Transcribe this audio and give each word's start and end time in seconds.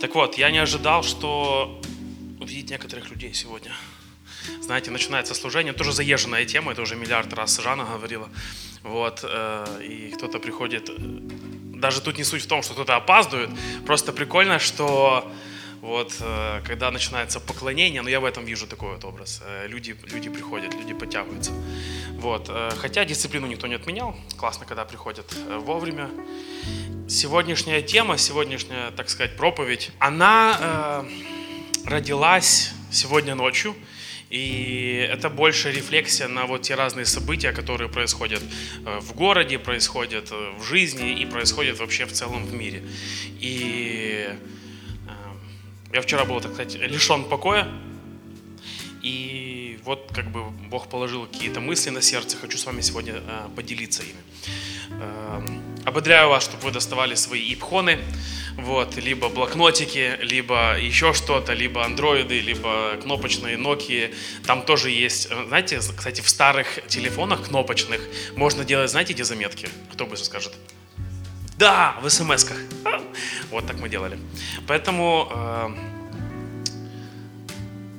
Так 0.00 0.14
вот, 0.14 0.38
я 0.38 0.50
не 0.50 0.56
ожидал, 0.56 1.02
что 1.02 1.78
увидеть 2.40 2.70
некоторых 2.70 3.10
людей 3.10 3.34
сегодня. 3.34 3.70
Знаете, 4.62 4.90
начинается 4.90 5.34
служение, 5.34 5.74
тоже 5.74 5.92
заезженная 5.92 6.46
тема, 6.46 6.72
это 6.72 6.80
уже 6.80 6.96
миллиард 6.96 7.34
раз 7.34 7.60
Жанна 7.60 7.84
говорила. 7.84 8.30
Вот, 8.82 9.20
э, 9.22 9.82
и 9.86 10.10
кто-то 10.12 10.38
приходит, 10.38 10.88
э, 10.88 10.94
даже 10.98 12.00
тут 12.00 12.16
не 12.16 12.24
суть 12.24 12.42
в 12.42 12.46
том, 12.46 12.62
что 12.62 12.72
кто-то 12.72 12.96
опаздывает, 12.96 13.50
просто 13.84 14.12
прикольно, 14.14 14.58
что 14.58 15.30
вот, 15.80 16.16
э, 16.20 16.60
когда 16.64 16.90
начинается 16.90 17.40
поклонение, 17.40 18.02
ну 18.02 18.08
я 18.08 18.20
в 18.20 18.24
этом 18.24 18.44
вижу 18.44 18.66
такой 18.66 18.94
вот 18.94 19.04
образ. 19.04 19.42
Люди, 19.66 19.96
люди 20.12 20.28
приходят, 20.28 20.74
люди 20.74 20.94
подтягиваются. 20.94 21.52
Вот. 22.14 22.50
Хотя 22.78 23.04
дисциплину 23.04 23.46
никто 23.46 23.66
не 23.66 23.74
отменял. 23.74 24.14
Классно, 24.36 24.66
когда 24.66 24.84
приходят 24.84 25.34
вовремя. 25.60 26.10
Сегодняшняя 27.08 27.82
тема, 27.82 28.18
сегодняшняя, 28.18 28.92
так 28.92 29.10
сказать, 29.10 29.36
проповедь, 29.36 29.90
она 29.98 31.04
э, 31.04 31.88
родилась 31.90 32.72
сегодня 32.92 33.34
ночью. 33.34 33.74
И 34.30 35.08
это 35.10 35.28
больше 35.28 35.72
рефлексия 35.72 36.28
на 36.28 36.46
вот 36.46 36.62
те 36.62 36.76
разные 36.76 37.04
события, 37.04 37.50
которые 37.50 37.90
происходят 37.90 38.42
э, 38.86 39.00
в 39.00 39.12
городе, 39.14 39.58
происходят 39.58 40.30
э, 40.30 40.52
в 40.56 40.62
жизни 40.62 41.20
и 41.20 41.26
происходят 41.26 41.80
вообще 41.80 42.04
в 42.06 42.12
целом 42.12 42.46
в 42.46 42.54
мире. 42.54 42.84
И 43.40 44.28
э, 44.28 44.36
я 45.92 46.00
вчера 46.02 46.24
был, 46.24 46.40
так 46.40 46.52
сказать, 46.52 46.74
лишен 46.74 47.24
покоя. 47.24 47.68
И 49.02 49.78
вот 49.84 50.10
как 50.14 50.30
бы 50.30 50.50
Бог 50.68 50.88
положил 50.88 51.26
какие-то 51.26 51.60
мысли 51.60 51.90
на 51.90 52.02
сердце, 52.02 52.36
хочу 52.36 52.58
с 52.58 52.66
вами 52.66 52.80
сегодня 52.82 53.22
поделиться 53.56 54.02
ими. 54.02 54.20
Ободряю 55.84 56.28
вас, 56.28 56.44
чтобы 56.44 56.64
вы 56.64 56.70
доставали 56.72 57.14
свои 57.14 57.54
ипхоны, 57.54 57.98
вот, 58.56 58.96
либо 58.96 59.28
блокнотики, 59.28 60.18
либо 60.20 60.78
еще 60.78 61.14
что-то, 61.14 61.54
либо 61.54 61.84
андроиды, 61.84 62.40
либо 62.40 62.96
кнопочные 63.02 63.56
Nokia. 63.56 64.14
Там 64.46 64.62
тоже 64.62 64.90
есть, 64.90 65.28
э, 65.30 65.44
знаете, 65.48 65.78
кстати, 65.78 66.20
в 66.20 66.28
старых 66.28 66.86
телефонах 66.86 67.48
кнопочных 67.48 68.00
можно 68.36 68.64
делать, 68.64 68.90
знаете, 68.90 69.14
эти 69.14 69.22
заметки? 69.22 69.68
Кто 69.92 70.04
быстро 70.04 70.26
скажет? 70.26 70.52
Да, 71.58 71.96
в 72.02 72.08
смс-ках. 72.08 72.58
Вот 73.50 73.66
так 73.66 73.78
мы 73.80 73.88
делали. 73.88 74.18
Поэтому 74.66 75.28
э, 75.30 75.89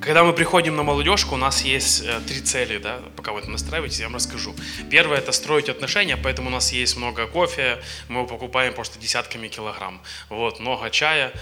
когда 0.02 0.24
мы 0.24 0.32
приходим 0.32 0.74
на 0.76 0.82
молодежку, 0.82 1.36
у 1.36 1.38
нас 1.38 1.62
есть 1.62 2.02
э, 2.04 2.20
три 2.26 2.40
цели, 2.40 2.78
да, 2.78 3.00
пока 3.16 3.32
вы 3.32 3.40
это 3.40 3.50
настраиваетесь, 3.50 4.00
я 4.00 4.06
вам 4.06 4.16
расскажу. 4.16 4.54
Первое– 4.90 5.18
это 5.18 5.30
строить 5.32 5.68
отношения, 5.68 6.16
поэтому 6.16 6.48
у 6.48 6.50
нас 6.50 6.72
есть 6.72 6.96
много 6.96 7.26
кофе, 7.26 7.80
мы 8.08 8.18
его 8.18 8.26
покупаем 8.26 8.74
просто 8.74 8.98
десятками 8.98 9.48
килограмм. 9.48 10.00
Вот, 10.28 10.58
много 10.58 10.90
чая, 10.90 11.32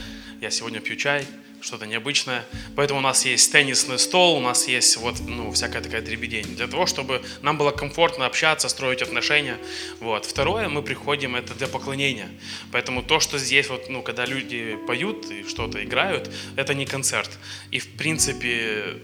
я 0.40 0.50
сегодня 0.50 0.80
пью 0.80 0.96
чай, 0.96 1.26
что-то 1.60 1.86
необычное. 1.86 2.44
Поэтому 2.76 3.00
у 3.00 3.02
нас 3.02 3.24
есть 3.24 3.52
теннисный 3.52 3.98
стол, 3.98 4.36
у 4.36 4.40
нас 4.40 4.68
есть 4.68 4.96
вот, 4.96 5.20
ну, 5.20 5.52
всякая 5.52 5.82
такая 5.82 6.02
дребедень. 6.02 6.56
Для 6.56 6.66
того, 6.66 6.86
чтобы 6.86 7.22
нам 7.42 7.58
было 7.58 7.70
комфортно 7.70 8.26
общаться, 8.26 8.68
строить 8.68 9.02
отношения. 9.02 9.58
Вот. 10.00 10.24
Второе, 10.24 10.68
мы 10.68 10.82
приходим, 10.82 11.36
это 11.36 11.54
для 11.54 11.66
поклонения. 11.66 12.28
Поэтому 12.72 13.02
то, 13.02 13.20
что 13.20 13.38
здесь, 13.38 13.68
вот, 13.68 13.88
ну, 13.88 14.02
когда 14.02 14.26
люди 14.26 14.78
поют 14.86 15.30
и 15.30 15.46
что-то 15.46 15.82
играют, 15.84 16.30
это 16.56 16.74
не 16.74 16.86
концерт. 16.86 17.30
И, 17.70 17.78
в 17.78 17.96
принципе, 17.96 18.96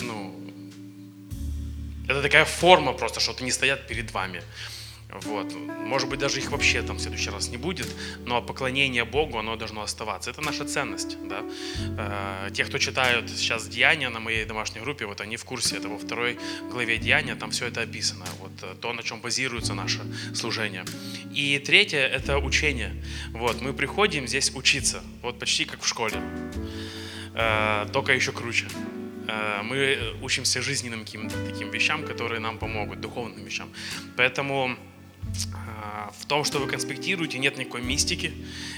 ну, 0.00 0.34
это 2.08 2.22
такая 2.22 2.44
форма 2.44 2.92
просто, 2.92 3.20
что 3.20 3.34
они 3.40 3.50
стоят 3.50 3.86
перед 3.86 4.10
вами. 4.12 4.42
Вот. 5.12 5.52
Может 5.52 6.08
быть, 6.08 6.20
даже 6.20 6.38
их 6.38 6.50
вообще 6.50 6.82
там 6.82 6.96
в 6.96 7.00
следующий 7.00 7.30
раз 7.30 7.48
не 7.48 7.58
будет, 7.58 7.88
но 8.24 8.40
поклонение 8.40 9.04
Богу, 9.04 9.38
оно 9.38 9.56
должно 9.56 9.82
оставаться. 9.82 10.30
Это 10.30 10.40
наша 10.40 10.64
ценность. 10.64 11.18
Да? 11.28 11.44
Э, 11.98 12.50
те, 12.52 12.64
кто 12.64 12.78
читают 12.78 13.28
сейчас 13.28 13.68
Деяния 13.68 14.08
на 14.08 14.20
моей 14.20 14.46
домашней 14.46 14.80
группе, 14.80 15.04
вот 15.04 15.20
они 15.20 15.36
в 15.36 15.44
курсе, 15.44 15.76
это 15.76 15.88
во 15.88 15.98
второй 15.98 16.38
главе 16.70 16.96
Деяния, 16.96 17.34
там 17.34 17.50
все 17.50 17.66
это 17.66 17.82
описано. 17.82 18.24
Вот 18.40 18.52
э, 18.62 18.74
то, 18.80 18.92
на 18.94 19.02
чем 19.02 19.20
базируется 19.20 19.74
наше 19.74 20.00
служение. 20.34 20.84
И 21.34 21.58
третье– 21.58 21.98
это 22.16 22.38
учение. 22.38 22.94
Вот, 23.32 23.60
мы 23.60 23.74
приходим 23.74 24.26
здесь 24.26 24.50
учиться, 24.54 25.02
вот 25.20 25.38
почти 25.38 25.66
как 25.66 25.82
в 25.82 25.86
школе, 25.86 26.22
э, 27.34 27.86
только 27.92 28.14
еще 28.14 28.32
круче 28.32 28.66
мы 29.62 30.16
учимся 30.20 30.60
жизненным 30.60 31.04
каким-то 31.04 31.36
таким 31.46 31.70
вещам, 31.70 32.04
которые 32.04 32.40
нам 32.40 32.58
помогут, 32.58 33.00
духовным 33.00 33.44
вещам. 33.44 33.68
Поэтому 34.16 34.76
в 36.18 36.26
том, 36.26 36.44
что 36.44 36.58
вы 36.58 36.66
конспектируете, 36.66 37.38
нет 37.38 37.58
никакой 37.58 37.82
мистики, 37.82 38.32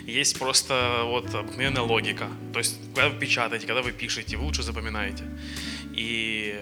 есть 0.06 0.38
просто 0.38 1.03
вот 1.04 1.34
обыкновенная 1.34 1.82
логика. 1.82 2.28
То 2.53 2.59
есть, 2.60 2.78
когда 2.94 3.09
вы 3.09 3.19
печатаете, 3.19 3.66
когда 3.66 3.82
вы 3.82 3.92
пишете, 3.92 4.37
вы 4.37 4.44
лучше 4.44 4.62
запоминаете. 4.62 5.25
И 5.93 6.59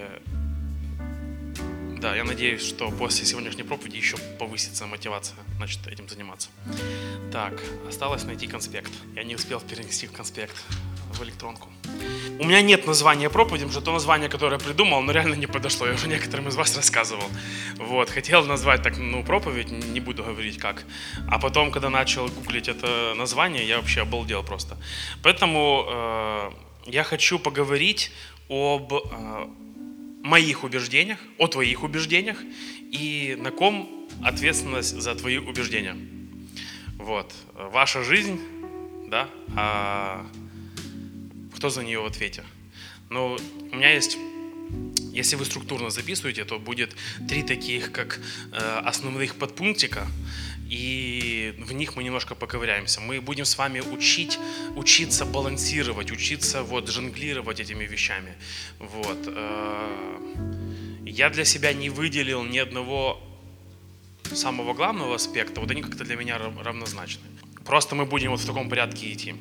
да, 2.01 2.17
я 2.17 2.25
надеюсь, 2.25 2.67
что 2.67 2.91
после 2.91 3.25
сегодняшней 3.25 3.63
проповеди 3.63 3.97
еще 3.97 4.17
повысится 4.39 4.87
мотивация, 4.87 5.37
значит, 5.57 5.87
этим 5.87 6.09
заниматься. 6.09 6.49
Так, 7.31 7.63
осталось 7.89 8.25
найти 8.25 8.49
конспект. 8.49 8.91
Я 9.15 9.23
не 9.23 9.37
успел 9.37 9.61
перенести 9.61 10.09
конспект 10.09 10.57
в 11.13 11.23
электронку. 11.23 11.69
У 12.39 12.45
меня 12.45 12.63
нет 12.63 12.87
названия 12.87 13.31
проповеди, 13.31 13.65
потому 13.65 13.73
что 13.73 13.81
то 13.81 13.93
название, 13.93 14.29
которое 14.29 14.59
я 14.59 14.59
придумал, 14.59 14.99
оно 14.99 15.13
реально 15.13 15.35
не 15.35 15.47
подошло. 15.47 15.87
Я 15.87 15.95
уже 15.95 16.09
некоторым 16.09 16.49
из 16.49 16.57
вас 16.57 16.77
рассказывал. 16.77 17.29
Вот, 17.77 18.11
хотел 18.11 18.45
назвать 18.45 18.83
так, 18.83 18.99
ну, 18.99 19.25
проповедь, 19.25 19.71
не 19.71 20.01
буду 20.01 20.25
говорить 20.25 20.59
как. 20.59 20.85
А 21.29 21.39
потом, 21.39 21.71
когда 21.71 21.91
начал 21.91 22.29
гуглить 22.29 22.69
это 22.69 23.15
название, 23.17 23.67
я 23.67 23.77
вообще 23.77 24.03
обалдел 24.03 24.43
просто. 24.43 24.77
Поэтому 25.23 25.87
э, 25.89 26.51
я 26.87 27.05
хочу 27.05 27.39
поговорить 27.39 28.11
об 28.49 28.93
э, 28.93 29.47
моих 30.23 30.65
убеждениях, 30.65 31.19
о 31.39 31.47
твоих 31.47 31.83
убеждениях 31.83 32.39
и 32.93 33.37
на 33.39 33.51
ком 33.51 34.09
ответственность 34.25 35.01
за 35.01 35.15
твои 35.15 35.39
убеждения. 35.39 35.97
Вот, 36.99 37.33
ваша 37.55 38.03
жизнь, 38.05 38.41
да, 39.09 39.29
а 39.57 40.25
кто 41.63 41.71
за 41.71 41.85
нее 41.85 42.01
в 42.01 42.07
ответе. 42.07 42.43
Но 43.09 43.39
у 43.71 43.77
меня 43.77 43.95
есть, 43.95 44.19
если 45.13 45.37
вы 45.37 45.45
структурно 45.45 45.91
записываете, 45.91 46.45
то 46.45 46.59
будет 46.59 46.97
три 47.29 47.45
таких, 47.45 47.93
как 47.93 48.19
э, 48.53 48.81
основных 48.85 49.37
подпунктика, 49.37 50.09
и 50.69 51.55
в 51.59 51.73
них 51.73 51.95
мы 51.95 52.03
немножко 52.03 52.35
поковыряемся. 52.35 53.01
Мы 53.01 53.21
будем 53.21 53.45
с 53.45 53.57
вами 53.59 53.79
учить, 53.79 54.41
учиться 54.75 55.25
балансировать, 55.25 56.11
учиться 56.11 56.65
вот 56.65 56.89
жонглировать 56.89 57.61
этими 57.61 57.85
вещами. 57.85 58.35
Вот. 58.81 59.19
Э, 59.27 60.19
я 61.07 61.31
для 61.31 61.45
себя 61.45 61.73
не 61.73 61.91
выделил 61.91 62.43
ни 62.43 62.59
одного 62.59 63.21
самого 64.35 64.75
главного 64.75 65.15
аспекта, 65.15 65.61
вот 65.61 65.71
они 65.71 65.83
как-то 65.83 66.03
для 66.03 66.17
меня 66.17 66.39
равнозначны. 66.39 67.23
Просто 67.65 67.95
мы 67.95 68.05
будем 68.05 68.33
вот 68.33 68.41
в 68.41 68.47
таком 68.47 68.69
порядке 68.69 69.13
идти. 69.13 69.37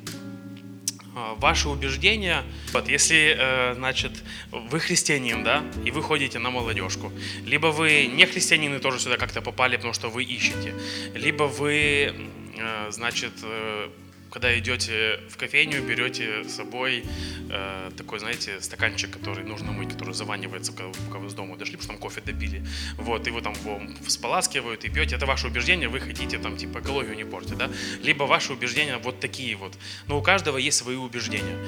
А, 1.14 1.34
ваши 1.34 1.68
убеждения. 1.68 2.42
Вот, 2.72 2.88
если, 2.88 3.36
э, 3.38 3.74
значит, 3.74 4.12
вы 4.50 4.80
христианин, 4.80 5.44
да, 5.44 5.62
и 5.84 5.90
вы 5.90 6.02
ходите 6.02 6.38
на 6.38 6.50
молодежку, 6.50 7.12
либо 7.44 7.66
вы 7.66 8.06
не 8.06 8.24
христианин 8.24 8.74
и 8.74 8.78
тоже 8.78 8.98
сюда 8.98 9.18
как-то 9.18 9.42
попали, 9.42 9.76
потому 9.76 9.92
что 9.92 10.08
вы 10.08 10.24
ищете, 10.24 10.74
либо 11.14 11.44
вы, 11.44 12.14
э, 12.56 12.90
значит, 12.90 13.32
э, 13.42 13.88
когда 14.32 14.58
идете 14.58 15.20
в 15.28 15.36
кофейню, 15.36 15.82
берете 15.82 16.44
с 16.44 16.54
собой 16.54 17.04
э, 17.50 17.90
такой, 17.98 18.18
знаете, 18.18 18.60
стаканчик, 18.62 19.10
который 19.10 19.44
нужно 19.44 19.72
мыть, 19.72 19.92
который 19.92 20.14
заванивается, 20.14 20.72
пока 20.72 21.18
вы 21.18 21.28
с 21.28 21.34
дома 21.34 21.56
дошли, 21.58 21.76
потому 21.76 21.82
что 21.82 21.92
там 21.92 21.98
кофе 21.98 22.22
допили. 22.22 22.64
Вот, 22.96 23.28
и 23.28 23.30
вы 23.30 23.42
там 23.42 23.52
его 23.52 23.82
споласкивают 24.08 24.84
и 24.84 24.88
пьете. 24.88 25.16
Это 25.16 25.26
ваше 25.26 25.48
убеждение, 25.48 25.88
вы 25.88 26.00
хотите 26.00 26.38
там 26.38 26.56
типа 26.56 26.78
экологию 26.78 27.14
не 27.14 27.24
портить, 27.24 27.58
да? 27.58 27.70
Либо 28.02 28.24
ваши 28.24 28.54
убеждения 28.54 28.96
вот 28.96 29.20
такие 29.20 29.54
вот. 29.54 29.76
Но 30.08 30.18
у 30.18 30.22
каждого 30.22 30.56
есть 30.56 30.78
свои 30.78 30.96
убеждения. 30.96 31.58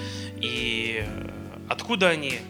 И 0.40 1.05
э, 1.06 1.31
откуда 1.69 2.08
они, 2.08 2.40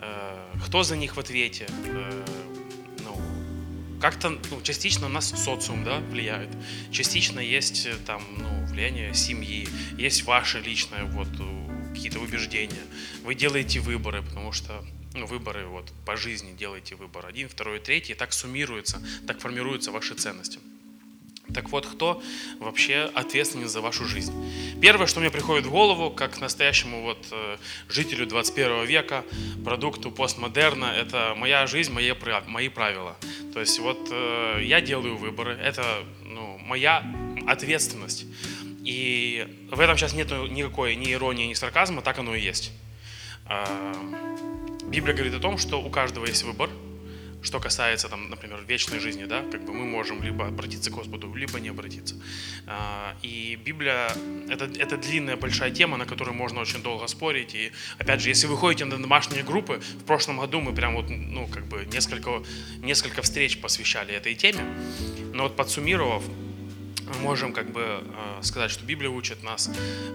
э, 0.00 0.38
кто 0.66 0.82
за 0.82 0.96
них 0.96 1.16
в 1.16 1.20
ответе, 1.20 1.66
э, 1.86 2.24
как-то 4.00 4.38
ну, 4.50 4.60
частично 4.62 5.08
нас 5.08 5.30
социум 5.30 5.84
да, 5.84 6.00
влияет, 6.00 6.50
частично 6.90 7.40
есть 7.40 7.86
э, 7.86 7.94
там, 8.06 8.22
ну, 8.38 8.66
влияние 8.66 9.14
семьи, 9.14 9.68
есть 9.98 10.24
ваше 10.24 10.60
личное 10.60 11.04
вот 11.04 11.28
э, 11.38 11.92
какие-то 11.94 12.20
убеждения. 12.20 12.82
Вы 13.24 13.34
делаете 13.34 13.80
выборы, 13.80 14.22
потому 14.22 14.52
что 14.52 14.84
ну, 15.14 15.26
выборы 15.26 15.66
вот 15.66 15.90
по 16.04 16.16
жизни 16.16 16.52
делаете 16.52 16.94
выбор 16.94 17.26
один, 17.26 17.48
второй, 17.48 17.80
третий, 17.80 18.12
и 18.12 18.16
так 18.16 18.32
суммируется, 18.32 19.02
так 19.26 19.40
формируются 19.40 19.90
ваши 19.90 20.14
ценности. 20.14 20.58
Так 21.54 21.70
вот, 21.70 21.86
кто 21.86 22.22
вообще 22.58 23.10
ответственен 23.14 23.68
за 23.68 23.80
вашу 23.80 24.04
жизнь? 24.04 24.32
Первое, 24.80 25.06
что 25.06 25.20
мне 25.20 25.30
приходит 25.30 25.66
в 25.66 25.70
голову, 25.70 26.10
как 26.10 26.40
настоящему 26.40 27.02
вот 27.02 27.26
э, 27.30 27.56
жителю 27.88 28.26
21 28.26 28.84
века, 28.84 29.24
продукту 29.64 30.10
постмодерна, 30.10 30.86
это 30.86 31.34
моя 31.36 31.66
жизнь, 31.66 31.92
мои, 31.92 32.12
мои 32.46 32.68
правила. 32.68 33.16
То 33.54 33.60
есть 33.60 33.78
вот 33.78 34.08
э, 34.10 34.60
я 34.62 34.80
делаю 34.80 35.16
выборы, 35.16 35.52
это 35.54 36.04
ну, 36.24 36.58
моя 36.58 37.04
ответственность. 37.46 38.26
И 38.84 39.66
в 39.70 39.80
этом 39.80 39.96
сейчас 39.96 40.14
нет 40.14 40.30
никакой 40.30 40.94
ни 40.96 41.12
иронии, 41.12 41.46
ни 41.46 41.54
сарказма, 41.54 42.02
так 42.02 42.18
оно 42.18 42.34
и 42.34 42.40
есть. 42.40 42.72
А, 43.46 43.92
Библия 44.84 45.14
говорит 45.14 45.34
о 45.34 45.40
том, 45.40 45.58
что 45.58 45.80
у 45.80 45.90
каждого 45.90 46.26
есть 46.26 46.42
выбор– 46.42 46.70
что 47.46 47.60
касается, 47.60 48.08
там, 48.08 48.28
например, 48.28 48.60
вечной 48.66 48.98
жизни, 48.98 49.24
да, 49.24 49.42
как 49.52 49.64
бы 49.64 49.72
мы 49.72 49.84
можем 49.84 50.22
либо 50.22 50.46
обратиться 50.46 50.90
к 50.90 50.94
Господу, 50.94 51.32
либо 51.32 51.60
не 51.60 51.68
обратиться. 51.68 52.16
А, 52.66 53.14
и 53.22 53.56
Библия 53.64 54.10
это, 54.48 54.64
это 54.64 54.96
длинная 54.96 55.36
большая 55.36 55.70
тема, 55.70 55.96
на 55.96 56.06
которую 56.06 56.34
можно 56.34 56.60
очень 56.60 56.82
долго 56.82 57.06
спорить. 57.06 57.54
И 57.54 57.72
опять 57.98 58.20
же, 58.20 58.30
если 58.30 58.48
вы 58.48 58.56
ходите 58.56 58.84
на 58.84 58.98
домашние 58.98 59.44
группы, 59.44 59.80
в 60.00 60.04
прошлом 60.04 60.40
году 60.40 60.60
мы 60.60 60.74
прям 60.74 60.96
вот, 60.96 61.08
ну, 61.08 61.46
как 61.46 61.66
бы 61.66 61.86
несколько, 61.92 62.42
несколько 62.78 63.22
встреч 63.22 63.60
посвящали 63.60 64.12
этой 64.12 64.34
теме. 64.34 64.64
Но 65.32 65.44
вот 65.44 65.56
подсуммировав, 65.56 66.24
мы 67.06 67.20
можем 67.20 67.52
как 67.52 67.70
бы 67.70 67.82
а, 67.82 68.40
сказать, 68.42 68.72
что 68.72 68.84
Библия 68.84 69.10
учит 69.10 69.44
нас, 69.44 69.70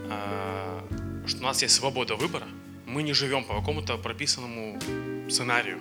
а, 0.09 0.83
что 1.25 1.39
у 1.39 1.43
нас 1.43 1.61
есть 1.61 1.75
свобода 1.75 2.15
выбора. 2.15 2.47
Мы 2.85 3.03
не 3.03 3.13
живем 3.13 3.45
по 3.45 3.55
какому-то 3.55 3.95
прописанному 3.97 4.81
сценарию. 5.29 5.79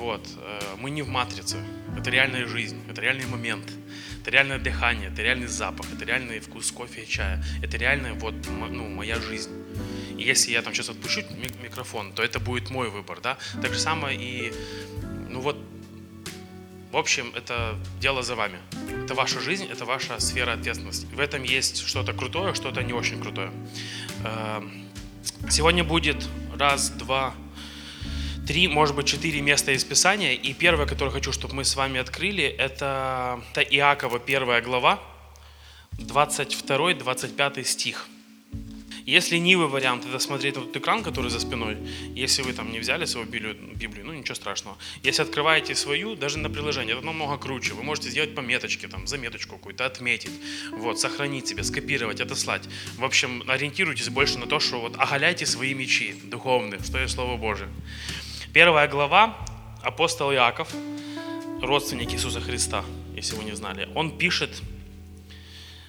Вот. 0.00 0.26
Э, 0.38 0.76
мы 0.78 0.90
не 0.90 1.02
в 1.02 1.08
матрице. 1.08 1.58
Это 1.94 2.08
реальная 2.08 2.46
жизнь, 2.46 2.82
это 2.88 3.02
реальный 3.02 3.26
момент, 3.26 3.70
это 4.22 4.30
реальное 4.30 4.58
дыхание, 4.58 5.10
это 5.10 5.20
реальный 5.20 5.46
запах, 5.46 5.86
это 5.92 6.06
реальный 6.06 6.40
вкус 6.40 6.72
кофе 6.72 7.02
и 7.02 7.06
чая. 7.06 7.44
Это 7.62 7.76
реальная 7.76 8.14
вот 8.14 8.34
ну, 8.48 8.88
моя 8.88 9.20
жизнь. 9.20 9.50
И 10.16 10.22
если 10.22 10.52
я 10.52 10.62
там 10.62 10.72
сейчас 10.72 10.88
отпущу 10.88 11.20
микрофон, 11.62 12.12
то 12.14 12.22
это 12.22 12.40
будет 12.40 12.70
мой 12.70 12.88
выбор, 12.88 13.20
да? 13.20 13.36
Так 13.60 13.74
же 13.74 13.78
самое 13.78 14.18
и, 14.18 14.54
ну 15.28 15.40
вот, 15.40 15.58
в 16.92 16.96
общем, 16.96 17.32
это 17.36 17.78
дело 18.00 18.22
за 18.22 18.36
вами. 18.36 18.58
Это 19.04 19.14
ваша 19.14 19.38
жизнь, 19.38 19.66
это 19.70 19.84
ваша 19.84 20.18
сфера 20.18 20.54
ответственности. 20.54 21.06
В 21.14 21.20
этом 21.20 21.42
есть 21.42 21.86
что-то 21.86 22.14
крутое, 22.14 22.54
что-то 22.54 22.82
не 22.82 22.94
очень 22.94 23.20
крутое. 23.20 23.52
Эм, 24.24 24.88
сегодня 25.50 25.84
будет 25.84 26.26
раз, 26.58 26.88
два, 26.88 27.34
три, 28.46 28.68
может 28.68 28.96
быть, 28.96 29.06
четыре 29.06 29.40
места 29.40 29.72
из 29.72 29.84
Писания. 29.84 30.32
И 30.32 30.52
первое, 30.52 30.86
которое 30.86 31.10
хочу, 31.10 31.32
чтобы 31.32 31.54
мы 31.54 31.64
с 31.64 31.76
вами 31.76 32.00
открыли, 32.00 32.44
это, 32.44 33.42
это 33.52 33.60
Иакова, 33.62 34.18
первая 34.18 34.60
глава, 34.62 35.00
22-25 35.98 37.64
стих. 37.64 38.08
Если 39.06 39.34
ленивый 39.34 39.66
вариант, 39.66 40.04
это 40.06 40.18
смотреть 40.18 40.56
на 40.56 40.62
тот 40.62 40.76
экран, 40.76 41.02
который 41.02 41.30
за 41.30 41.40
спиной. 41.40 41.76
Если 42.14 42.42
вы 42.42 42.52
там 42.52 42.70
не 42.70 42.78
взяли 42.78 43.06
свою 43.06 43.26
Библию, 43.26 43.56
Библию, 43.74 44.06
ну 44.06 44.12
ничего 44.12 44.34
страшного. 44.34 44.76
Если 45.02 45.22
открываете 45.22 45.74
свою, 45.74 46.14
даже 46.14 46.38
на 46.38 46.48
приложение, 46.48 46.96
это 46.96 47.04
намного 47.04 47.36
круче. 47.38 47.74
Вы 47.74 47.82
можете 47.82 48.10
сделать 48.10 48.34
пометочки, 48.34 48.86
там, 48.86 49.06
заметочку 49.06 49.56
какую-то, 49.56 49.84
отметить, 49.84 50.30
вот, 50.70 51.00
сохранить 51.00 51.48
себе, 51.48 51.64
скопировать, 51.64 52.20
отослать. 52.20 52.62
В 52.98 53.04
общем, 53.04 53.42
ориентируйтесь 53.48 54.08
больше 54.10 54.38
на 54.38 54.46
то, 54.46 54.60
что 54.60 54.80
вот 54.80 54.94
оголяйте 54.96 55.46
свои 55.46 55.74
мечи 55.74 56.14
духовные, 56.24 56.80
что 56.80 57.00
есть 57.00 57.14
Слово 57.14 57.36
Божие. 57.36 57.68
Первая 58.52 58.88
глава, 58.88 59.36
апостол 59.80 60.32
Иаков, 60.32 60.74
родственник 61.62 62.12
Иисуса 62.12 62.40
Христа, 62.40 62.84
если 63.14 63.36
вы 63.36 63.44
не 63.44 63.54
знали, 63.54 63.88
он 63.94 64.18
пишет, 64.18 64.60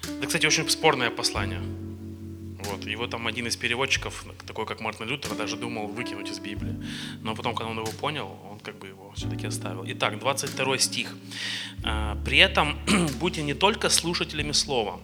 это, 0.02 0.28
кстати, 0.28 0.46
очень 0.46 0.70
спорное 0.70 1.10
послание. 1.10 1.60
Вот, 2.64 2.86
его 2.86 3.08
там 3.08 3.26
один 3.26 3.48
из 3.48 3.56
переводчиков, 3.56 4.24
такой 4.46 4.64
как 4.64 4.78
Мартин 4.78 5.08
Лютер, 5.08 5.34
даже 5.34 5.56
думал 5.56 5.88
выкинуть 5.88 6.30
из 6.30 6.38
Библии. 6.38 6.76
Но 7.22 7.34
потом, 7.34 7.56
когда 7.56 7.68
он 7.68 7.78
его 7.78 7.90
понял, 8.00 8.38
он 8.48 8.60
как 8.60 8.78
бы 8.78 8.86
его 8.86 9.12
все-таки 9.16 9.48
оставил. 9.48 9.82
Итак, 9.84 10.20
22 10.20 10.78
стих. 10.78 11.16
«Э, 11.84 12.14
«При 12.24 12.38
этом 12.38 12.78
будьте 13.18 13.42
не 13.42 13.54
только 13.54 13.88
слушателями 13.88 14.52
слова, 14.52 15.00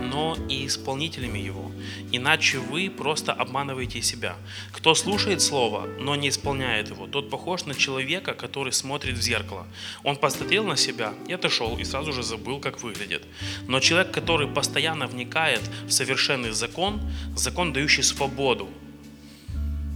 но 0.00 0.36
и 0.48 0.66
исполнителями 0.66 1.38
его. 1.38 1.70
Иначе 2.12 2.58
вы 2.58 2.90
просто 2.90 3.32
обманываете 3.32 4.02
себя. 4.02 4.36
Кто 4.72 4.94
слушает 4.94 5.40
слово, 5.40 5.86
но 5.98 6.16
не 6.16 6.28
исполняет 6.28 6.90
его, 6.90 7.06
тот 7.06 7.30
похож 7.30 7.64
на 7.64 7.74
человека, 7.74 8.34
который 8.34 8.72
смотрит 8.72 9.16
в 9.16 9.22
зеркало. 9.22 9.66
Он 10.02 10.16
посмотрел 10.16 10.64
на 10.64 10.76
себя 10.76 11.14
и 11.28 11.32
отошел, 11.32 11.78
и 11.78 11.84
сразу 11.84 12.12
же 12.12 12.22
забыл, 12.22 12.60
как 12.60 12.82
выглядит. 12.82 13.22
Но 13.68 13.80
человек, 13.80 14.12
который 14.12 14.48
постоянно 14.48 15.06
вникает 15.06 15.62
в 15.86 15.90
совершенный 15.90 16.50
закон, 16.50 17.00
закон, 17.36 17.72
дающий 17.72 18.02
свободу, 18.02 18.68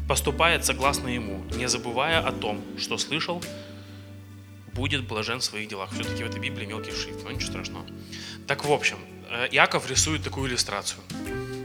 поступает 0.09 0.65
согласно 0.65 1.09
ему, 1.09 1.45
не 1.55 1.69
забывая 1.69 2.21
о 2.21 2.33
том, 2.33 2.61
что 2.79 2.97
слышал, 2.99 3.43
будет 4.79 5.07
блажен 5.09 5.41
в 5.41 5.45
своих 5.45 5.69
делах. 5.69 5.91
Все-таки 5.93 6.23
в 6.23 6.27
этой 6.27 6.41
Библии 6.41 6.67
мелкий 6.67 6.93
шрифт, 6.93 7.25
но 7.25 7.33
ничего 7.33 7.51
страшного. 7.51 7.85
Так 8.47 8.65
в 8.65 8.73
общем, 8.73 8.99
Э, 9.31 9.47
Яков 9.51 9.89
рисует 9.91 10.23
такую 10.23 10.49
иллюстрацию. 10.49 11.01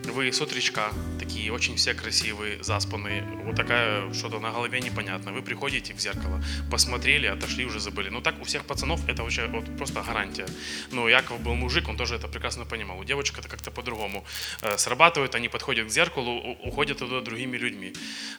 Вы 0.05 0.31
с 0.31 0.41
утречка, 0.41 0.91
такие 1.17 1.51
очень 1.51 1.75
все 1.75 1.93
красивые, 1.93 2.61
заспанные, 2.61 3.23
вот 3.45 3.55
такая 3.55 4.13
что-то 4.13 4.39
на 4.39 4.51
голове 4.51 4.79
непонятно. 4.81 5.31
Вы 5.31 5.41
приходите 5.41 5.93
в 5.93 5.99
зеркало, 5.99 6.43
посмотрели, 6.69 7.27
отошли, 7.27 7.65
уже 7.65 7.79
забыли. 7.79 8.09
Ну 8.09 8.21
так 8.21 8.35
у 8.41 8.43
всех 8.43 8.65
пацанов 8.65 8.99
это 9.07 9.23
вообще 9.23 9.47
вот 9.47 9.65
просто 9.77 10.01
гарантия. 10.01 10.45
Но 10.91 11.07
Яков 11.09 11.39
был 11.39 11.55
мужик, 11.55 11.87
он 11.87 11.97
тоже 11.97 12.15
это 12.15 12.27
прекрасно 12.27 12.65
понимал. 12.65 12.99
У 12.99 13.03
девочек 13.03 13.39
это 13.39 13.47
как-то 13.47 13.71
по-другому 13.71 14.25
э, 14.61 14.77
срабатывает, 14.77 15.35
они 15.35 15.49
подходят 15.49 15.87
к 15.87 15.91
зеркалу, 15.91 16.57
уходят 16.63 16.97
туда 16.97 17.21
другими 17.21 17.57
людьми. 17.57 17.93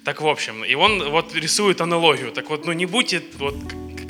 Так 0.05 0.21
в 0.21 0.27
общем, 0.27 0.65
и 0.65 0.75
он 0.75 1.11
вот 1.11 1.35
рисует 1.35 1.81
аналогию. 1.81 2.31
Так 2.31 2.51
вот, 2.51 2.67
ну 2.67 2.73
не 2.73 2.87
будьте 2.87 3.23
вот 3.39 3.57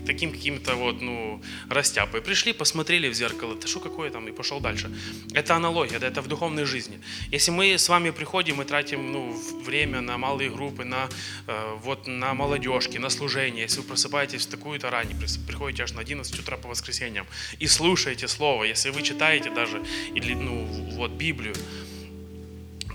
таким 0.05 0.33
каким-то 0.33 0.75
вот, 0.75 1.03
ну, 1.03 1.43
растяпой. 1.69 2.21
Пришли, 2.21 2.53
посмотрели 2.53 3.09
в 3.09 3.15
зеркало, 3.15 3.55
ты 3.55 3.69
что 3.69 3.81
какое 3.81 4.11
там, 4.11 4.29
и 4.29 4.33
пошел 4.33 4.61
дальше. 4.61 4.91
Это 5.33 5.57
аналогия, 5.57 5.99
да, 5.99 6.07
это 6.07 6.23
в 6.23 6.29
духовной 6.29 6.65
жизни. 6.65 7.01
Если 7.33 7.44
мы 7.51 7.79
с 7.79 7.89
вами 7.89 8.11
приходим 8.11 8.63
и 8.63 8.65
тратим, 8.65 9.13
ну, 9.13 9.33
время 9.65 10.01
на 10.01 10.19
малые 10.19 10.51
группы, 10.51 10.85
на, 10.85 11.09
э, 11.47 11.77
вот, 11.83 12.07
на 12.07 12.35
молодежки, 12.35 12.99
на 12.99 13.11
служение, 13.11 13.63
если 13.63 13.81
вы 13.81 13.87
просыпаетесь 13.87 14.47
в 14.47 14.51
такую-то 14.51 14.91
рань, 14.91 15.09
приходите 15.47 15.83
аж 15.83 15.93
на 15.93 16.01
11 16.01 16.39
утра 16.39 16.57
по 16.57 16.69
воскресеньям 16.69 17.27
и 17.59 17.67
слушаете 17.67 18.29
Слово, 18.29 18.65
если 18.65 18.91
вы 18.91 19.03
читаете 19.03 19.51
даже, 19.51 19.83
или, 20.15 20.35
ну, 20.35 20.65
вот, 20.97 21.13
Библию, 21.13 21.55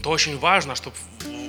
то 0.04 0.10
очень 0.12 0.38
важно, 0.38 0.76
чтобы 0.76 0.96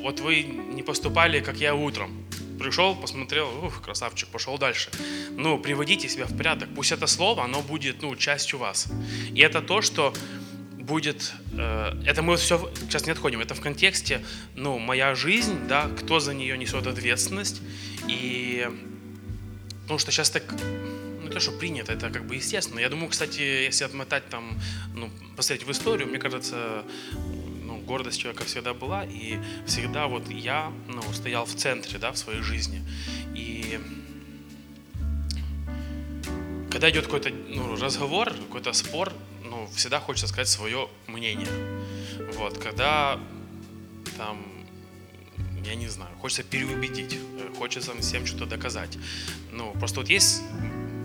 вот 0.03 0.21
вы 0.21 0.43
не 0.43 0.83
поступали, 0.83 1.41
как 1.41 1.57
я 1.57 1.75
утром 1.75 2.27
пришел, 2.61 2.95
посмотрел, 2.95 3.49
ух, 3.65 3.81
красавчик, 3.83 4.29
пошел 4.29 4.59
дальше. 4.59 4.91
Ну, 5.31 5.59
приводите 5.59 6.09
себя 6.09 6.27
в 6.27 6.37
порядок. 6.37 6.69
Пусть 6.77 6.93
это 6.93 7.07
слово, 7.07 7.45
оно 7.45 7.63
будет, 7.63 8.03
ну, 8.03 8.15
частью 8.17 8.59
вас. 8.59 8.89
И 9.35 9.41
это 9.41 9.63
то, 9.63 9.81
что 9.81 10.13
будет, 10.91 11.33
э, 11.53 12.03
это 12.05 12.21
мы 12.21 12.37
все 12.37 12.59
сейчас 12.81 13.07
не 13.07 13.13
отходим, 13.13 13.41
это 13.41 13.55
в 13.55 13.61
контексте, 13.61 14.25
ну, 14.57 14.79
моя 14.81 15.15
жизнь, 15.15 15.69
да, 15.69 15.89
кто 16.01 16.19
за 16.19 16.35
нее 16.35 16.59
несет 16.59 16.89
ответственность, 16.89 17.63
и, 18.09 18.69
потому 19.83 20.01
что 20.01 20.11
сейчас 20.11 20.31
так, 20.31 20.43
ну, 21.23 21.31
то, 21.31 21.39
что 21.39 21.53
принято, 21.53 21.93
это 21.93 22.11
как 22.11 22.27
бы 22.27 22.35
естественно. 22.35 22.81
Я 22.81 22.89
думаю, 22.89 23.09
кстати, 23.09 23.41
если 23.41 23.85
отмотать 23.85 24.29
там, 24.31 24.61
ну, 24.97 25.11
посмотреть 25.37 25.65
в 25.65 25.71
историю, 25.71 26.09
мне 26.09 26.19
кажется, 26.19 26.83
гордость 27.87 28.21
человека 28.21 28.45
всегда 28.45 28.75
была, 28.75 29.05
и 29.05 29.39
всегда 29.67 30.09
вот 30.09 30.29
я 30.29 30.73
ну, 30.89 31.03
стоял 31.13 31.45
в 31.45 31.55
центре 31.55 31.99
да, 31.99 32.11
в 32.11 32.17
своей 32.17 32.43
жизни. 32.43 32.83
И 33.35 33.79
когда 36.71 36.91
идет 36.91 37.05
какой-то 37.05 37.31
ну, 37.31 37.77
разговор, 37.77 38.33
какой-то 38.33 38.73
спор, 38.73 39.13
ну, 39.51 39.69
всегда 39.75 40.01
хочется 40.01 40.29
сказать 40.29 40.49
свое 40.49 40.89
мнение. 41.07 41.49
Вот, 42.35 42.59
когда 42.59 43.21
там, 44.17 44.43
я 45.65 45.75
не 45.75 45.89
знаю, 45.89 46.17
хочется 46.21 46.43
переубедить, 46.43 47.19
хочется 47.59 47.93
всем 48.01 48.27
что-то 48.27 48.47
доказать. 48.47 48.97
Ну, 49.53 49.73
просто 49.73 50.01
вот 50.01 50.09
есть, 50.09 50.43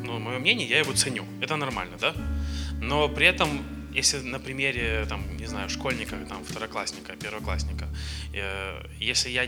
ну, 0.03 0.19
мое 0.19 0.39
мнение, 0.39 0.67
я 0.67 0.79
его 0.79 0.93
ценю, 0.93 1.25
это 1.41 1.55
нормально, 1.55 1.97
да? 1.99 2.13
Но 2.81 3.09
при 3.09 3.25
этом 3.27 3.65
если 3.95 4.19
на 4.19 4.39
примере, 4.39 5.05
там, 5.07 5.37
не 5.37 5.47
знаю, 5.47 5.69
школьника, 5.69 6.17
там, 6.27 6.43
второклассника, 6.43 7.15
первоклассника, 7.15 7.87
э, 8.33 8.85
если 8.99 9.29
я 9.29 9.47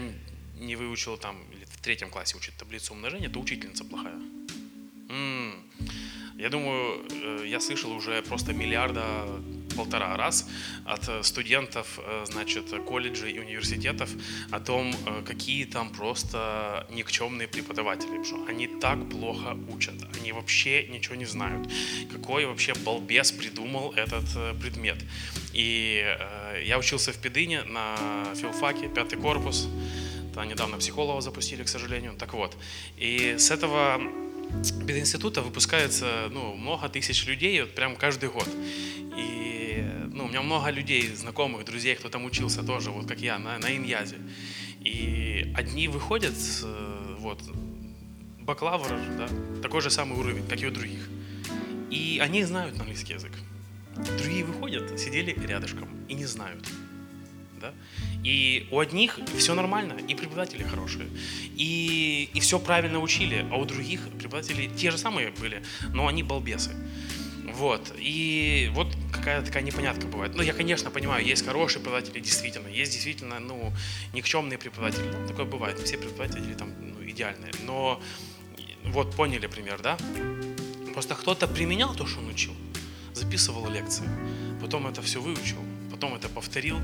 не 0.60 0.76
выучил 0.78 1.18
там, 1.18 1.36
или 1.52 1.66
в 1.66 1.82
третьем 1.82 2.10
классе 2.10 2.38
учить 2.38 2.56
таблицу 2.56 2.94
умножения, 2.94 3.30
то 3.30 3.40
учительница 3.40 3.84
плохая. 3.84 4.16
М-м. 5.10 5.54
Я 6.38 6.50
думаю, 6.50 7.04
э, 7.10 7.46
я 7.48 7.60
слышал 7.60 7.92
уже 7.92 8.22
просто 8.22 8.54
миллиарда 8.54 9.04
полтора 9.76 10.16
раз 10.18 10.48
от 10.86 11.10
э, 11.10 11.24
студентов, 11.24 11.98
э, 11.98 12.26
значит, 12.28 12.66
колледжей 12.86 13.32
и 13.32 13.40
университетов 13.40 14.12
о 14.52 14.60
том, 14.60 14.94
какие 15.26 15.66
там 15.66 15.90
просто 15.90 16.86
никчемные 16.92 17.48
преподаватели, 17.48 18.24
что 18.24 18.46
они 18.48 18.68
так 18.68 19.10
плохо 19.10 19.58
учат, 19.68 19.96
они 20.20 20.32
вообще 20.32 20.88
ничего 20.88 21.16
не 21.16 21.26
знают. 21.26 21.68
Какой 22.12 22.46
вообще 22.46 22.76
балбес 22.86 23.32
придумал 23.32 23.94
этот 23.94 24.26
предмет. 24.62 24.98
И 25.54 26.06
я 26.64 26.78
учился 26.78 27.12
в 27.12 27.18
Педыне 27.18 27.64
на 27.64 27.96
филфаке, 28.36 28.90
пятый 28.90 29.18
корпус, 29.18 29.68
там 30.36 30.48
недавно 30.48 30.78
психолога 30.78 31.22
запустили, 31.22 31.64
к 31.64 31.68
сожалению. 31.68 32.14
Так 32.14 32.34
вот, 32.34 32.56
и 32.96 33.38
с 33.40 33.50
этого 33.50 34.00
пединститута 34.88 35.42
выпускается 35.42 36.30
ну, 36.32 36.56
много 36.56 36.90
тысяч 36.90 37.26
людей, 37.26 37.62
вот 37.62 37.76
прям 37.76 37.96
каждый 37.96 38.30
год. 38.30 38.48
И 39.18 39.86
ну, 40.12 40.26
у 40.26 40.28
меня 40.28 40.42
много 40.42 40.70
людей, 40.70 41.14
знакомых, 41.16 41.66
друзей, 41.66 41.96
кто 41.96 42.10
там 42.10 42.26
учился 42.26 42.64
тоже, 42.64 42.92
вот 42.92 43.08
как 43.08 43.20
я, 43.20 43.40
на, 43.40 43.58
на 43.60 43.76
Иньязе. 43.76 44.18
И 44.82 45.52
одни 45.56 45.88
выходят, 45.88 46.36
вот, 47.20 47.42
бакалавр, 48.40 48.90
да, 49.18 49.28
такой 49.62 49.82
же 49.82 49.90
самый 49.90 50.18
уровень, 50.18 50.48
как 50.48 50.62
и 50.62 50.68
у 50.68 50.72
других. 50.72 51.08
И 51.92 52.20
они 52.22 52.44
знают 52.44 52.80
английский 52.80 53.14
язык. 53.14 53.32
Другие 54.18 54.44
выходят, 54.44 55.00
сидели 55.00 55.36
рядышком 55.46 55.90
и 56.08 56.14
не 56.14 56.26
знают. 56.26 56.68
Да? 57.60 57.74
И 58.24 58.68
у 58.72 58.80
одних 58.80 59.20
все 59.38 59.54
нормально, 59.54 59.94
и 59.94 60.16
преподаватели 60.16 60.64
хорошие, 60.64 61.08
и, 61.56 62.30
и 62.34 62.40
все 62.40 62.60
правильно 62.60 63.00
учили, 63.00 63.46
а 63.52 63.58
у 63.58 63.66
других 63.66 64.10
преподаватели 64.18 64.68
те 64.76 64.92
же 64.92 64.98
самые 64.98 65.32
были, 65.32 65.64
но 65.94 66.08
они 66.08 66.24
балбесы. 66.24 66.72
Вот. 67.54 67.94
И 67.98 68.70
вот 68.74 68.88
какая 69.12 69.42
такая 69.42 69.64
непонятка 69.64 70.06
бывает. 70.06 70.36
Ну, 70.36 70.44
я, 70.44 70.54
конечно, 70.54 70.92
понимаю, 70.92 71.26
есть 71.26 71.46
хорошие 71.46 71.80
преподаватели, 71.80 72.20
действительно. 72.20 72.68
Есть 72.68 72.92
действительно, 72.92 73.40
ну, 73.40 73.74
никчемные 74.14 74.58
преподаватели. 74.58 75.08
Ну, 75.08 75.28
такое 75.28 75.46
бывает. 75.46 75.80
Все 75.80 75.98
преподаватели 75.98 76.54
там 76.54 76.74
ну, 76.80 77.10
идеальные. 77.10 77.54
Но 77.66 78.02
вот 78.86 79.16
поняли 79.16 79.48
пример, 79.48 79.82
да? 79.82 79.98
Просто 80.94 81.16
кто-то 81.16 81.48
применял 81.48 81.96
то, 81.96 82.06
что 82.06 82.20
он 82.20 82.30
учил, 82.30 82.54
записывал 83.14 83.70
лекции, 83.70 84.10
потом 84.62 84.88
это 84.88 85.02
все 85.02 85.22
выучил, 85.22 85.64
потом 85.98 86.14
это 86.14 86.30
повторил, 86.30 86.78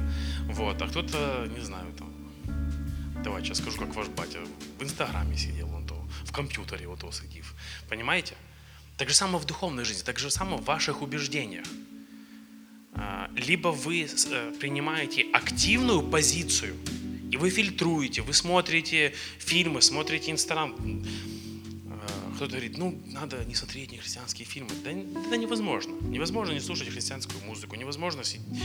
вот, 0.49 0.81
а 0.81 0.87
кто-то, 0.87 1.47
не 1.55 1.63
знаю, 1.63 1.85
там, 1.97 2.11
давай 3.23 3.43
сейчас 3.43 3.59
скажу, 3.59 3.77
как 3.77 3.95
ваш 3.95 4.07
батя, 4.07 4.39
в 4.79 4.83
Инстаграме 4.83 5.37
сидел 5.37 5.75
он 5.75 5.85
то, 5.85 5.95
в 6.25 6.31
компьютере 6.31 6.87
вот 6.87 6.99
то 6.99 7.11
сидів. 7.11 7.53
Понимаете? 7.89 8.35
Так 8.97 9.09
же 9.09 9.15
самое 9.15 9.37
в 9.37 9.45
духовной 9.45 9.85
жизни, 9.85 10.03
так 10.03 10.19
же 10.19 10.31
самое 10.31 10.57
в 10.57 10.65
ваших 10.65 11.01
убеждениях. 11.01 11.65
А, 12.95 13.29
либо 13.49 13.67
вы 13.67 14.05
э, 14.05 14.51
принимаете 14.59 15.25
активную 15.33 16.01
позицию, 16.01 16.75
и 17.31 17.37
вы 17.37 17.51
фильтруете, 17.51 18.21
вы 18.21 18.33
смотрите 18.33 19.13
фильмы, 19.39 19.81
смотрите 19.81 20.31
Инстаграм, 20.31 20.73
кто-то 22.33 22.51
говорит, 22.51 22.77
ну, 22.77 23.01
надо 23.07 23.43
не 23.45 23.55
смотреть 23.55 23.91
не 23.91 23.97
христианские 23.97 24.45
фильмы. 24.45 24.69
Да 24.83 24.91
это 24.91 25.37
невозможно. 25.37 25.93
Невозможно 26.01 26.53
не 26.53 26.59
слушать 26.59 26.89
христианскую 26.89 27.43
музыку, 27.43 27.75
невозможно 27.75 28.23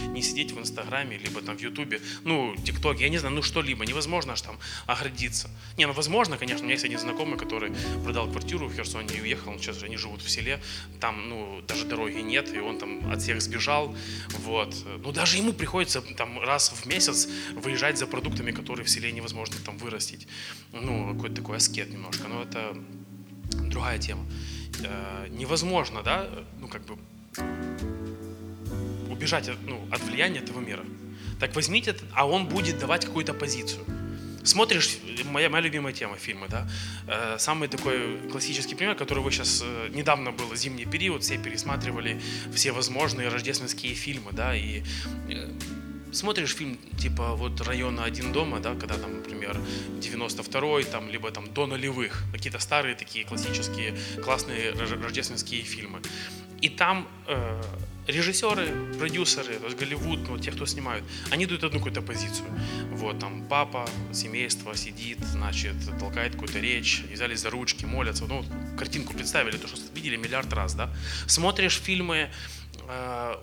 не 0.08 0.22
сидеть 0.22 0.52
в 0.52 0.58
Инстаграме, 0.58 1.18
либо 1.18 1.40
там 1.42 1.56
в 1.56 1.60
Ютубе, 1.60 2.00
ну, 2.24 2.54
ТикТоке, 2.64 3.04
я 3.04 3.10
не 3.10 3.18
знаю, 3.18 3.34
ну, 3.34 3.42
что-либо. 3.42 3.84
Невозможно 3.84 4.32
аж 4.32 4.42
там 4.42 4.58
оградиться. 4.86 5.50
Не, 5.76 5.86
ну, 5.86 5.92
возможно, 5.92 6.36
конечно, 6.36 6.62
у 6.62 6.64
меня 6.64 6.74
есть 6.74 6.84
один 6.84 6.98
знакомый, 6.98 7.38
который 7.38 7.72
продал 8.04 8.30
квартиру 8.30 8.68
в 8.68 8.74
Херсоне 8.74 9.16
и 9.16 9.20
уехал, 9.20 9.58
сейчас 9.58 9.76
же 9.76 9.86
они 9.86 9.96
живут 9.96 10.22
в 10.22 10.30
селе, 10.30 10.60
там, 11.00 11.28
ну, 11.28 11.62
даже 11.66 11.84
дороги 11.84 12.20
нет, 12.20 12.54
и 12.54 12.58
он 12.58 12.78
там 12.78 13.10
от 13.10 13.22
всех 13.22 13.40
сбежал, 13.42 13.94
вот. 14.44 14.74
Ну, 15.02 15.12
даже 15.12 15.36
ему 15.36 15.52
приходится 15.52 16.00
там 16.02 16.38
раз 16.40 16.70
в 16.70 16.86
месяц 16.86 17.28
выезжать 17.54 17.98
за 17.98 18.06
продуктами, 18.06 18.52
которые 18.52 18.84
в 18.84 18.90
селе 18.90 19.12
невозможно 19.12 19.56
там 19.64 19.78
вырастить. 19.78 20.26
Ну, 20.72 21.14
какой-то 21.14 21.36
такой 21.36 21.56
аскет 21.56 21.90
немножко, 21.90 22.28
но 22.28 22.42
это 22.42 22.76
другая 23.50 23.98
тема. 23.98 24.24
Э, 24.82 25.28
невозможно, 25.30 26.02
да, 26.02 26.26
ну 26.60 26.68
как 26.68 26.82
бы 26.84 26.96
убежать 29.10 29.50
ну, 29.66 29.80
от 29.90 30.00
влияния 30.02 30.40
этого 30.40 30.60
мира. 30.60 30.84
Так 31.40 31.54
возьмите, 31.54 31.96
а 32.14 32.26
он 32.26 32.46
будет 32.46 32.78
давать 32.78 33.04
какую-то 33.04 33.34
позицию. 33.34 33.84
Смотришь, 34.44 34.98
моя, 35.26 35.50
моя 35.50 35.64
любимая 35.64 35.92
тема 35.92 36.16
фильмы, 36.16 36.46
да, 36.48 36.66
э, 37.06 37.36
самый 37.38 37.68
такой 37.68 38.18
классический 38.30 38.74
пример, 38.74 38.94
который 38.94 39.22
вы 39.22 39.30
сейчас, 39.30 39.62
э, 39.62 39.88
недавно 39.92 40.32
был 40.32 40.54
зимний 40.56 40.86
период, 40.86 41.22
все 41.22 41.38
пересматривали 41.38 42.20
все 42.54 42.72
возможные 42.72 43.28
рождественские 43.28 43.94
фильмы, 43.94 44.32
да, 44.32 44.56
и 44.56 44.82
смотришь 46.12 46.54
фильм 46.54 46.78
типа 46.98 47.34
вот 47.34 47.60
района 47.60 48.04
«Один 48.04 48.32
дома», 48.32 48.60
да, 48.60 48.74
когда 48.74 48.96
там, 48.96 49.16
например, 49.16 49.60
92-й, 50.00 50.84
там, 50.84 51.08
либо 51.08 51.30
там 51.30 51.52
до 51.52 51.66
нулевых, 51.66 52.24
какие-то 52.32 52.58
старые 52.58 52.94
такие 52.94 53.24
классические 53.24 53.94
классные 54.22 54.72
рождественские 54.72 55.62
фильмы. 55.62 56.00
И 56.60 56.68
там 56.68 57.06
э, 57.28 57.62
режиссеры, 58.08 58.66
продюсеры, 58.98 59.58
то 59.58 59.66
есть 59.66 59.78
Голливуд, 59.78 60.28
ну, 60.28 60.38
те, 60.38 60.50
кто 60.50 60.66
снимают, 60.66 61.04
они 61.30 61.46
дают 61.46 61.62
одну 61.62 61.78
какую-то 61.78 62.02
позицию. 62.02 62.48
Вот, 62.92 63.18
там, 63.18 63.46
папа, 63.48 63.88
семейство 64.12 64.74
сидит, 64.74 65.18
значит, 65.20 65.74
толкает 66.00 66.32
какую-то 66.32 66.58
речь, 66.58 67.04
взялись 67.12 67.40
за 67.40 67.50
ручки, 67.50 67.84
молятся. 67.84 68.24
Ну, 68.26 68.44
картинку 68.76 69.14
представили, 69.14 69.56
то, 69.56 69.68
что 69.68 69.78
видели 69.94 70.16
миллиард 70.16 70.52
раз, 70.52 70.74
да. 70.74 70.90
Смотришь 71.26 71.78
фильмы 71.78 72.30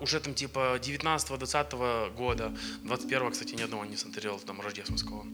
уже 0.00 0.20
там 0.20 0.34
типа 0.34 0.78
19-20 0.80 2.14
года, 2.14 2.52
21 2.82 3.30
кстати, 3.30 3.54
ни 3.54 3.62
одного 3.62 3.84
не 3.84 3.96
смотрел 3.96 4.38
там 4.38 4.60
рождественского. 4.60 5.24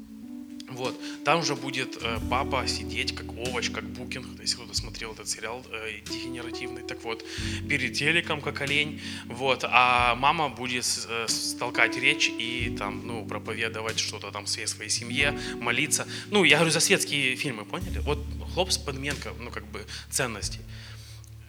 Вот. 0.73 0.99
Там 1.25 1.41
уже 1.41 1.55
будет 1.55 1.99
э, 2.03 2.19
папа 2.31 2.67
сидеть 2.67 3.15
как 3.15 3.27
овощ, 3.37 3.71
как 3.71 3.85
букинг, 3.85 4.41
если 4.41 4.57
кто-то 4.57 4.75
смотрел 4.75 5.13
этот 5.13 5.29
сериал 5.29 5.65
э, 5.71 6.01
дегенеративный, 6.07 6.83
так 6.83 7.03
вот, 7.05 7.25
перед 7.69 7.93
телеком, 7.95 8.41
как 8.41 8.61
олень, 8.63 9.01
вот, 9.27 9.65
а 9.65 10.15
мама 10.15 10.49
будет 10.49 10.87
э, 11.09 11.27
толкать 11.59 11.97
речь 11.97 12.29
и 12.29 12.75
там, 12.79 13.07
ну, 13.07 13.27
проповедовать 13.27 13.99
что-то 13.99 14.31
там 14.31 14.47
всей 14.47 14.67
своей 14.67 14.91
семье, 14.91 15.39
молиться. 15.61 16.07
Ну, 16.31 16.45
я 16.45 16.57
говорю 16.57 16.73
за 16.73 16.81
светские 16.81 17.37
фильмы, 17.37 17.65
поняли? 17.65 17.99
Вот 17.99 18.19
хлопс, 18.55 18.79
подменка, 18.79 19.33
ну, 19.39 19.51
как 19.51 19.67
бы, 19.67 19.85
ценностей. 20.11 20.61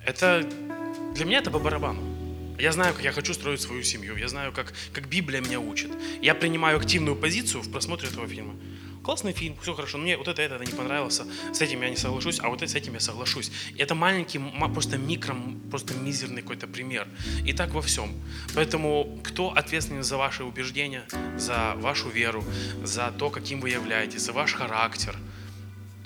Это, 0.05 0.48
для 1.15 1.25
меня 1.25 1.39
это 1.39 1.50
по 1.50 1.60
барабану. 1.60 2.12
Я 2.60 2.72
знаю, 2.72 2.93
как 2.93 3.03
я 3.03 3.12
хочу 3.12 3.33
строить 3.33 3.62
свою 3.62 3.83
семью. 3.83 4.15
Я 4.15 4.27
знаю, 4.27 4.51
как, 4.51 4.74
как 4.91 5.07
Библия 5.07 5.41
меня 5.41 5.60
учит. 5.60 5.91
Я 6.22 6.36
принимаю 6.36 6.77
активную 6.77 7.15
позицию 7.15 7.62
в 7.62 7.72
просмотре 7.72 8.10
этого 8.10 8.27
фильма. 8.27 8.55
Классный 9.03 9.33
фильм, 9.33 9.57
все 9.62 9.74
хорошо, 9.74 9.98
но 9.98 10.03
мне 10.03 10.15
вот 10.15 10.29
это, 10.29 10.41
это, 10.41 10.55
это 10.55 10.63
не 10.63 10.72
понравилось, 10.72 11.19
с 11.51 11.62
этим 11.62 11.81
я 11.81 11.89
не 11.89 11.98
соглашусь, 11.98 12.39
а 12.39 12.48
вот 12.48 12.62
с 12.62 12.74
этим 12.74 12.93
я 12.93 13.01
соглашусь. 13.01 13.51
И 13.75 13.81
это 13.81 13.95
маленький, 13.95 14.39
просто 14.74 14.98
микро, 14.98 15.36
просто 15.69 15.93
мизерный 15.93 16.41
какой-то 16.41 16.67
пример. 16.67 17.05
И 17.45 17.51
так 17.51 17.74
во 17.74 17.81
всем. 17.81 18.13
Поэтому 18.55 19.19
кто 19.22 19.50
ответственен 19.50 20.03
за 20.03 20.15
ваши 20.15 20.45
убеждения, 20.45 21.03
за 21.38 21.74
вашу 21.79 22.07
веру, 22.07 22.45
за 22.81 23.12
то, 23.12 23.29
каким 23.29 23.60
вы 23.60 23.72
являетесь, 23.72 24.22
за 24.22 24.31
ваш 24.31 24.53
характер, 24.53 25.17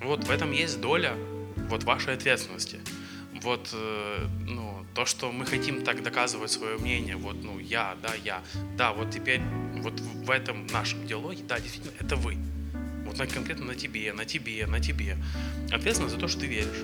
вот 0.01 0.23
в 0.23 0.31
этом 0.31 0.51
есть 0.51 0.81
доля 0.81 1.13
вот 1.69 1.83
вашей 1.83 2.15
ответственности. 2.15 2.79
Вот, 3.41 3.69
э, 3.73 4.27
ну, 4.45 4.85
то, 4.93 5.05
что 5.05 5.31
мы 5.31 5.45
хотим 5.45 5.83
так 5.83 6.03
доказывать 6.03 6.51
свое 6.51 6.77
мнение, 6.77 7.15
вот, 7.15 7.35
ну, 7.43 7.59
я, 7.59 7.95
да, 8.01 8.13
я, 8.23 8.41
да, 8.77 8.93
вот 8.93 9.11
теперь, 9.11 9.41
вот 9.75 9.99
в 9.99 10.31
этом 10.31 10.67
нашем 10.67 11.05
диалоге, 11.05 11.43
да, 11.43 11.59
действительно, 11.59 11.93
это 11.99 12.15
вы. 12.15 12.37
Вот 13.05 13.17
на, 13.17 13.27
конкретно 13.27 13.65
на 13.65 13.75
тебе, 13.75 14.11
на 14.13 14.25
тебе, 14.25 14.65
на 14.65 14.79
тебе. 14.79 15.17
Ответственно 15.71 16.09
за 16.09 16.17
то, 16.17 16.27
что 16.27 16.41
ты 16.41 16.47
веришь. 16.47 16.83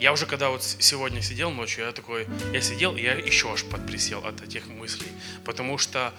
Я 0.00 0.12
уже 0.12 0.26
когда 0.26 0.50
вот 0.50 0.62
сегодня 0.62 1.22
сидел 1.22 1.50
ночью, 1.50 1.84
я 1.84 1.92
такой, 1.92 2.26
я 2.52 2.60
сидел, 2.60 2.96
и 2.96 3.02
я 3.02 3.14
еще 3.14 3.52
аж 3.52 3.64
подприсел 3.64 4.24
от 4.24 4.42
этих 4.42 4.66
мыслей, 4.66 5.08
потому 5.44 5.78
что 5.78 6.12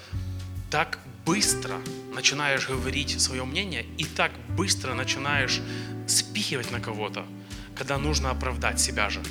так 0.71 0.99
быстро 1.25 1.79
начинаешь 2.13 2.67
говорить 2.67 3.19
свое 3.21 3.43
мнение 3.43 3.85
и 3.97 4.05
так 4.05 4.31
быстро 4.57 4.93
начинаешь 4.93 5.61
спихивать 6.07 6.71
на 6.71 6.79
кого-то, 6.79 7.25
когда 7.75 7.97
нужно 7.97 8.31
оправдать 8.31 8.79
себя 8.79 9.09
же 9.09 9.21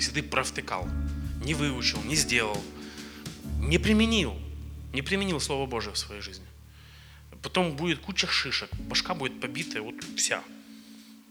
если 0.00 0.12
ты 0.12 0.22
провтыкал, 0.22 0.88
не 1.44 1.52
выучил, 1.52 2.02
не 2.04 2.16
сделал, 2.16 2.58
не 3.58 3.76
применил, 3.76 4.34
не 4.94 5.02
применил 5.02 5.40
Слово 5.40 5.66
Божие 5.66 5.92
в 5.92 5.98
своей 5.98 6.22
жизни. 6.22 6.46
Потом 7.42 7.76
будет 7.76 7.98
куча 7.98 8.26
шишек, 8.26 8.70
башка 8.88 9.12
будет 9.12 9.40
побитая, 9.40 9.82
вот 9.82 9.94
вся. 10.16 10.42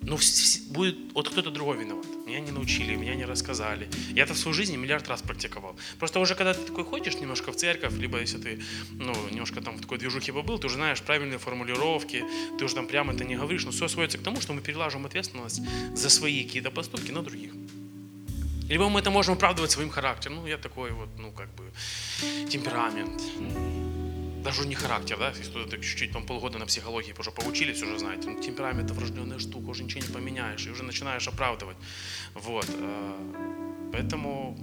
Но 0.02 0.18
будет 0.70 0.98
вот 1.14 1.30
кто-то 1.30 1.52
другой 1.52 1.78
виноват. 1.78 2.06
Меня 2.26 2.40
не 2.40 2.52
научили, 2.52 2.96
меня 2.96 3.16
не 3.16 3.26
рассказали. 3.26 3.90
Я 4.14 4.24
это 4.24 4.34
в 4.34 4.38
свою 4.38 4.54
жизнь 4.54 4.76
миллиард 4.76 5.08
раз 5.08 5.22
практиковал. 5.22 5.76
Просто 5.98 6.20
уже 6.20 6.36
когда 6.36 6.54
ты 6.54 6.62
такой 6.62 6.86
ходишь 6.86 7.16
немножко 7.16 7.52
в 7.52 7.56
церковь, 7.56 7.94
либо 7.94 8.20
если 8.20 8.38
ты 8.38 8.62
ну, 8.92 9.14
немножко 9.30 9.62
там 9.62 9.76
в 9.76 9.82
такой 9.82 9.98
движухе 9.98 10.32
побыл, 10.32 10.58
ты 10.58 10.68
уже 10.68 10.76
знаешь 10.76 11.02
правильные 11.02 11.38
формулировки, 11.38 12.24
ты 12.58 12.66
уже 12.66 12.76
там 12.76 12.88
прямо 12.88 13.14
это 13.14 13.26
не 13.26 13.36
говоришь, 13.36 13.66
но 13.66 13.72
все 13.72 13.88
сводится 13.88 14.18
к 14.18 14.22
тому, 14.22 14.40
что 14.42 14.54
мы 14.54 14.62
перелаживаем 14.62 15.06
ответственность 15.06 15.62
за 15.94 16.10
свои 16.10 16.44
какие-то 16.44 16.72
поступки 16.72 17.12
на 17.12 17.22
других. 17.22 17.52
Либо 18.70 18.88
мы 18.88 19.00
это 19.00 19.10
можем 19.10 19.34
оправдывать 19.34 19.72
своим 19.72 19.90
характером. 19.90 20.38
Ну, 20.38 20.48
я 20.48 20.58
такой 20.58 20.92
вот, 20.92 21.10
ну, 21.18 21.32
как 21.32 21.50
бы, 21.56 21.64
темперамент. 22.50 23.22
Даже 24.44 24.66
не 24.68 24.76
характер, 24.76 25.18
да, 25.20 25.30
если 25.30 25.44
кто-то 25.44 25.78
чуть-чуть 25.78 26.12
там 26.12 26.26
полгода 26.26 26.58
на 26.58 26.66
психологии 26.66 27.14
уже 27.20 27.32
поучились, 27.32 27.82
уже 27.84 28.00
знаете, 28.00 28.30
ну, 28.30 28.42
темперамент 28.42 28.86
это 28.86 28.94
врожденная 28.94 29.40
штука, 29.40 29.70
уже 29.70 29.84
ничего 29.84 30.02
не 30.02 30.14
поменяешь, 30.14 30.66
и 30.66 30.70
уже 30.70 30.84
начинаешь 30.84 31.28
оправдывать. 31.28 31.78
Вот. 32.34 32.66
Э, 32.70 33.90
поэтому 33.92 34.58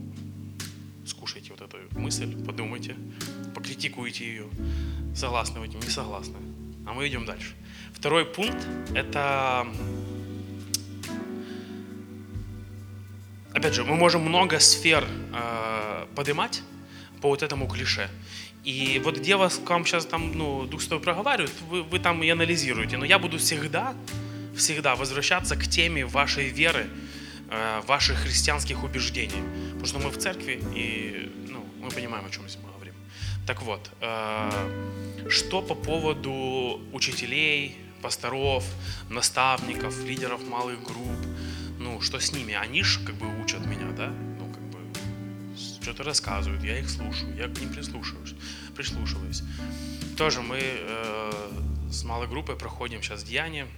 скушайте 1.07 1.53
вот 1.53 1.61
эту 1.61 1.77
мысль, 1.99 2.43
подумайте, 2.45 2.97
покритикуйте 3.55 4.25
ее, 4.25 4.49
согласны 5.15 5.61
вы 5.61 5.67
этим, 5.67 5.81
не 5.81 5.91
согласны. 5.91 6.37
А 6.87 6.95
мы 6.95 7.07
идем 7.09 7.25
дальше. 7.27 7.55
Второй 7.93 8.25
пункт– 8.25 8.67
это 8.95 9.67
опять 13.57 13.75
же, 13.75 13.85
мы 13.85 13.97
можем 13.97 14.23
много 14.23 14.61
сфер 14.61 15.05
э, 15.33 16.07
поднимать 16.15 16.63
по 17.21 17.29
вот 17.29 17.43
этому 17.43 17.67
клише. 17.69 18.09
И 18.67 19.01
вот 19.05 19.19
где 19.19 19.37
вас 19.37 19.61
к 19.65 19.71
вам 19.71 19.87
сейчас 19.87 20.07
там, 20.07 20.33
ну, 20.37 20.67
Дух 20.67 20.81
Святой 20.81 20.99
проговаривает, 20.99 21.53
вы, 21.71 21.85
вы 21.85 22.01
там 22.01 22.21
и 22.25 22.29
анализируете. 22.29 22.97
Но 22.97 23.05
я 23.05 23.21
буду 23.21 23.39
всегда, 23.39 23.95
всегда 24.57 24.97
возвращаться 24.97 25.55
к 25.55 25.69
теме 25.69 26.05
вашей 26.05 26.49
веры, 26.49 26.89
э, 27.49 27.81
ваших 27.87 28.19
христианских 28.19 28.83
убеждений. 28.83 29.41
Потому 29.71 29.87
что 29.87 29.99
мы 30.01 30.11
в 30.11 30.19
церкви, 30.19 30.61
и 30.75 31.31
ну, 31.49 31.65
мы 31.81 31.91
понимаем, 31.91 32.27
о 32.27 32.31
чем 32.31 32.43
мы 32.43 32.73
говорим. 32.73 32.95
Так 33.47 33.63
вот, 33.63 33.89
э, 34.01 35.29
что 35.29 35.63
по 35.63 35.77
поводу 35.77 36.81
учителей, 36.93 37.77
пасторов, 38.03 38.65
наставников, 39.09 40.05
лидеров 40.05 40.41
малых 40.45 40.83
групп, 40.83 41.21
ну, 41.79 42.01
что 42.01 42.19
с 42.19 42.33
ними? 42.33 42.55
Они 42.55 42.83
же 42.83 42.99
как 43.07 43.15
бы 43.15 43.27
учат 43.41 43.65
меня, 43.65 43.93
да? 43.97 44.13
Что-то 45.87 46.03
рассказывают, 46.03 46.65
я 46.65 46.81
их 46.81 46.91
слушаю, 46.91 47.37
я 47.37 47.47
к 47.47 47.61
ним 47.61 47.73
прислушиваюсь. 47.73 48.35
прислушиваюсь. 48.75 49.45
Тоже 50.17 50.43
мы 50.43 50.59
э, 50.61 51.33
с 51.93 52.03
малой 52.03 52.27
группой 52.27 52.57
проходим 52.57 53.01
сейчас 53.05 53.23
деяние, 53.23 53.69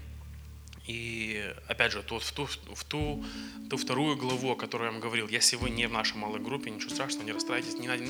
и 0.88 1.52
опять 1.66 1.92
же, 1.92 2.02
тут 2.02 2.22
в 2.22 2.32
ту, 2.32 2.46
в 2.46 2.84
ту, 2.84 3.22
ту 3.68 3.76
вторую 3.76 4.16
главу, 4.16 4.52
о 4.52 4.56
которой 4.56 4.86
я 4.86 4.90
вам 4.90 5.00
говорил, 5.00 5.28
если 5.28 5.56
вы 5.56 5.68
не 5.68 5.86
в 5.86 5.92
нашей 5.92 6.16
малой 6.16 6.40
группе, 6.40 6.70
ничего 6.70 6.88
страшного, 6.88 7.24
не 7.24 7.32
расстраивайтесь, 7.32 7.78
не 7.78 7.86
надо, 7.86 8.04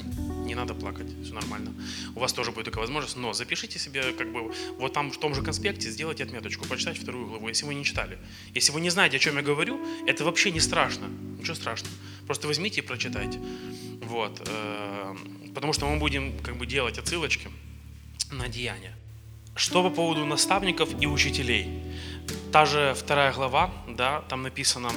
не 0.47 0.55
надо 0.55 0.75
плакать, 0.75 1.09
все 1.25 1.35
нормально. 1.35 1.75
У 2.15 2.21
вас 2.21 2.33
тоже 2.33 2.53
будет 2.53 2.67
такая 2.67 2.83
возможность, 2.83 3.17
но 3.17 3.33
запишите 3.33 3.81
себе, 3.81 4.13
как 4.13 4.33
бы, 4.33 4.55
вот 4.79 4.93
там 4.93 5.11
в 5.11 5.19
том 5.19 5.35
же 5.35 5.43
конспекте 5.43 5.91
сделайте 5.91 6.23
отметочку, 6.23 6.67
почитайте 6.67 7.01
вторую 7.01 7.27
главу, 7.27 7.49
если 7.49 7.67
вы 7.67 7.75
не 7.75 7.85
читали. 7.85 8.17
Если 8.55 8.71
вы 8.71 8.81
не 8.81 8.91
знаете, 8.91 9.17
о 9.17 9.19
чем 9.19 9.37
я 9.37 9.43
говорю, 9.43 9.85
это 10.07 10.25
вообще 10.25 10.53
не 10.53 10.61
страшно, 10.61 11.09
ничего 11.41 11.57
страшного. 11.57 11.93
Просто 12.27 12.47
возьмите 12.47 12.81
и 12.81 12.85
прочитайте. 12.85 13.41
Вот. 14.03 14.41
Э, 14.47 15.17
потому 15.53 15.73
что 15.73 15.87
мы 15.89 15.99
будем 15.99 16.39
как 16.45 16.57
бы 16.57 16.65
делать 16.65 16.97
отсылочки 16.97 17.49
на 18.31 18.47
деяния. 18.47 18.95
Что 19.59 19.83
по 19.83 19.91
поводу 19.91 20.25
наставников 20.25 20.89
и 21.03 21.07
учителей? 21.07 21.83
Та 22.53 22.67
же 22.67 22.95
вторая 22.95 23.33
глава, 23.33 23.71
да, 23.89 24.23
там 24.29 24.43
написано, 24.43 24.91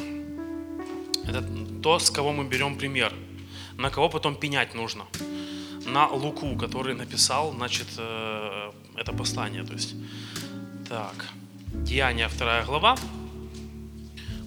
это 1.27 1.43
то, 1.81 1.99
с 1.99 2.09
кого 2.09 2.31
мы 2.31 2.43
берем 2.45 2.77
пример, 2.77 3.13
на 3.77 3.89
кого 3.89 4.09
потом 4.09 4.35
пенять 4.35 4.75
нужно. 4.75 5.05
На 5.85 6.07
Луку, 6.07 6.55
который 6.55 6.95
написал, 6.95 7.51
значит, 7.53 7.87
э, 7.97 8.71
это 8.95 9.13
послание. 9.13 9.63
То 9.63 9.73
есть, 9.73 9.95
так, 10.87 11.25
Деяния, 11.73 12.27
вторая 12.27 12.65
глава. 12.65 12.97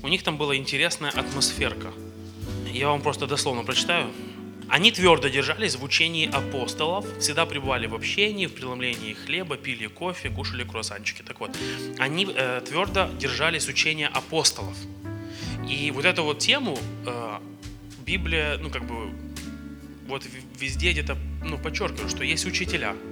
У 0.02 0.08
них 0.08 0.22
там 0.22 0.36
была 0.36 0.56
интересная 0.56 1.10
атмосферка. 1.10 1.92
Я 2.72 2.88
вам 2.88 3.00
просто 3.00 3.26
дословно 3.26 3.64
прочитаю. 3.64 4.10
Они 4.68 4.90
твердо 4.90 5.28
держались 5.28 5.76
в 5.76 5.84
учении 5.84 6.28
апостолов, 6.30 7.06
всегда 7.18 7.46
пребывали 7.46 7.86
в 7.86 7.94
общении, 7.94 8.46
в 8.46 8.52
преломлении 8.52 9.14
хлеба, 9.14 9.56
пили 9.56 9.86
кофе, 9.86 10.30
кушали 10.30 10.64
круассанчики. 10.64 11.22
Так 11.22 11.40
вот, 11.40 11.56
они 11.98 12.26
э, 12.34 12.60
твердо 12.66 13.08
держались 13.18 13.68
учения 13.68 14.08
апостолов. 14.08 14.76
И 15.68 15.90
вот 15.90 16.04
эту 16.04 16.24
вот 16.24 16.38
тему 16.38 16.78
э, 17.06 17.38
Библия, 18.04 18.58
ну 18.58 18.70
как 18.70 18.84
бы, 18.86 19.10
вот 20.06 20.22
везде 20.58 20.92
где-то, 20.92 21.16
ну, 21.42 21.58
подчеркивает, 21.58 22.10
что 22.10 22.24
есть 22.24 22.46
учителя– 22.46 22.94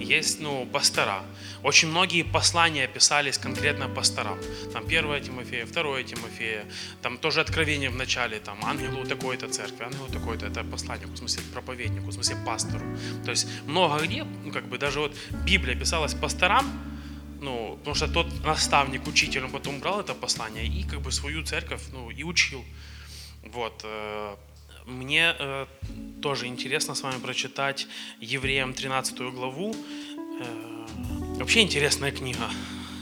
есть, 0.00 0.40
ну, 0.40 0.66
пастора. 0.72 1.22
Очень 1.62 1.88
многие 1.88 2.22
послания 2.22 2.88
писались 2.88 3.38
конкретно 3.38 3.88
пасторам. 3.88 4.38
Там 4.72 4.84
1 4.84 5.22
Тимофея, 5.22 5.66
2 5.66 6.02
Тимофея, 6.02 6.64
там 7.02 7.18
тоже 7.18 7.40
откровение 7.40 7.90
в 7.90 7.96
начале, 7.96 8.40
там 8.40 8.58
ангелу 8.64 9.04
такой-то 9.04 9.48
церкви, 9.48 9.84
ангелу 9.84 10.08
такой-то, 10.08 10.46
это 10.46 10.64
послание, 10.64 11.06
в 11.06 11.16
смысле 11.16 11.42
проповеднику, 11.52 12.06
в 12.10 12.12
смысле 12.12 12.36
пастору. 12.46 12.84
То 13.24 13.30
есть 13.30 13.46
много 13.66 14.04
где, 14.04 14.24
ну, 14.24 14.52
как 14.52 14.68
бы 14.68 14.78
даже 14.78 15.00
вот 15.00 15.16
Библия 15.44 15.76
писалась 15.76 16.14
пасторам, 16.14 16.66
ну, 17.40 17.76
потому 17.78 17.94
что 17.94 18.08
тот 18.08 18.44
наставник, 18.44 19.06
учитель, 19.06 19.44
он 19.44 19.50
потом 19.50 19.80
брал 19.80 20.00
это 20.00 20.14
послание 20.14 20.66
и 20.66 20.84
как 20.84 21.00
бы 21.00 21.12
свою 21.12 21.42
церковь, 21.44 21.82
ну, 21.92 22.10
и 22.10 22.22
учил. 22.22 22.64
Вот. 23.52 23.84
Мне 24.90 25.34
э, 25.38 25.66
тоже 26.20 26.46
интересно 26.46 26.94
с 26.94 27.02
вами 27.02 27.20
прочитать 27.20 27.86
Евреям 28.20 28.74
13 28.74 29.18
главу. 29.32 29.74
Э, 30.40 30.86
вообще 31.38 31.60
интересная 31.60 32.10
книга. 32.10 32.50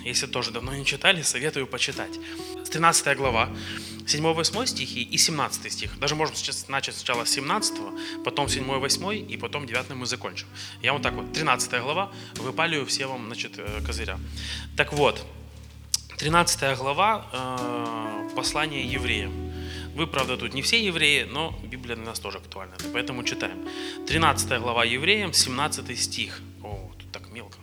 Если 0.05 0.27
тоже 0.27 0.51
давно 0.51 0.75
не 0.75 0.85
читали, 0.85 1.23
советую 1.23 1.67
почитать. 1.67 2.13
13 2.71 3.17
глава, 3.17 3.49
7-8 4.07 4.67
стихи 4.67 5.03
и 5.03 5.17
17 5.17 5.73
стих. 5.73 5.99
Даже 5.99 6.15
можем 6.15 6.37
сейчас 6.37 6.69
начать 6.69 6.95
сначала 6.95 7.25
с 7.25 7.31
17, 7.31 7.75
потом 8.25 8.47
7-8 8.47 9.27
и 9.27 9.37
потом 9.39 9.67
9 9.67 9.91
мы 9.91 10.07
закончим. 10.07 10.47
Я 10.83 10.93
вот 10.93 11.03
так 11.03 11.15
вот, 11.15 11.33
13 11.33 11.81
глава, 11.83 12.13
выпалю 12.37 12.85
все 12.85 13.07
вам, 13.07 13.27
значит, 13.27 13.53
э, 13.59 13.81
козыря. 13.87 14.19
Так 14.77 14.93
вот, 14.93 15.25
13 16.19 16.77
глава, 16.77 17.27
э, 17.33 18.35
послание 18.37 18.85
евреям. 18.85 19.48
Вы, 19.99 20.07
правда, 20.07 20.37
тут 20.37 20.55
не 20.55 20.63
все 20.63 20.81
евреи, 20.81 21.25
но 21.25 21.59
Библия 21.65 21.97
для 21.97 22.05
нас 22.05 22.21
тоже 22.21 22.39
актуальна. 22.39 22.77
Поэтому 22.93 23.25
читаем. 23.25 23.67
13 24.07 24.61
глава 24.61 24.85
евреям, 24.85 25.33
17 25.33 25.99
стих. 25.99 26.41
О, 26.63 26.93
тут 26.97 27.11
так 27.11 27.29
мелко. 27.33 27.59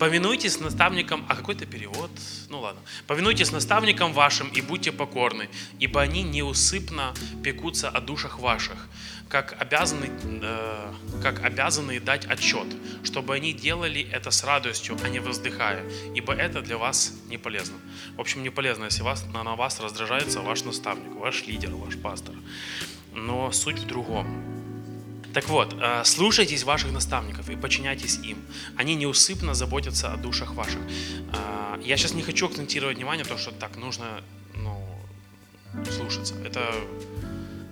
Повинуйтесь 0.00 0.58
наставникам, 0.60 1.26
а 1.28 1.36
какой-то 1.36 1.66
перевод, 1.66 2.10
ну 2.48 2.60
ладно. 2.60 2.80
Повинуйтесь 3.06 3.52
наставникам 3.52 4.14
вашим 4.14 4.48
и 4.48 4.62
будьте 4.62 4.92
покорны, 4.92 5.50
ибо 5.78 6.00
они 6.00 6.22
неусыпно 6.22 7.12
пекутся 7.44 7.90
о 7.90 8.00
душах 8.00 8.38
ваших, 8.38 8.88
как 9.28 9.60
обязаны, 9.60 10.08
э, 10.24 10.92
как 11.22 11.44
обязаны 11.44 12.00
дать 12.00 12.24
отчет, 12.24 12.66
чтобы 13.04 13.34
они 13.34 13.52
делали 13.52 14.08
это 14.10 14.30
с 14.30 14.42
радостью, 14.42 14.96
а 15.04 15.10
не 15.10 15.18
воздыхая, 15.18 15.84
ибо 16.14 16.32
это 16.32 16.62
для 16.62 16.78
вас 16.78 17.12
не 17.28 17.36
полезно. 17.36 17.76
В 18.16 18.22
общем, 18.22 18.42
не 18.42 18.48
полезно, 18.48 18.84
если 18.84 19.02
вас, 19.02 19.26
на 19.26 19.54
вас 19.54 19.80
раздражается 19.80 20.40
ваш 20.40 20.64
наставник, 20.64 21.14
ваш 21.14 21.46
лидер, 21.46 21.74
ваш 21.74 21.98
пастор. 21.98 22.34
Но 23.12 23.52
суть 23.52 23.78
в 23.78 23.86
другом. 23.86 24.69
Так 25.34 25.48
вот, 25.48 25.74
э, 25.80 26.02
слушайтесь 26.04 26.64
ваших 26.64 26.92
наставников 26.92 27.48
и 27.50 27.56
подчиняйтесь 27.56 28.18
им. 28.18 28.38
Они 28.76 28.94
неусыпно 28.94 29.54
заботятся 29.54 30.12
о 30.12 30.16
душах 30.16 30.54
ваших. 30.54 30.80
Э, 31.32 31.80
я 31.84 31.96
сейчас 31.96 32.14
не 32.14 32.22
хочу 32.22 32.46
акцентировать 32.46 32.96
внимание, 32.96 33.24
то, 33.24 33.38
что 33.38 33.52
так 33.52 33.76
нужно 33.76 34.22
ну, 34.54 35.00
слушаться. 35.90 36.34
Это, 36.44 36.74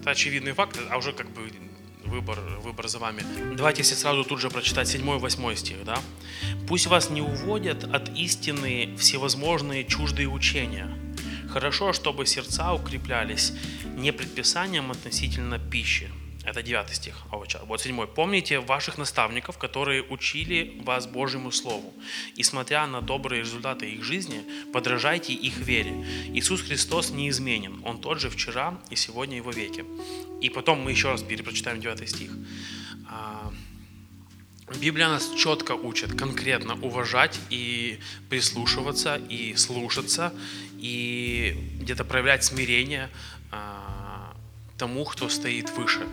это 0.01 0.11
очевидный 0.11 0.53
факт, 0.53 0.79
а 0.91 0.97
уже 0.99 1.13
как 1.13 1.31
бы 1.31 1.51
выбор, 2.05 2.39
выбор 2.63 2.89
за 2.89 2.99
вами. 2.99 3.23
Давайте 3.57 3.83
если 3.83 3.95
сразу 3.95 4.25
тут 4.25 4.41
же 4.41 4.51
прочитать 4.51 4.95
7-8 4.95 5.57
стих. 5.57 5.85
Да? 5.85 5.99
«Пусть 6.67 6.87
вас 6.87 7.11
не 7.11 7.23
уводят 7.23 7.85
от 7.85 8.09
истины 8.17 8.97
всевозможные 8.99 9.85
чуждые 9.85 10.29
учения. 10.29 10.89
Хорошо, 11.51 11.93
чтобы 11.93 12.27
сердца 12.27 12.73
укреплялись 12.73 13.53
не 13.97 14.13
предписанием 14.13 14.91
относительно 14.91 15.59
пищи, 15.59 16.09
это 16.49 16.63
9 16.63 16.95
стих. 16.95 17.15
А 17.31 17.37
вот 17.37 17.81
7. 17.81 18.07
«Помните 18.07 18.61
ваших 18.61 18.99
наставников, 18.99 19.59
которые 19.59 20.03
учили 20.03 20.81
вас 20.85 21.07
Божьему 21.07 21.51
Слову, 21.53 21.93
и 22.37 22.43
смотря 22.43 22.87
на 22.87 23.01
добрые 23.01 23.41
результаты 23.41 23.91
их 23.91 24.05
жизни, 24.05 24.45
подражайте 24.73 25.33
их 25.33 25.59
вере. 25.59 25.93
Иисус 26.35 26.63
Христос 26.63 27.11
неизменен, 27.11 27.83
Он 27.85 28.01
тот 28.01 28.21
же 28.21 28.31
вчера 28.31 28.79
и 28.91 28.97
сегодня 28.97 29.39
и 29.39 29.41
во 29.41 29.53
веки». 29.53 29.85
И 30.41 30.51
потом 30.51 30.81
мы 30.81 30.93
еще 30.93 31.11
раз 31.11 31.23
перепрочитаем 31.23 31.81
9 31.81 32.09
стих. 32.09 32.31
А, 33.09 33.53
Библия 34.81 35.09
нас 35.09 35.31
четко 35.37 35.73
учит 35.73 36.13
конкретно 36.15 36.75
уважать 36.75 37.41
и 37.51 37.99
прислушиваться, 38.29 39.17
и 39.17 39.57
слушаться, 39.57 40.33
и 40.79 41.57
где-то 41.81 42.05
проявлять 42.05 42.45
смирение 42.45 43.09
а, 43.51 44.37
тому, 44.77 45.05
кто 45.05 45.29
стоит 45.29 45.71
выше. 45.71 46.07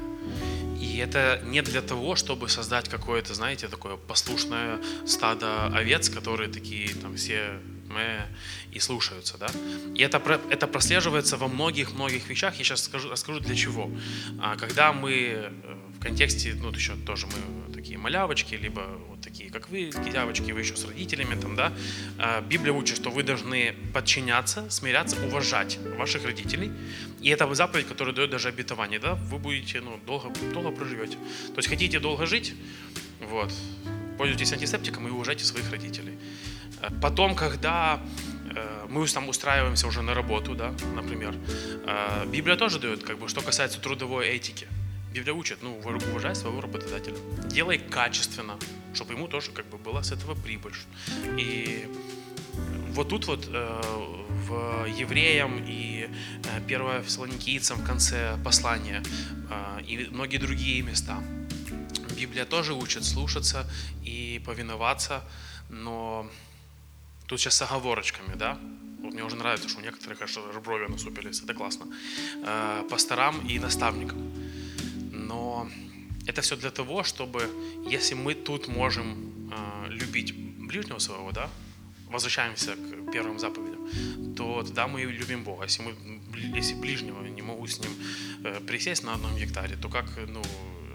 И 0.86 0.98
это 0.98 1.42
не 1.44 1.62
для 1.62 1.82
того, 1.82 2.16
чтобы 2.16 2.48
создать 2.48 2.88
какое-то, 2.90 3.34
знаете, 3.34 3.68
такое 3.68 3.98
послушное 3.98 4.80
стадо 5.06 5.66
овец, 5.68 6.10
которые 6.10 6.50
такие 6.50 6.94
там 6.94 7.16
все 7.16 7.60
мы 7.96 8.22
и 8.76 8.80
слушаются, 8.80 9.38
да. 9.38 9.48
И 9.96 10.02
это, 10.02 10.22
это 10.50 10.68
прослеживается 10.68 11.38
во 11.38 11.48
многих-многих 11.48 12.30
вещах. 12.30 12.56
Я 12.58 12.64
сейчас 12.64 12.84
скажу, 12.84 13.10
расскажу 13.10 13.40
для 13.40 13.56
чего. 13.56 13.90
А, 14.40 14.56
когда 14.58 14.92
мы 14.92 15.12
э, 15.12 15.52
в 15.98 16.00
контексте, 16.04 16.54
ну, 16.62 16.72
еще 16.72 16.96
тоже 17.06 17.28
мы 17.28 17.74
такие 17.74 17.98
малявочки, 17.98 18.56
либо 18.56 18.82
вот 19.10 19.22
такие, 19.22 19.50
как 19.50 19.70
вы, 19.70 19.92
девочки, 20.12 20.52
вы 20.52 20.60
еще 20.60 20.76
с 20.76 20.86
родителями, 20.86 21.40
там, 21.40 21.56
да, 21.56 21.72
а, 22.18 22.42
Библия 22.42 22.74
учит, 22.74 22.98
что 22.98 23.10
вы 23.12 23.24
должны 23.24 23.76
подчиняться, 23.94 24.70
смиряться, 24.70 25.16
уважать 25.26 25.80
ваших 25.98 26.26
родителей. 26.26 26.72
И 27.22 27.30
это 27.30 27.54
заповедь, 27.56 27.88
которая 27.88 28.14
дает 28.14 28.30
даже 28.30 28.50
обетование, 28.50 29.00
да, 29.00 29.14
вы 29.14 29.38
будете, 29.38 29.82
ну, 29.82 30.00
долго, 30.06 30.34
долго 30.54 30.72
проживете. 30.72 31.18
То 31.48 31.58
есть 31.58 31.70
хотите 31.70 32.00
долго 32.00 32.26
жить, 32.26 32.54
вот, 33.22 33.54
пользуйтесь 34.18 34.52
антисептиком 34.54 35.08
и 35.08 35.12
уважайте 35.12 35.46
своих 35.46 35.72
родителей. 35.72 36.18
Потом, 37.02 37.36
когда 37.36 38.00
э, 38.56 38.86
мы 38.90 39.08
там 39.08 39.30
устраиваемся 39.30 39.88
уже 39.88 40.02
на 40.02 40.14
работу, 40.14 40.56
да, 40.56 40.74
например. 40.96 41.36
Э, 41.86 42.26
Библия 42.26 42.56
тоже 42.56 42.80
дает, 42.80 43.04
как 43.04 43.18
бы, 43.20 43.28
что 43.28 43.42
касается 43.42 43.80
трудовой 43.80 44.28
этики. 44.28 44.68
Библия 45.14 45.34
учит, 45.34 45.60
ну, 45.62 45.80
уважай 46.12 46.36
своего 46.36 46.62
работодателя. 46.62 47.16
Делай 47.46 47.78
качественно, 47.78 48.58
чтобы 48.94 49.14
ему 49.14 49.28
тоже 49.28 49.52
как 49.52 49.66
бы 49.68 49.78
была 49.78 50.04
с 50.04 50.12
этого 50.12 50.36
прибыль. 50.36 50.74
И 51.38 51.88
вот 52.90 53.10
тут 53.10 53.28
вот 53.28 53.48
э, 53.48 53.82
в 54.48 54.86
Евреям 54.88 55.64
и 55.68 56.10
э, 56.44 56.58
1 56.66 57.04
Фессалоникийцам 57.04 57.78
в 57.78 57.86
конце 57.86 58.38
послания 58.44 59.04
и 59.88 60.08
многие 60.12 60.38
другие 60.38 60.82
места. 60.82 61.22
Библия 62.16 62.46
тоже 62.46 62.74
учит 62.74 63.04
слушаться 63.04 63.70
и 64.04 64.42
повиноваться, 64.46 65.24
но 65.70 66.30
тут 67.28 67.40
сейчас 67.40 67.56
с 67.56 67.62
оговорочками, 67.62 68.36
да? 68.36 68.60
Вот 69.02 69.14
мне 69.14 69.24
уже 69.24 69.36
нравится, 69.36 69.70
что 69.70 69.80
у 69.80 69.84
некоторых 69.84 70.22
аж 70.22 70.38
брови 70.64 70.88
насупились, 70.88 71.42
это 71.42 71.54
классно. 71.54 71.88
Э, 72.44 72.84
пасторам 72.90 73.48
и 73.48 73.60
наставникам. 73.60 74.32
Но 75.12 75.68
это 76.28 76.42
все 76.42 76.56
для 76.56 76.72
того, 76.72 77.04
чтобы, 77.04 77.50
если 77.86 78.16
мы 78.16 78.34
тут 78.34 78.68
можем 78.68 79.52
э, 79.52 79.90
любить 79.90 80.34
ближнего 80.36 81.00
своего, 81.00 81.32
да, 81.32 81.50
возвращаемся 82.10 82.76
к 82.76 83.12
первым 83.12 83.40
заповедям, 83.40 84.36
то 84.36 84.64
тогда 84.64 84.88
мы 84.88 85.02
любим 85.02 85.44
Бога. 85.44 85.64
Если, 85.64 85.84
мы, 85.84 85.94
если 86.58 86.76
ближнего 86.76 87.22
не 87.24 87.42
могу 87.42 87.68
с 87.68 87.80
ним 87.80 87.92
э, 88.44 88.60
присесть 88.62 89.04
на 89.04 89.14
одном 89.14 89.36
гектаре, 89.36 89.76
то 89.76 89.90
как, 89.90 90.06
ну, 90.28 90.42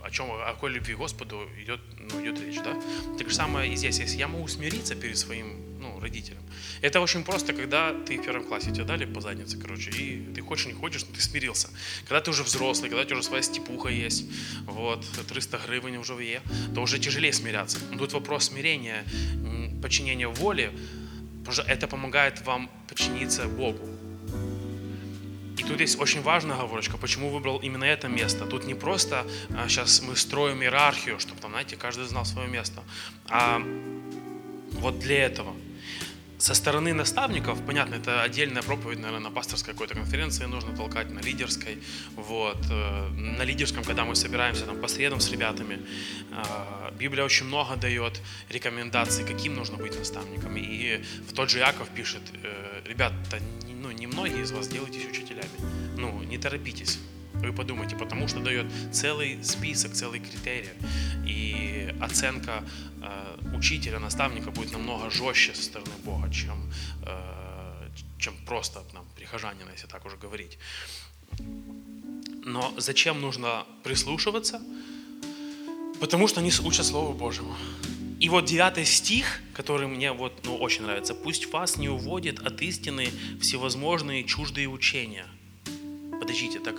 о 0.03 0.11
чем, 0.11 0.31
о 0.31 0.53
какой 0.53 0.73
любви 0.73 0.95
Господу 0.95 1.49
идет, 1.63 1.81
ну, 1.99 2.23
идет 2.23 2.41
речь, 2.41 2.57
да? 2.57 2.81
Так 3.19 3.29
же 3.29 3.35
самое 3.35 3.73
и 3.73 3.77
здесь. 3.77 4.01
Если 4.01 4.19
я 4.19 4.29
могу 4.29 4.49
смириться 4.49 4.95
перед 4.95 5.19
своим 5.19 5.70
ну, 5.81 5.99
родителям. 5.99 6.43
Это 6.83 7.01
очень 7.01 7.25
просто, 7.25 7.53
когда 7.53 7.93
ты 7.93 8.19
в 8.19 8.25
первом 8.25 8.45
классе, 8.45 8.71
тебя 8.71 8.85
дали 8.85 9.07
по 9.07 9.21
заднице, 9.21 9.59
короче, 9.59 9.91
и 9.91 10.33
ты 10.35 10.43
хочешь, 10.43 10.67
не 10.67 10.75
хочешь, 10.75 11.05
но 11.07 11.15
ты 11.15 11.21
смирился. 11.21 11.69
Когда 12.07 12.21
ты 12.21 12.31
уже 12.31 12.43
взрослый, 12.43 12.91
когда 12.91 13.03
у 13.03 13.05
тебя 13.05 13.17
уже 13.17 13.27
своя 13.27 13.43
степуха 13.43 13.89
есть, 13.89 14.27
вот, 14.67 15.05
300 15.29 15.59
гривен 15.67 15.97
уже 15.99 16.15
в 16.15 16.21
Е, 16.21 16.43
то 16.75 16.83
уже 16.83 16.99
тяжелее 16.99 17.33
смиряться. 17.33 17.79
Но 17.91 17.99
тут 17.99 18.13
вопрос 18.13 18.45
смирения, 18.45 19.05
подчинения 19.83 20.29
воле, 20.29 20.71
потому 21.41 21.53
что 21.53 21.63
это 21.63 21.87
помогает 21.87 22.45
вам 22.47 22.71
подчиниться 22.89 23.49
Богу. 23.49 23.89
И 25.59 25.63
тут 25.63 25.81
есть 25.81 26.01
очень 26.01 26.23
важная 26.23 26.57
оговорочка, 26.57 26.97
почему 26.97 27.31
выбрал 27.31 27.59
именно 27.59 27.85
это 27.85 28.09
место. 28.09 28.47
Тут 28.47 28.67
не 28.67 28.75
просто 28.75 29.27
а, 29.51 29.69
сейчас 29.69 30.03
мы 30.03 30.17
строим 30.17 30.63
иерархию, 30.63 31.19
чтобы 31.19 31.41
там, 31.41 31.51
знаете, 31.51 31.77
каждый 31.77 32.07
знал 32.07 32.25
свое 32.25 32.49
место, 32.49 32.83
а 33.29 33.63
вот 34.73 34.99
для 34.99 35.27
этого. 35.27 35.55
Со 36.41 36.55
стороны 36.55 36.95
наставников, 36.95 37.59
понятно, 37.67 37.97
это 37.97 38.23
отдельная 38.23 38.63
проповедь, 38.63 38.99
наверное, 38.99 39.29
на 39.29 39.31
пасторской 39.31 39.75
какой-то 39.75 39.95
конференции 39.95 40.47
нужно 40.47 40.75
толкать, 40.75 41.11
на 41.11 41.19
лидерской. 41.19 41.79
Вот. 42.17 42.57
Э, 42.71 43.09
на 43.09 43.43
лидерском, 43.43 43.85
когда 43.85 44.07
мы 44.07 44.17
собираемся 44.17 44.65
там 44.65 44.81
по 44.81 44.89
средам 44.89 45.21
с 45.21 45.31
ребятами, 45.31 45.81
э, 46.31 46.93
Библия 46.99 47.27
очень 47.27 47.45
много 47.45 47.77
дает 47.77 48.23
рекомендаций, 48.49 49.27
каким 49.27 49.55
нужно 49.55 49.77
быть 49.77 49.99
наставником. 49.99 50.57
И 50.57 51.03
в 51.29 51.35
тот 51.35 51.51
же 51.51 51.59
Яков 51.59 51.91
пишет, 51.91 52.23
э, 52.43 52.81
ребята, 52.87 53.15
ну, 53.69 53.91
не 53.91 54.07
многие 54.07 54.43
из 54.43 54.51
вас 54.51 54.67
делайтесь 54.69 55.05
учителями. 55.05 55.51
Ну, 55.99 56.23
не 56.23 56.39
торопитесь. 56.39 56.99
Вы 57.35 57.53
подумайте, 57.53 57.97
потому 57.97 58.29
что 58.29 58.41
дает 58.41 58.67
целый 58.93 59.43
список, 59.43 59.93
целый 59.93 60.21
критерий. 60.21 60.71
И 61.27 61.95
оценка 62.01 62.65
э, 63.03 63.57
учителя, 63.57 63.99
наставника 63.99 64.51
будет 64.51 64.73
намного 64.73 65.11
жестче 65.11 65.55
со 65.55 65.63
стороны 65.63 65.93
Бога, 66.05 66.31
чем, 66.31 66.71
э, 67.07 67.89
чем 68.19 68.35
просто 68.47 68.83
нам, 68.93 69.05
прихожанина, 69.17 69.71
если 69.71 69.87
так 69.87 70.05
уже 70.07 70.17
говорить. 70.17 70.59
Но 72.45 72.75
зачем 72.77 73.21
нужно 73.21 73.65
прислушиваться? 73.85 74.61
Потому 76.01 76.29
что 76.29 76.41
они 76.41 76.51
учат 76.65 76.87
Слову 76.87 77.13
Божьему. 77.13 77.55
И 78.21 78.29
вот 78.29 78.45
девятый 78.45 78.85
стих, 78.85 79.41
который 79.55 79.87
мне 79.87 80.13
вот, 80.13 80.45
ну, 80.45 80.57
очень 80.57 80.83
нравится. 80.83 81.15
«Пусть 81.15 81.47
вас 81.53 81.79
не 81.79 81.89
уводит 81.89 82.39
от 82.41 82.61
истины 82.61 83.09
всевозможные 83.41 84.25
чуждые 84.25 84.69
учения». 84.69 85.27
Подождите, 86.21 86.61
так 86.61 86.77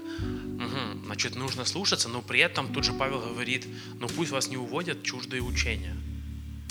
Угу. 0.61 1.05
Значит, 1.05 1.35
нужно 1.35 1.65
слушаться, 1.65 2.07
но 2.07 2.21
при 2.21 2.39
этом 2.39 2.71
тут 2.71 2.83
же 2.83 2.93
Павел 2.93 3.19
говорит, 3.19 3.67
ну 3.99 4.07
пусть 4.07 4.31
вас 4.31 4.47
не 4.47 4.57
уводят 4.57 5.03
чуждые 5.03 5.41
учения. 5.41 5.97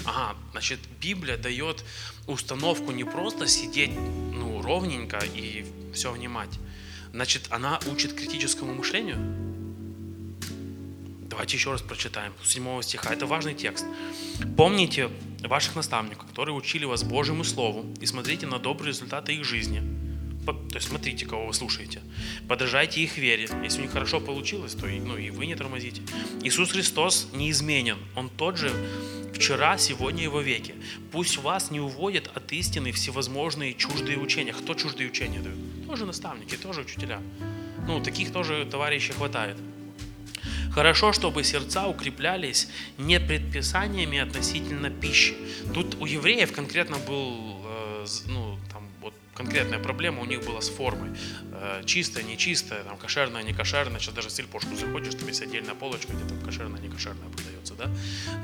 Ага, 0.04 0.36
значит, 0.52 0.78
Библия 1.00 1.36
дает 1.36 1.84
установку 2.26 2.92
не 2.92 3.04
просто 3.04 3.46
сидеть 3.48 3.90
ну, 3.90 4.62
ровненько 4.62 5.18
и 5.18 5.64
все 5.92 6.12
внимать. 6.12 6.50
Значит, 7.12 7.48
она 7.50 7.80
учит 7.90 8.14
критическому 8.14 8.74
мышлению. 8.74 9.18
Давайте 11.28 11.56
еще 11.56 11.72
раз 11.72 11.82
прочитаем, 11.82 12.32
с 12.42 12.50
7 12.50 12.82
стиха. 12.82 13.12
Это 13.12 13.26
важный 13.26 13.54
текст. 13.54 13.84
«Помните 14.56 15.10
ваших 15.42 15.76
наставников, 15.76 16.26
которые 16.28 16.54
учили 16.54 16.84
вас 16.84 17.02
Божьему 17.02 17.44
Слову, 17.44 17.92
и 18.00 18.06
смотрите 18.06 18.46
на 18.46 18.58
добрые 18.58 18.92
результаты 18.92 19.34
их 19.34 19.44
жизни, 19.44 19.82
то 20.52 20.76
есть 20.76 20.88
смотрите, 20.88 21.26
кого 21.26 21.46
вы 21.46 21.54
слушаете. 21.54 22.00
Подражайте 22.48 23.00
их 23.00 23.18
вере. 23.18 23.48
Если 23.62 23.80
у 23.80 23.82
них 23.82 23.92
хорошо 23.92 24.20
получилось, 24.20 24.74
то 24.74 24.86
ну, 24.86 25.16
и 25.16 25.30
вы 25.30 25.46
не 25.46 25.54
тормозите. 25.54 26.02
Иисус 26.42 26.72
Христос 26.72 27.28
неизменен. 27.32 27.98
Он 28.16 28.28
тот 28.28 28.56
же 28.56 28.72
вчера, 29.34 29.78
сегодня 29.78 30.24
и 30.24 30.28
во 30.28 30.42
веки. 30.42 30.74
Пусть 31.12 31.38
вас 31.38 31.70
не 31.70 31.80
уводят 31.80 32.30
от 32.34 32.52
истины 32.52 32.92
всевозможные 32.92 33.74
чуждые 33.74 34.18
учения. 34.18 34.52
Кто 34.52 34.74
чуждые 34.74 35.08
учения 35.08 35.40
дают? 35.40 35.58
Тоже 35.86 36.06
наставники, 36.06 36.56
тоже 36.56 36.82
учителя. 36.82 37.20
Ну, 37.86 38.02
таких 38.02 38.32
тоже 38.32 38.66
товарищей 38.70 39.12
хватает. 39.12 39.56
Хорошо, 40.72 41.12
чтобы 41.12 41.42
сердца 41.42 41.88
укреплялись 41.88 42.68
не 42.96 43.18
предписаниями 43.18 44.18
относительно 44.18 44.88
пищи. 44.88 45.34
Тут 45.74 45.96
у 46.00 46.06
евреев 46.06 46.52
конкретно 46.52 46.96
был 46.98 47.60
э, 47.64 48.06
ну, 48.28 48.56
конкретная 49.40 49.78
проблема 49.78 50.20
у 50.20 50.26
них 50.26 50.44
была 50.44 50.60
с 50.60 50.68
формой. 50.68 51.10
Э, 51.52 51.82
чистая, 51.86 52.24
нечистая, 52.24 52.82
там, 52.84 52.98
кошерная, 52.98 53.42
не 53.42 53.54
кошерная. 53.54 53.98
Сейчас 53.98 54.14
даже 54.14 54.28
в 54.28 54.32
сельпошку 54.32 54.76
заходишь, 54.76 55.14
там 55.14 55.28
есть 55.28 55.40
отдельная 55.42 55.74
полочка, 55.74 56.12
где 56.12 56.24
там 56.28 56.40
кошерная, 56.42 56.80
не 56.80 56.88
кошерная 56.88 57.28
продается, 57.30 57.74
да? 57.74 57.90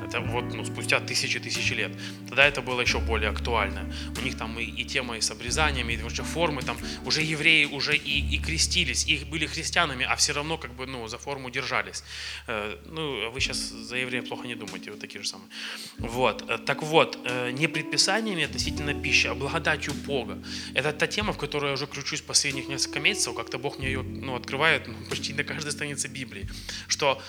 Это 0.07 0.21
вот 0.21 0.55
ну, 0.55 0.65
спустя 0.65 1.01
тысячи-тысячи 1.01 1.75
лет. 1.75 1.93
Тогда 2.29 2.47
это 2.47 2.63
было 2.63 2.81
еще 2.81 2.99
более 2.99 3.29
актуально. 3.29 3.93
У 4.19 4.23
них 4.23 4.39
там 4.39 4.59
и, 4.59 4.65
и 4.65 4.85
тема 4.85 5.19
и 5.19 5.21
с 5.21 5.31
обрезаниями, 5.31 5.93
и 5.93 5.97
вообще 5.99 6.23
формы, 6.23 6.63
там 6.63 6.79
уже 7.05 7.21
евреи 7.21 7.67
уже 7.67 7.95
и, 7.95 8.37
и 8.37 8.39
крестились, 8.39 9.07
их 9.07 9.27
были 9.27 9.47
христианами, 9.47 10.07
а 10.07 10.17
все 10.17 10.33
равно 10.33 10.57
как 10.57 10.73
бы, 10.73 10.87
ну, 10.87 11.09
за 11.09 11.19
форму 11.19 11.51
держались. 11.51 12.05
Э, 12.47 12.79
ну, 12.87 13.31
вы 13.31 13.41
сейчас 13.41 13.59
за 13.59 13.97
евреев 13.97 14.29
плохо 14.29 14.47
не 14.47 14.55
думаете, 14.55 14.91
вот 14.91 15.01
такие 15.01 15.23
же 15.23 15.29
самые. 15.29 15.51
Вот. 15.99 16.45
Э, 16.49 16.57
так 16.57 16.83
вот, 16.83 17.19
не 17.53 17.69
предписаниями 17.69 18.45
относительно 18.45 18.95
пищи, 18.95 19.27
а 19.27 19.35
благодатью 19.35 19.93
Бога. 20.07 20.39
Это 20.75 20.86
это 20.89 20.99
та 21.01 21.07
тема, 21.07 21.33
в 21.33 21.39
которой 21.39 21.67
я 21.69 21.73
уже 21.75 21.87
кручусь 21.87 22.21
последних 22.21 22.69
несколько 22.69 23.01
месяцев, 23.01 23.35
как-то 23.35 23.59
Бог 23.59 23.79
мне 23.79 23.89
ее 23.89 24.03
ну, 24.03 24.35
открывает 24.35 24.87
ну, 24.87 24.95
почти 25.09 25.33
на 25.35 25.45
каждой 25.45 25.73
странице 25.73 26.09
Библии, 26.09 26.49
что 26.89 27.21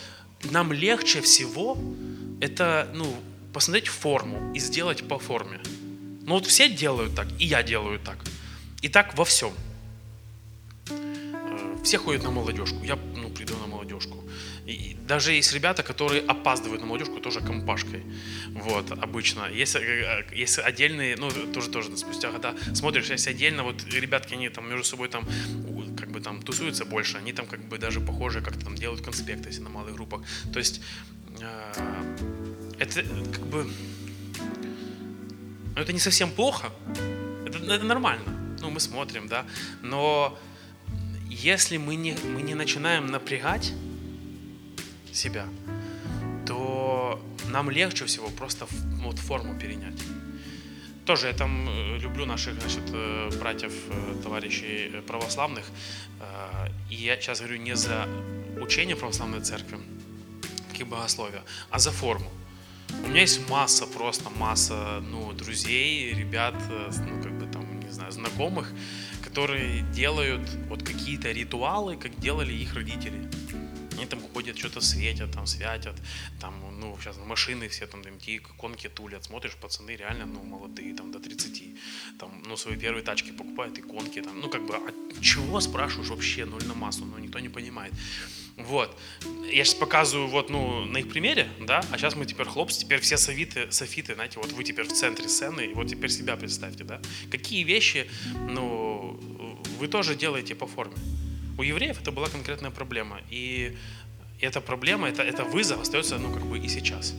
нам 0.52 0.74
легче 0.74 1.22
всего 1.22 1.78
это 2.41 2.91
ну, 2.93 3.15
посмотреть 3.54 3.88
форму 3.88 4.54
и 4.54 4.60
сделать 4.60 5.08
по 5.08 5.20
форме. 5.20 5.60
Ну 6.22 6.34
вот 6.34 6.46
все 6.46 6.70
делают 6.70 7.15
так, 7.15 7.28
и 7.39 7.46
я 7.46 7.63
делаю 7.63 8.00
так. 8.00 8.17
И 8.82 8.89
так 8.89 9.17
во 9.17 9.24
всем. 9.24 9.54
Э, 10.89 11.78
все 11.84 11.98
ходят 11.98 12.24
на 12.24 12.32
молодежку. 12.32 12.84
Я 12.84 12.98
ну, 13.15 13.30
приду 13.30 13.56
на 13.58 13.67
молодежку. 13.67 14.17
И 14.65 14.97
даже 15.08 15.32
есть 15.32 15.54
ребята, 15.54 15.84
которые 15.84 16.22
опаздывают 16.22 16.82
на 16.82 16.88
молодежку 16.88 17.20
тоже 17.20 17.39
компашкой. 17.39 18.04
Вот, 18.52 18.91
обычно. 18.91 19.50
Есть, 19.50 19.76
э, 19.76 19.80
э, 19.80 20.36
есть 20.36 20.60
отдельные, 20.60 21.15
ну, 21.15 21.32
тоже, 21.54 21.70
тоже 21.70 21.98
спустя 21.98 22.32
года 22.32 22.56
смотришь, 22.76 23.10
если 23.10 23.32
отдельно, 23.32 23.63
вот 23.63 23.84
ребятки, 23.86 24.34
они 24.34 24.50
там 24.50 24.70
между 24.70 24.84
собой 24.84 25.08
там 25.08 25.26
как 25.98 26.12
бы 26.12 26.20
там 26.20 26.41
тусуются 26.41 26.86
больше, 26.86 27.17
они 27.17 27.34
там 27.34 27.48
как 27.48 27.62
бы 27.62 27.78
даже 27.78 28.02
похожи, 28.02 28.41
как 28.41 28.58
там 28.58 28.76
делают 28.76 29.02
конспекты, 29.02 29.50
если 29.50 29.62
на 29.62 29.70
малых 29.70 29.93
группах. 29.93 30.22
То 30.52 30.60
есть 30.60 30.82
э, 31.39 31.74
это 32.80 33.04
как 33.32 33.48
бы, 33.48 33.65
ну, 35.76 35.82
это 35.82 35.93
не 35.93 36.00
совсем 36.00 36.32
плохо, 36.32 36.70
это, 37.46 37.58
это 37.60 37.86
нормально. 37.86 38.58
Ну, 38.60 38.72
мы 38.72 38.80
смотрим, 38.80 39.28
да, 39.28 39.46
но 39.82 40.38
если 41.30 41.78
мы 41.78 41.96
не, 41.96 42.15
мы 42.36 42.41
не 42.41 42.56
начинаем 42.56 43.08
напрягать 43.08 43.74
себя, 45.17 45.45
то 46.45 47.19
нам 47.51 47.69
легче 47.69 48.06
всего 48.06 48.30
просто 48.30 48.67
вот 49.01 49.19
форму 49.19 49.56
перенять. 49.60 50.01
Тоже 51.08 51.27
я 51.27 51.34
там 51.34 51.69
э, 51.69 51.99
люблю 51.99 52.25
наших 52.25 52.60
значит, 52.60 52.84
э, 52.93 53.30
братьев, 53.39 53.71
э, 53.89 54.15
товарищей 54.23 55.01
православных. 55.08 55.63
И 56.89 56.95
я 56.95 57.15
сейчас 57.15 57.39
говорю 57.39 57.58
не 57.58 57.75
за 57.75 58.08
учение 58.62 58.95
православной 58.95 59.39
церкви, 59.39 59.77
как 60.71 60.82
и 60.82 60.84
богословие, 60.84 61.41
а 61.69 61.80
за 61.80 61.91
форму. 61.91 62.32
У 63.03 63.08
меня 63.08 63.21
есть 63.21 63.49
масса, 63.49 63.86
просто 63.86 64.30
масса, 64.30 64.99
ну, 65.12 65.32
друзей, 65.34 66.13
ребят, 66.13 66.56
ну, 66.69 67.23
как 67.23 67.32
бы 67.39 67.45
там, 67.45 67.80
не 67.80 67.91
знаю, 67.91 68.12
знакомых, 68.12 68.73
которые 69.23 69.84
делают 69.93 70.49
вот 70.69 70.84
какие-то 70.84 71.32
ритуалы, 71.32 71.97
как 71.97 72.19
делали 72.19 72.53
их 72.53 72.73
родители. 72.73 73.30
Они 73.98 74.06
там 74.06 74.22
ходят, 74.34 74.58
что-то 74.58 74.82
светят, 74.82 75.32
там 75.32 75.48
святят, 75.48 75.96
там, 76.40 76.54
ну, 76.80 76.98
сейчас 77.02 77.18
машины 77.18 77.68
все 77.68 77.88
там, 77.88 78.04
там 78.04 78.20
те 78.20 78.40
конки 78.40 78.90
тулят, 78.90 79.24
смотришь, 79.24 79.56
пацаны 79.56 79.96
реально, 79.96 80.26
ну, 80.26 80.44
молодые, 80.44 80.94
там, 80.94 81.12
до 81.12 81.20
30, 81.20 81.64
там, 82.20 82.44
ну, 82.46 82.58
свои 82.58 82.78
первые 82.78 83.04
тачки 83.04 83.32
покупают, 83.32 83.78
иконки, 83.80 84.22
там, 84.22 84.40
ну, 84.40 84.50
как 84.50 84.66
бы, 84.66 84.76
а 84.76 85.22
чего 85.22 85.60
спрашиваешь 85.60 86.10
вообще, 86.10 86.46
ноль 86.46 86.64
на 86.66 86.76
массу, 86.76 87.06
ну, 87.06 87.18
никто 87.18 87.40
не 87.40 87.50
понимает. 87.50 87.94
Вот. 88.58 88.98
Я 89.52 89.64
сейчас 89.64 89.76
показываю 89.76 90.28
вот, 90.28 90.50
ну, 90.50 90.86
на 90.86 90.98
их 90.98 91.10
примере, 91.10 91.48
да, 91.60 91.84
а 91.92 91.98
сейчас 91.98 92.16
мы 92.16 92.26
теперь 92.26 92.48
хлопцы, 92.48 92.82
теперь 92.82 93.00
все 93.00 93.18
софиты, 93.18 93.72
софиты, 93.72 94.14
знаете, 94.16 94.40
вот 94.40 94.52
вы 94.52 94.64
теперь 94.64 94.86
в 94.88 94.94
центре 94.94 95.28
сцены, 95.30 95.62
и 95.62 95.74
вот 95.74 95.88
теперь 95.88 96.10
себя 96.10 96.36
представьте, 96.36 96.84
да. 96.84 97.00
Какие 97.32 97.64
вещи, 97.64 98.10
ну, 98.50 99.20
вы 99.80 99.88
тоже 99.88 100.16
делаете 100.16 100.56
по 100.56 100.68
форме. 100.68 100.96
У 101.58 101.63
евреев 101.63 102.00
это 102.02 102.12
была 102.12 102.30
конкретная 102.30 102.72
проблема, 102.72 103.20
и 103.30 103.76
эта 104.39 104.62
проблема, 104.62 105.08
это, 105.08 105.24
это 105.24 105.43
вызов 105.43 105.82
остается, 105.82 106.17
ну, 106.20 106.32
как 106.32 106.46
бы 106.46 106.60
и 106.60 106.67
сейчас. 106.67 107.15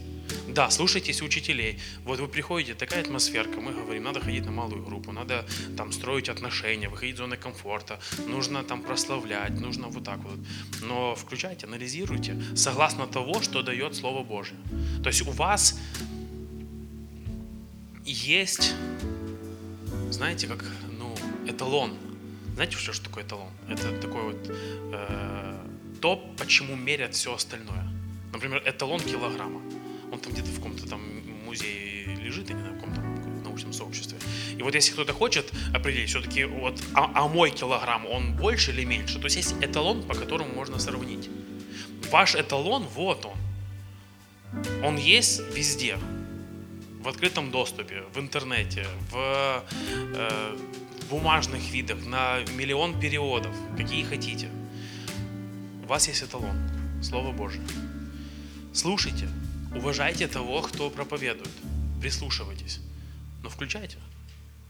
Да, 0.47 0.69
слушайтесь 0.69 1.21
учителей. 1.21 1.79
Вот 2.05 2.19
вы 2.19 2.27
приходите, 2.27 2.73
такая 2.73 3.01
атмосферка, 3.01 3.61
мы 3.61 3.73
говорим, 3.73 4.03
надо 4.03 4.19
ходить 4.19 4.45
на 4.45 4.51
малую 4.51 4.83
группу, 4.83 5.11
надо 5.11 5.45
там 5.77 5.91
строить 5.91 6.29
отношения, 6.29 6.89
выходить 6.89 7.15
из 7.15 7.17
зоны 7.17 7.37
комфорта, 7.37 7.99
нужно 8.27 8.63
там 8.63 8.81
прославлять, 8.81 9.59
нужно 9.59 9.87
вот 9.87 10.03
так 10.03 10.19
вот. 10.19 10.39
Но 10.81 11.15
включайте, 11.15 11.67
анализируйте, 11.67 12.41
согласно 12.55 13.07
того, 13.07 13.41
что 13.41 13.61
дает 13.61 13.95
Слово 13.95 14.23
Божье. 14.23 14.57
То 15.03 15.09
есть 15.09 15.27
у 15.27 15.31
вас 15.31 15.79
есть, 18.05 18.73
знаете, 20.09 20.47
как, 20.47 20.65
ну, 20.97 21.15
эталон. 21.45 22.08
Знаете, 22.59 22.75
что, 22.75 22.91
что 22.91 23.05
такое 23.05 23.23
эталон? 23.23 23.47
Это 23.69 23.89
такой 24.01 24.21
вот 24.21 24.51
э, 24.91 25.57
то, 26.01 26.17
почему 26.37 26.75
мерят 26.75 27.15
все 27.15 27.33
остальное. 27.33 27.87
Например, 28.33 28.61
эталон 28.65 28.99
килограмма. 28.99 29.61
Он 30.11 30.19
там 30.19 30.33
где-то 30.33 30.49
в 30.49 30.55
каком-то 30.55 30.85
там 30.85 31.01
музее 31.45 32.17
лежит, 32.21 32.47
знаю, 32.47 32.73
в 32.73 32.79
каком-то 32.81 32.99
научном 33.45 33.71
сообществе. 33.71 34.17
И 34.57 34.61
вот 34.61 34.75
если 34.75 34.91
кто-то 34.91 35.13
хочет 35.13 35.53
определить, 35.73 36.09
все-таки 36.09 36.43
вот, 36.43 36.77
а, 36.95 37.09
а 37.15 37.29
мой 37.29 37.51
килограмм, 37.51 38.05
он 38.05 38.35
больше 38.35 38.71
или 38.71 38.83
меньше, 38.83 39.19
то 39.19 39.27
есть 39.27 39.37
есть 39.37 39.55
эталон, 39.61 40.03
по 40.03 40.13
которому 40.13 40.53
можно 40.53 40.79
сравнить. 40.79 41.29
Ваш 42.11 42.35
эталон, 42.35 42.83
вот 42.93 43.25
он. 43.25 44.83
Он 44.83 44.97
есть 44.97 45.39
везде. 45.55 45.97
В 46.99 47.07
открытом 47.07 47.51
доступе, 47.51 48.03
в 48.13 48.19
интернете, 48.19 48.85
в 49.11 49.63
э, 49.95 50.57
бумажных 51.09 51.69
видах, 51.71 52.05
на 52.05 52.39
миллион 52.55 52.99
переводов, 52.99 53.55
какие 53.77 54.03
хотите. 54.03 54.49
У 55.83 55.87
вас 55.87 56.07
есть 56.07 56.23
эталон, 56.23 56.57
Слово 57.01 57.31
Божие. 57.31 57.65
Слушайте, 58.73 59.27
Уважайте 59.75 60.27
того, 60.27 60.61
кто 60.61 60.89
проповедует. 60.89 61.51
Прислушивайтесь. 62.01 62.79
Но 63.43 63.49
включайте 63.49 63.97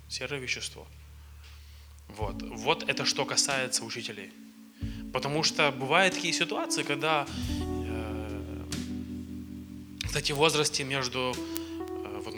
серое 0.10 0.40
вещество. 0.40 0.86
Вот. 2.10 2.42
Вот 2.42 2.90
это 2.90 3.06
что 3.06 3.26
касается 3.26 3.86
учителей. 3.86 4.32
Потому 5.14 5.44
что 5.44 5.72
бывают 5.72 6.16
такие 6.16 6.34
ситуации, 6.34 6.84
когда, 6.84 7.26
э, 7.62 8.66
кстати, 10.04 10.34
в 10.34 10.36
возрасте 10.36 10.84
между, 10.84 11.34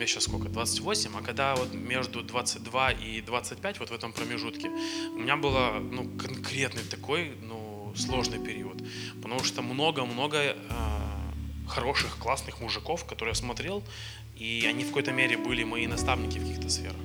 мне 0.01 0.07
сейчас 0.07 0.23
сколько, 0.23 0.49
28, 0.49 1.11
а 1.15 1.21
когда 1.21 1.55
вот 1.55 1.73
между 1.75 2.23
22 2.23 2.91
и 2.91 3.21
25, 3.21 3.79
вот 3.79 3.91
в 3.91 3.93
этом 3.93 4.11
промежутке, 4.11 4.69
у 5.13 5.19
меня 5.19 5.37
было, 5.37 5.79
ну, 5.79 6.09
конкретный 6.17 6.81
такой, 6.89 7.35
ну, 7.43 7.93
сложный 7.95 8.39
период. 8.39 8.77
Потому 9.21 9.43
что 9.43 9.61
много-много 9.61 10.37
э, 10.37 10.55
хороших, 11.67 12.17
классных 12.17 12.61
мужиков, 12.61 13.05
которые 13.05 13.33
я 13.33 13.35
смотрел, 13.35 13.83
и 14.39 14.65
они 14.67 14.83
в 14.85 14.87
какой-то 14.87 15.11
мере 15.11 15.37
были 15.37 15.63
мои 15.63 15.85
наставники 15.85 16.39
в 16.39 16.47
каких-то 16.47 16.69
сферах. 16.69 17.01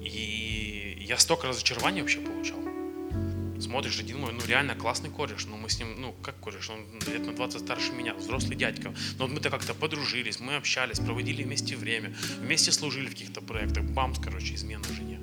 И 0.00 0.98
я 1.00 1.18
столько 1.18 1.48
разочарований 1.48 2.02
вообще 2.02 2.20
получал. 2.20 2.67
Смотришь, 3.68 4.00
один 4.00 4.20
мой, 4.20 4.32
ну 4.32 4.40
реально 4.46 4.74
классный 4.74 5.10
кореш, 5.10 5.44
но 5.44 5.58
мы 5.58 5.68
с 5.68 5.78
ним, 5.78 6.00
ну 6.00 6.14
как 6.22 6.40
кореш, 6.40 6.70
он 6.70 6.86
лет 7.06 7.26
на 7.26 7.34
20 7.34 7.60
старше 7.60 7.92
меня, 7.92 8.14
взрослый 8.14 8.56
дядька. 8.56 8.94
Но 9.18 9.26
вот 9.26 9.34
мы-то 9.34 9.50
как-то 9.50 9.74
подружились, 9.74 10.40
мы 10.40 10.56
общались, 10.56 10.98
проводили 10.98 11.42
вместе 11.42 11.76
время, 11.76 12.14
вместе 12.40 12.72
служили 12.72 13.08
в 13.08 13.10
каких-то 13.10 13.42
проектах. 13.42 13.84
Бамс, 13.84 14.18
короче, 14.18 14.54
измена 14.54 14.84
жене. 14.84 15.20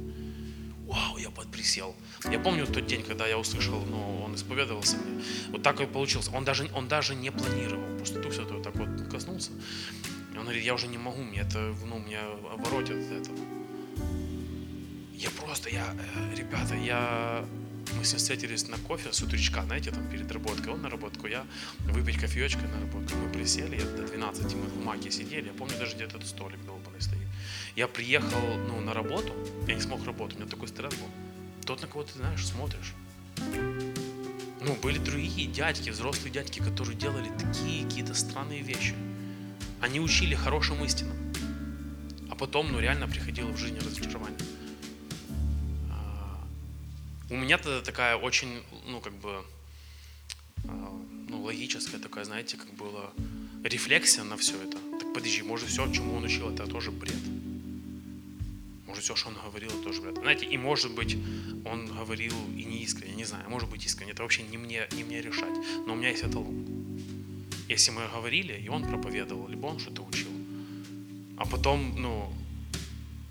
Вау, 0.86 1.18
я 1.18 1.32
подприсел. 1.32 1.96
Я 2.30 2.38
помню 2.38 2.68
тот 2.68 2.86
день, 2.86 3.02
когда 3.02 3.26
я 3.26 3.40
услышал, 3.40 3.84
ну, 3.84 4.22
он 4.24 4.36
исповедовался 4.36 4.98
мне. 4.98 5.24
Вот 5.50 5.64
так 5.64 5.82
и 5.82 5.88
получилось. 5.88 6.30
Он 6.32 6.44
даже, 6.44 6.70
он 6.76 6.88
даже 6.88 7.16
не 7.16 7.32
планировал. 7.32 7.98
Просто 7.98 8.22
Дух 8.22 8.32
Святой 8.32 8.62
так 8.62 8.76
вот 8.76 9.10
коснулся. 9.10 9.54
И 10.36 10.38
он 10.38 10.44
говорит, 10.44 10.64
я 10.64 10.76
уже 10.76 10.86
не 10.86 11.00
могу, 11.00 11.24
мне 11.24 11.40
это, 11.40 11.74
ну, 11.84 11.98
меня 11.98 12.22
оборотит 12.54 12.98
от 12.98 13.12
этого. 13.12 13.38
Я 15.16 15.32
просто, 15.32 15.70
я, 15.72 15.96
э, 16.16 16.36
ребята, 16.36 16.76
я 16.76 17.44
ним 18.12 18.20
встретились 18.20 18.68
на 18.68 18.78
кофе 18.78 19.12
с 19.12 19.22
утречка, 19.22 19.64
знаете, 19.64 19.92
там 19.92 20.08
перед 20.10 20.32
работкой. 20.32 20.74
Он 20.74 20.82
на 20.82 20.90
работку, 20.90 21.28
я 21.28 21.46
выпить 21.80 22.18
кофеечка 22.18 22.62
на 22.62 22.82
работку. 22.82 23.16
Мы 23.18 23.32
присели, 23.32 23.76
я 23.76 23.86
до 23.86 24.08
12 24.08 24.56
мы 24.56 24.68
в 24.68 24.86
маке 24.86 25.12
сидели. 25.12 25.48
Я 25.48 25.54
помню, 25.54 25.78
даже 25.80 25.96
где-то 25.96 26.18
этот 26.18 26.28
столик 26.28 26.64
долбанный 26.66 27.02
стоит. 27.02 27.28
Я 27.76 27.88
приехал 27.88 28.58
ну, 28.68 28.80
на 28.82 28.94
работу, 28.94 29.34
я 29.68 29.76
не 29.76 29.82
смог 29.82 30.06
работать, 30.06 30.38
у 30.38 30.40
меня 30.40 30.50
такой 30.50 30.68
стресс 30.68 30.94
был. 30.94 31.10
Тот, 31.66 31.82
на 31.82 31.88
кого 31.88 32.04
ты 32.04 32.14
знаешь, 32.14 32.46
смотришь. 32.46 32.94
Ну, 34.62 34.76
были 34.82 34.98
другие 34.98 35.48
дядьки, 35.48 35.90
взрослые 35.90 36.32
дядьки, 36.32 36.60
которые 36.60 36.98
делали 36.98 37.30
такие 37.38 37.84
какие-то 37.84 38.14
странные 38.14 38.62
вещи. 38.62 38.96
Они 39.82 40.00
учили 40.00 40.36
хорошим 40.36 40.84
истинам. 40.84 41.18
А 42.30 42.36
потом, 42.36 42.72
ну, 42.72 42.80
реально 42.80 43.08
приходило 43.08 43.50
в 43.50 43.58
жизни 43.58 43.80
разочарование. 43.80 44.40
У 47.30 47.36
меня 47.36 47.58
тогда 47.58 47.82
такая 47.82 48.18
очень, 48.18 48.62
ну, 48.86 49.02
как 49.02 49.14
бы, 49.14 49.44
а, 50.68 51.02
ну, 51.30 51.42
логическая 51.42 52.00
такая, 52.00 52.24
знаете, 52.24 52.56
как 52.58 52.72
была 52.74 53.12
рефлексия 53.64 54.24
на 54.24 54.38
все 54.38 54.54
это. 54.62 54.78
Так 55.00 55.12
подожди, 55.14 55.42
может, 55.42 55.68
все, 55.68 55.92
чему 55.92 56.16
он 56.18 56.24
учил, 56.24 56.50
это 56.50 56.68
тоже 56.68 56.92
бред. 56.92 57.16
Может, 58.86 59.04
все, 59.04 59.16
что 59.16 59.30
он 59.30 59.38
говорил, 59.44 59.70
это 59.70 59.82
тоже 59.82 60.02
бред. 60.02 60.18
Знаете, 60.18 60.46
и 60.46 60.58
может 60.58 60.94
быть, 60.94 61.18
он 61.66 61.88
говорил 61.88 62.34
и 62.56 62.64
не 62.64 62.84
искренне, 62.84 63.16
не 63.16 63.26
знаю, 63.26 63.50
может 63.50 63.70
быть 63.70 63.84
искренне, 63.86 64.12
это 64.12 64.22
вообще 64.22 64.44
не 64.44 64.58
мне, 64.58 64.88
не 64.92 65.04
мне 65.04 65.22
решать. 65.22 65.58
Но 65.88 65.94
у 65.94 65.96
меня 65.96 66.10
есть 66.10 66.24
эталон. 66.24 66.66
Если 67.68 67.90
мы 67.90 68.08
говорили, 68.08 68.54
и 68.54 68.70
он 68.70 68.84
проповедовал, 68.84 69.48
либо 69.48 69.66
он 69.66 69.80
что-то 69.80 70.04
учил. 70.04 70.30
А 71.38 71.46
потом, 71.46 72.00
ну, 72.00 72.32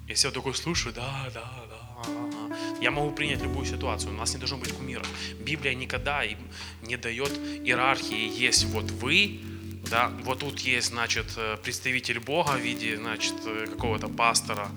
если 0.08 0.26
я 0.26 0.32
такой 0.34 0.54
слушаю, 0.54 0.92
да, 0.92 1.30
да, 1.32 1.64
да, 1.68 1.73
я 2.80 2.90
могу 2.90 3.10
принять 3.12 3.42
любую 3.42 3.66
ситуацию. 3.66 4.12
У 4.12 4.16
нас 4.16 4.32
не 4.34 4.38
должно 4.38 4.58
быть 4.58 4.72
кумира. 4.72 5.04
Библия 5.40 5.74
никогда 5.74 6.22
не 6.82 6.96
дает 6.96 7.32
иерархии. 7.64 8.44
Есть 8.46 8.64
вот 8.66 8.90
вы, 8.90 9.40
да, 9.90 10.10
вот 10.24 10.40
тут 10.40 10.60
есть, 10.60 10.88
значит, 10.88 11.26
э, 11.36 11.56
представитель 11.62 12.20
Бога 12.20 12.52
в 12.52 12.60
виде, 12.60 12.96
значит, 12.96 13.34
э, 13.46 13.66
какого-то 13.66 14.08
пастора, 14.08 14.68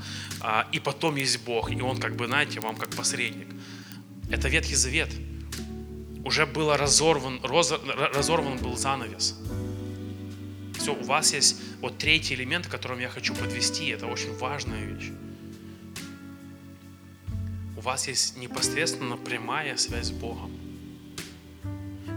а, 0.41 0.67
и 0.71 0.79
потом 0.79 1.15
есть 1.15 1.43
Бог, 1.43 1.71
и 1.71 1.81
он, 1.81 1.97
как 1.99 2.15
бы, 2.15 2.27
знаете, 2.27 2.59
вам 2.59 2.75
как 2.75 2.89
посредник. 2.89 3.47
Это 4.29 4.49
Ветхий 4.49 4.75
Завет. 4.75 5.09
Уже 6.25 6.45
было 6.45 6.77
разорван, 6.77 7.39
разорван 7.43 8.57
был 8.57 8.75
занавес. 8.75 9.35
Все, 10.77 10.93
у 10.93 11.03
вас 11.03 11.33
есть 11.33 11.61
вот 11.81 11.97
третий 11.97 12.35
элемент, 12.35 12.67
к 12.67 12.69
которому 12.69 13.01
я 13.01 13.09
хочу 13.09 13.33
подвести. 13.33 13.87
Это 13.87 14.07
очень 14.07 14.33
важная 14.37 14.85
вещь. 14.85 15.11
У 17.77 17.81
вас 17.81 18.07
есть 18.07 18.35
непосредственно 18.37 19.17
прямая 19.17 19.77
связь 19.77 20.07
с 20.07 20.11
Богом. 20.11 20.51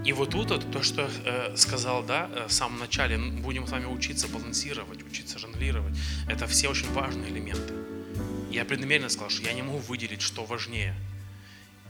И 0.06 0.12
вот 0.14 0.30
тут 0.30 0.50
вот 0.50 0.72
то, 0.72 0.82
что 0.82 1.10
э, 1.26 1.54
сказал, 1.54 2.02
да, 2.02 2.30
э, 2.34 2.46
в 2.48 2.52
самом 2.52 2.78
начале, 2.78 3.18
будем 3.18 3.66
с 3.66 3.70
вами 3.70 3.84
учиться 3.84 4.26
балансировать, 4.26 5.02
учиться 5.02 5.38
жонглировать. 5.38 5.94
Это 6.26 6.46
все 6.46 6.68
очень 6.68 6.90
важные 6.92 7.28
элементы. 7.28 7.74
Я 8.50 8.64
преднамеренно 8.64 9.10
сказал, 9.10 9.28
что 9.28 9.42
я 9.42 9.52
не 9.52 9.60
могу 9.60 9.76
выделить, 9.76 10.22
что 10.22 10.46
важнее. 10.46 10.94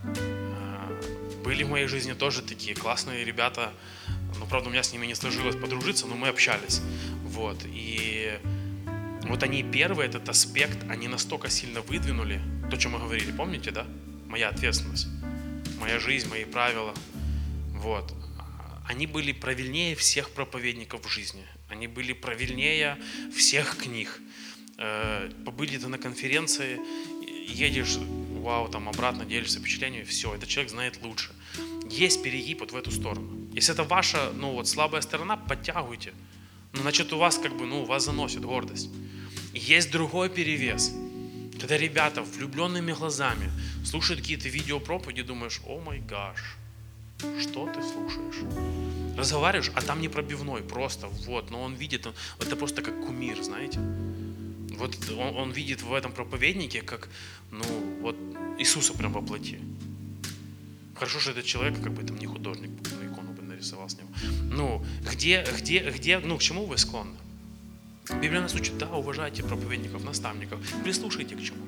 Э, 0.03 1.01
были 1.45 1.63
в 1.63 1.71
моей 1.71 1.87
жизни 1.87 2.13
тоже 2.13 2.43
такие 2.43 2.75
классные 2.75 3.25
ребята, 3.25 3.73
но, 4.41 4.47
правда, 4.47 4.69
у 4.69 4.73
меня 4.73 4.83
с 4.83 4.93
ними 4.93 5.07
не 5.07 5.15
сложилось 5.15 5.55
подружиться, 5.55 6.09
но 6.09 6.17
мы 6.17 6.27
общались. 6.27 6.83
Вот, 7.23 7.59
и 7.65 8.37
вот 9.31 9.43
они 9.43 9.63
первый 9.63 10.07
этот 10.07 10.29
аспект, 10.29 10.79
они 10.89 11.09
настолько 11.09 11.51
сильно 11.51 11.81
выдвинули, 11.81 12.41
то, 12.71 12.77
чем 12.77 12.93
мы 12.93 12.99
говорили, 12.99 13.33
помните, 13.33 13.71
да? 13.71 13.87
Моя 14.27 14.49
ответственность, 14.49 15.09
моя 15.81 15.99
жизнь, 15.99 16.29
мои 16.29 16.45
правила– 16.45 16.95
вот. 17.81 18.13
Они 18.87 19.07
были 19.07 19.33
правильнее 19.33 19.95
всех 19.95 20.31
проповедников 20.31 21.07
в 21.07 21.09
жизни. 21.09 21.45
Они 21.69 21.87
были 21.87 22.13
правильнее 22.13 22.99
всех 23.35 23.79
книг. 23.79 24.21
Э, 24.77 25.31
побыли-то 25.47 25.89
на 25.89 25.97
конференции, 25.97 26.79
едешь, 27.49 27.97
вау, 28.43 28.69
там 28.69 28.89
обратно 28.89 29.25
делишься 29.25 29.61
впечатлениями, 29.61 30.05
все, 30.05 30.35
этот 30.35 30.49
человек 30.49 30.71
знает 30.71 31.03
лучше. 31.03 31.31
Есть 31.89 32.23
перегиб 32.23 32.61
вот 32.61 32.73
в 32.73 32.77
эту 32.77 32.91
сторону. 32.91 33.49
Если 33.55 33.73
это 33.73 33.85
ваша, 33.85 34.31
ну 34.35 34.53
вот, 34.53 34.69
слабая 34.69 35.01
сторона, 35.01 35.37
подтягивайте. 35.37 36.13
Ну, 36.73 36.83
значит, 36.83 37.13
у 37.13 37.19
вас 37.19 37.39
как 37.39 37.57
бы, 37.57 37.65
ну, 37.67 37.85
вас 37.85 38.05
заносит 38.05 38.43
гордость. 38.43 38.91
Есть 39.53 39.91
другой 39.91 40.29
перевес. 40.29 40.93
Когда 41.59 41.77
ребята 41.77 42.23
влюбленными 42.23 42.93
глазами 42.93 43.51
слушают 43.85 44.21
какие-то 44.21 44.49
видеопроповеди, 44.49 45.23
думаешь, 45.23 45.61
о 45.67 45.81
май 45.81 45.99
гаш, 45.99 46.57
что 47.41 47.67
ты 47.67 47.83
слушаешь? 47.83 49.17
Разговариваешь, 49.17 49.71
а 49.75 49.83
там 49.83 50.01
не 50.01 50.09
пробивной, 50.09 50.63
просто 50.63 51.09
вот, 51.09 51.51
но 51.51 51.63
он 51.63 51.75
видит, 51.75 52.07
он, 52.07 52.15
это 52.39 52.57
просто 52.57 52.81
как 52.81 53.05
кумир, 53.05 53.43
знаете. 53.43 53.79
Вот 54.79 54.97
он, 55.11 55.37
он 55.37 55.51
видит 55.51 55.83
в 55.83 55.93
этом 55.93 56.13
проповеднике, 56.13 56.81
как, 56.81 57.09
ну, 57.51 57.65
вот 58.01 58.17
Иисуса 58.59 58.95
прям 58.95 59.13
воплоти. 59.13 59.59
Хорошо, 60.95 61.19
что 61.19 61.33
этот 61.33 61.45
человек, 61.45 61.83
как 61.83 61.93
бы 61.93 62.03
там 62.03 62.17
не 62.19 62.27
художник, 62.27 62.71
ну, 62.91 63.13
икону 63.13 63.33
бы 63.33 63.43
нарисовал 63.43 63.89
с 63.89 63.97
него. 63.99 64.09
Ну, 64.51 64.85
где, 65.11 65.45
где, 65.59 65.91
где, 65.91 66.19
ну, 66.21 66.39
к 66.39 66.41
чему 66.41 66.65
вы 66.65 66.79
склонны? 66.79 67.17
Библия 68.21 68.41
нас 68.41 68.55
учит, 68.55 68.77
да, 68.79 68.91
уважайте 68.91 69.43
проповедников, 69.43 70.05
наставников, 70.05 70.61
прислушайте 70.85 71.37
к 71.37 71.43
чему. 71.43 71.67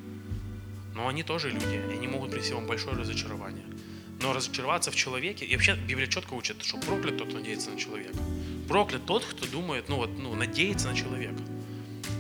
Но 0.95 1.09
они 1.09 1.23
тоже 1.23 1.51
люди, 1.51 1.81
и 1.91 1.95
они 1.95 2.07
могут 2.07 2.31
принести 2.31 2.53
вам 2.53 2.67
большое 2.67 2.97
разочарование. 2.97 3.65
Но 4.21 4.33
разочароваться 4.33 4.91
в 4.91 4.95
человеке, 4.95 5.45
и 5.45 5.55
вообще 5.55 5.75
Библия 5.75 6.07
четко 6.07 6.35
учит, 6.35 6.63
что 6.63 6.79
проклят 6.79 7.19
тот, 7.19 7.29
кто 7.29 7.39
надеется 7.39 7.71
на 7.71 7.79
человека. 7.79 8.19
Проклят 8.69 9.07
тот, 9.07 9.25
кто 9.25 9.47
думает, 9.47 9.89
ну 9.89 9.97
вот, 9.97 10.11
ну, 10.19 10.35
надеется 10.35 10.89
на 10.89 10.97
человека. 10.97 11.41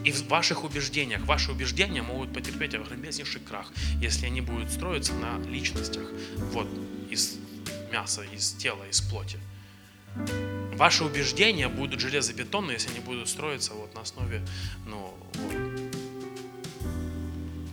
И 0.04 0.10
в 0.10 0.26
ваших 0.28 0.64
убеждениях, 0.64 1.22
ваши 1.26 1.52
убеждения 1.52 2.02
могут 2.02 2.32
потерпеть 2.32 2.74
огромнейший 2.74 3.40
крах, 3.40 3.70
если 4.00 4.26
они 4.26 4.40
будут 4.40 4.70
строиться 4.70 5.12
на 5.14 5.38
личностях, 5.48 6.08
вот, 6.52 6.66
из 7.10 7.38
мяса, 7.92 8.22
из 8.32 8.52
тела, 8.52 8.84
из 8.90 9.00
плоти. 9.00 9.38
Ваши 10.76 11.04
убеждения 11.04 11.68
будут 11.68 12.00
железобетонные, 12.00 12.74
если 12.74 12.90
они 12.90 13.00
будут 13.00 13.28
строиться 13.28 13.72
вот 13.74 13.94
на 13.94 14.00
основе, 14.00 14.42
ну, 14.86 15.14
вот. 15.34 16.02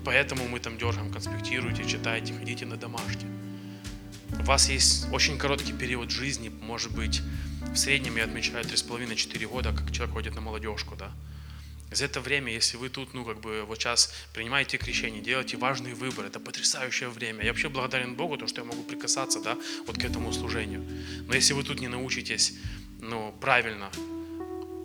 Поэтому 0.05 0.47
мы 0.47 0.59
там 0.59 0.77
дергаем, 0.77 1.11
конспектируйте, 1.11 1.85
читайте, 1.85 2.33
ходите 2.33 2.65
на 2.65 2.77
домашки. 2.77 3.25
У 4.39 4.43
вас 4.43 4.69
есть 4.69 5.07
очень 5.11 5.37
короткий 5.37 5.73
период 5.73 6.11
жизни, 6.11 6.49
может 6.61 6.91
быть, 6.93 7.21
в 7.73 7.75
среднем 7.75 8.15
я 8.15 8.23
отмечаю 8.23 8.63
3,5-4 8.63 9.47
года, 9.47 9.73
как 9.73 9.91
человек 9.91 10.13
ходит 10.15 10.35
на 10.35 10.41
молодежку, 10.41 10.95
да. 10.95 11.11
За 11.91 12.05
это 12.05 12.21
время, 12.21 12.53
если 12.53 12.77
вы 12.77 12.89
тут, 12.89 13.13
ну, 13.13 13.25
как 13.25 13.39
бы, 13.39 13.63
вот 13.63 13.79
сейчас 13.79 14.13
принимаете 14.33 14.77
крещение, 14.77 15.21
делаете 15.21 15.57
важный 15.57 15.93
выбор, 15.93 16.25
это 16.25 16.39
потрясающее 16.39 17.09
время. 17.09 17.43
Я 17.43 17.51
вообще 17.51 17.69
благодарен 17.69 18.15
Богу, 18.15 18.37
то, 18.37 18.47
что 18.47 18.61
я 18.61 18.67
могу 18.67 18.83
прикасаться, 18.83 19.41
да, 19.41 19.57
вот 19.87 19.97
к 19.97 20.03
этому 20.03 20.31
служению. 20.31 20.85
Но 21.27 21.33
если 21.33 21.53
вы 21.53 21.63
тут 21.63 21.79
не 21.79 21.87
научитесь, 21.87 22.53
ну, 22.99 23.33
правильно 23.41 23.89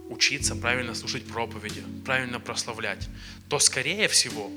учиться, 0.08 0.56
правильно 0.56 0.94
слушать 0.94 1.26
проповеди, 1.26 1.82
правильно 2.04 2.40
прославлять, 2.40 3.08
то, 3.48 3.58
скорее 3.58 4.08
всего, 4.08 4.50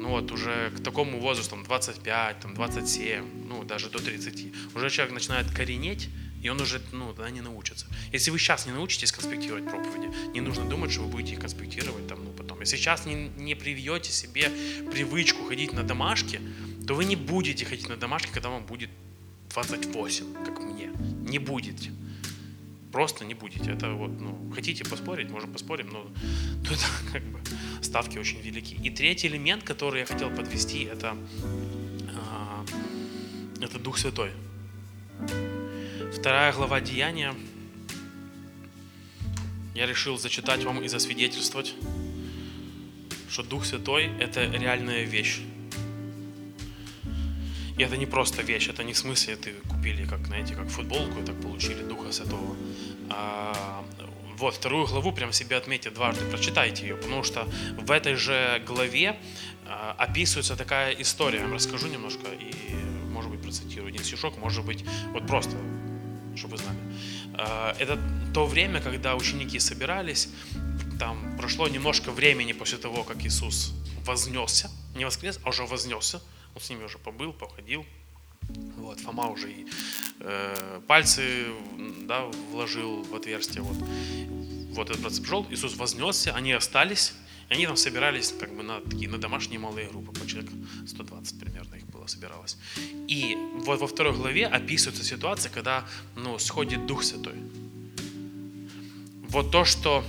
ну 0.00 0.08
вот 0.08 0.32
уже 0.32 0.70
к 0.70 0.82
такому 0.82 1.20
возрасту, 1.20 1.56
там 1.56 1.64
25, 1.64 2.40
там 2.40 2.54
27, 2.54 3.46
ну 3.48 3.64
даже 3.64 3.90
до 3.90 3.98
30, 3.98 4.74
уже 4.74 4.90
человек 4.90 5.14
начинает 5.14 5.50
коренеть, 5.50 6.08
и 6.42 6.48
он 6.48 6.60
уже, 6.60 6.80
ну, 6.92 7.12
тогда 7.12 7.30
не 7.30 7.40
научится. 7.40 7.86
Если 8.12 8.30
вы 8.30 8.38
сейчас 8.38 8.66
не 8.66 8.72
научитесь 8.72 9.12
конспектировать 9.12 9.64
проповеди, 9.64 10.10
не 10.32 10.40
нужно 10.40 10.64
думать, 10.64 10.90
что 10.90 11.02
вы 11.02 11.08
будете 11.08 11.34
их 11.34 11.40
конспектировать 11.40 12.06
там, 12.06 12.24
ну, 12.24 12.30
потом. 12.30 12.60
Если 12.60 12.76
сейчас 12.76 13.06
не, 13.06 13.28
не 13.36 13.54
привьете 13.54 14.10
себе 14.10 14.50
привычку 14.90 15.44
ходить 15.44 15.72
на 15.72 15.82
домашки, 15.82 16.40
то 16.86 16.94
вы 16.94 17.04
не 17.04 17.16
будете 17.16 17.64
ходить 17.66 17.88
на 17.88 17.96
домашки, 17.96 18.30
когда 18.32 18.48
вам 18.48 18.64
будет 18.64 18.90
28, 19.54 20.44
как 20.44 20.60
мне. 20.60 20.90
Не 21.28 21.38
будете. 21.38 21.92
Просто 22.90 23.24
не 23.24 23.34
будете. 23.34 23.70
Это 23.70 23.90
вот, 23.92 24.18
ну, 24.18 24.50
хотите 24.54 24.84
поспорить, 24.84 25.30
можем 25.30 25.52
поспорим, 25.52 25.90
но 25.92 26.06
тут 26.68 26.78
как 27.12 27.22
бы 27.22 27.40
ставки 27.82 28.18
очень 28.18 28.40
велики. 28.40 28.74
И 28.82 28.90
третий 28.90 29.28
элемент, 29.28 29.62
который 29.62 30.00
я 30.00 30.06
хотел 30.06 30.30
подвести, 30.30 30.84
это, 30.84 31.16
а, 32.16 32.64
это 33.60 33.78
Дух 33.78 33.98
Святой. 33.98 34.30
Вторая 36.12 36.52
глава 36.52 36.80
Деяния. 36.80 37.34
Я 39.74 39.86
решил 39.86 40.18
зачитать 40.18 40.64
вам 40.64 40.82
и 40.82 40.88
засвидетельствовать, 40.88 41.72
что 43.30 43.44
Дух 43.44 43.64
Святой– 43.64 44.10
это 44.20 44.44
реальная 44.44 45.04
вещь. 45.04 45.40
И 47.78 47.82
это 47.82 47.96
не 47.96 48.06
просто 48.06 48.42
вещь, 48.42 48.68
это 48.68 48.82
не 48.82 48.92
в 48.92 48.98
смысле 48.98 49.36
ты 49.36 49.52
купили, 49.68 50.04
как, 50.04 50.26
знаете, 50.26 50.54
как 50.54 50.68
футболку 50.68 51.20
и 51.20 51.24
так 51.24 51.40
получили 51.40 51.82
Духа 51.84 52.10
Святого. 52.10 52.56
А, 53.08 53.84
вот, 54.36 54.54
вторую 54.54 54.86
главу 54.88 55.12
прям 55.12 55.32
себе 55.32 55.56
отметьте 55.56 55.90
дважды, 55.90 56.24
прочитайте 56.26 56.88
ее, 56.88 56.96
потому 56.96 57.22
что 57.22 57.48
в 57.78 57.90
этой 57.90 58.16
же 58.16 58.60
главе 58.66 59.16
а, 59.64 59.94
описывается 59.96 60.56
такая 60.56 60.92
история. 60.92 61.38
Я 61.38 61.44
вам 61.44 61.54
расскажу 61.54 61.86
немножко 61.86 62.26
и, 62.32 62.74
может 63.12 63.30
быть, 63.30 63.40
процитирую 63.40 63.88
один 63.88 64.02
стишок, 64.02 64.36
может 64.38 64.64
быть, 64.64 64.84
вот 65.12 65.26
просто 65.26 65.56
чтобы 66.40 66.56
вы 66.56 66.62
знали. 66.62 66.78
А, 67.34 67.76
это 67.78 67.98
то 68.34 68.46
время, 68.46 68.80
когда 68.80 69.14
ученики 69.14 69.58
собирались, 69.60 70.28
там 70.98 71.36
прошло 71.36 71.68
немножко 71.68 72.10
времени 72.10 72.52
после 72.52 72.78
того, 72.78 73.04
как 73.04 73.24
Иисус 73.24 73.72
вознесся, 74.04 74.70
не 74.96 75.04
воскрес, 75.04 75.38
а 75.44 75.50
уже 75.50 75.64
вознесся, 75.64 76.20
он 76.54 76.60
с 76.60 76.70
ними 76.70 76.84
уже 76.84 76.98
побыл, 76.98 77.32
походил, 77.32 77.84
вот, 78.78 78.98
Фома 79.00 79.28
уже 79.28 79.52
и 79.52 79.66
э, 80.20 80.80
пальцы 80.88 81.46
да, 82.06 82.24
вложил 82.50 83.02
в 83.02 83.14
отверстие. 83.14 83.62
Вот. 83.62 83.76
вот 84.74 84.90
этот 84.90 85.02
процесс 85.02 85.20
прошел, 85.20 85.46
Иисус 85.50 85.76
вознесся, 85.76 86.34
они 86.34 86.52
остались, 86.52 87.12
они 87.50 87.66
там 87.66 87.76
собирались 87.76 88.32
как 88.38 88.54
бы 88.54 88.62
на 88.62 88.80
такие 88.80 89.10
на 89.10 89.18
домашние 89.18 89.58
малые 89.58 89.88
группы, 89.88 90.12
по 90.12 90.24
человек 90.26 90.50
120 90.86 91.40
примерно 91.40 91.74
их 91.74 91.84
было 91.86 92.06
собиралось. 92.06 92.56
И 93.08 93.36
вот 93.64 93.80
во 93.80 93.88
второй 93.88 94.14
главе 94.14 94.46
описывается 94.46 95.04
ситуация, 95.04 95.50
когда 95.50 95.84
ну, 96.14 96.38
сходит 96.38 96.86
Дух 96.86 97.02
Святой. 97.02 97.34
Вот 99.28 99.50
то, 99.50 99.64
что 99.64 100.04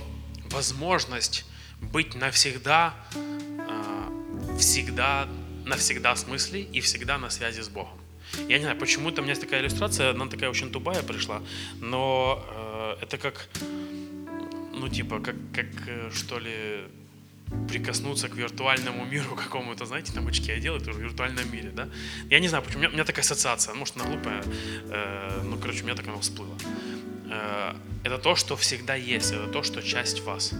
возможность 0.50 1.44
быть 1.80 2.14
навсегда, 2.14 2.94
а, 3.68 4.56
всегда, 4.56 5.28
навсегда 5.64 6.14
в 6.14 6.18
смысле 6.18 6.62
и 6.62 6.80
всегда 6.80 7.18
на 7.18 7.28
связи 7.28 7.60
с 7.60 7.68
Богом. 7.68 7.98
Я 8.48 8.58
не 8.58 8.62
знаю, 8.62 8.78
почему-то 8.78 9.20
у 9.20 9.24
меня 9.24 9.32
есть 9.32 9.42
такая 9.42 9.60
иллюстрация, 9.60 10.10
она 10.10 10.26
такая 10.26 10.48
очень 10.48 10.70
тубая 10.70 11.02
пришла, 11.02 11.42
но 11.80 12.42
э, 12.48 13.02
это 13.02 13.18
как, 13.18 13.48
ну 14.72 14.88
типа, 14.88 15.20
как, 15.20 15.36
как 15.52 15.66
э, 15.86 16.10
что 16.14 16.38
ли, 16.38 16.84
прикоснуться 17.68 18.28
к 18.28 18.36
виртуальному 18.36 19.04
миру 19.04 19.34
какому-то, 19.36 19.86
знаете, 19.86 20.12
там 20.12 20.26
очки 20.26 20.52
одел, 20.52 20.76
это 20.76 20.92
в 20.92 20.98
виртуальном 20.98 21.50
мире, 21.52 21.70
да? 21.70 21.88
Я 22.30 22.40
не 22.40 22.48
знаю, 22.48 22.64
почему, 22.64 22.80
у 22.80 22.82
меня, 22.82 22.90
у 22.90 22.92
меня 22.94 23.04
такая 23.04 23.22
ассоциация, 23.22 23.74
может, 23.74 23.96
она 23.96 24.04
глупая, 24.06 24.44
э, 24.90 25.40
ну, 25.44 25.58
короче, 25.58 25.82
у 25.82 25.84
меня 25.84 25.94
так 25.94 26.06
оно 26.08 26.18
всплыло. 26.20 26.56
Э, 27.30 27.74
это 28.04 28.18
то, 28.18 28.36
что 28.36 28.56
всегда 28.56 28.94
есть, 28.94 29.32
это 29.32 29.46
то, 29.46 29.62
что 29.62 29.82
часть 29.82 30.20
вас. 30.20 30.52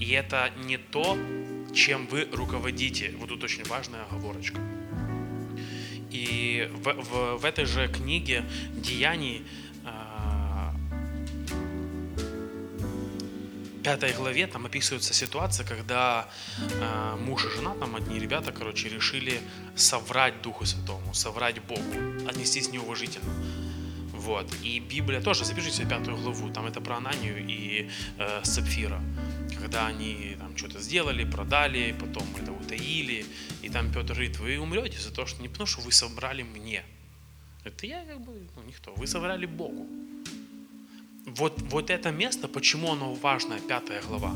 И 0.00 0.10
это 0.10 0.50
не 0.64 0.78
то, 0.78 1.16
чем 1.72 2.06
вы 2.06 2.28
руководите. 2.32 3.14
Вот 3.18 3.28
тут 3.28 3.44
очень 3.44 3.64
важная 3.64 4.02
оговорочка. 4.04 4.60
И 6.10 6.70
в, 6.72 6.92
в, 6.92 7.38
в 7.38 7.44
этой 7.44 7.64
же 7.64 7.88
книге 7.88 8.44
Деяний 8.76 9.42
пятой 13.84 14.14
главе 14.14 14.46
там 14.46 14.66
описывается 14.66 15.12
ситуация, 15.14 15.66
когда 15.66 16.26
э, 16.58 17.16
муж 17.20 17.44
и 17.44 17.50
жена, 17.50 17.74
там 17.74 17.94
одни 17.94 18.18
ребята, 18.18 18.50
короче, 18.50 18.88
решили 18.88 19.40
соврать 19.76 20.42
Духу 20.42 20.64
Святому, 20.64 21.14
соврать 21.14 21.60
Богу, 21.60 22.28
отнестись 22.28 22.72
неуважительно. 22.72 23.32
Вот. 24.12 24.46
И 24.62 24.80
Библия 24.80 25.20
тоже, 25.20 25.44
запишите 25.44 25.84
пятую 25.84 26.16
главу, 26.16 26.50
там 26.50 26.66
это 26.66 26.80
про 26.80 26.96
Ананию 26.96 27.46
и 27.46 27.90
э, 28.18 28.40
Сапфира. 28.42 29.00
Когда 29.60 29.86
они 29.86 30.36
там 30.38 30.56
что-то 30.56 30.80
сделали, 30.80 31.24
продали, 31.24 31.94
потом 32.00 32.26
это 32.42 32.52
утаили, 32.52 33.26
и 33.62 33.68
там 33.68 33.92
Петр 33.92 34.14
говорит, 34.14 34.38
вы 34.38 34.58
умрете 34.58 34.98
за 34.98 35.12
то, 35.12 35.26
что 35.26 35.42
не 35.42 35.48
потому, 35.48 35.66
что 35.66 35.82
вы 35.82 35.92
собрали 35.92 36.42
мне. 36.42 36.82
Это 37.64 37.86
я 37.86 38.04
как 38.04 38.20
бы, 38.20 38.32
ну 38.56 38.62
никто, 38.66 38.94
вы 38.96 39.06
собрали 39.06 39.46
Богу 39.46 39.86
вот, 41.26 41.60
вот 41.70 41.90
это 41.90 42.10
место, 42.10 42.48
почему 42.48 42.92
оно 42.92 43.14
важное, 43.14 43.60
пятая 43.60 44.02
глава. 44.02 44.34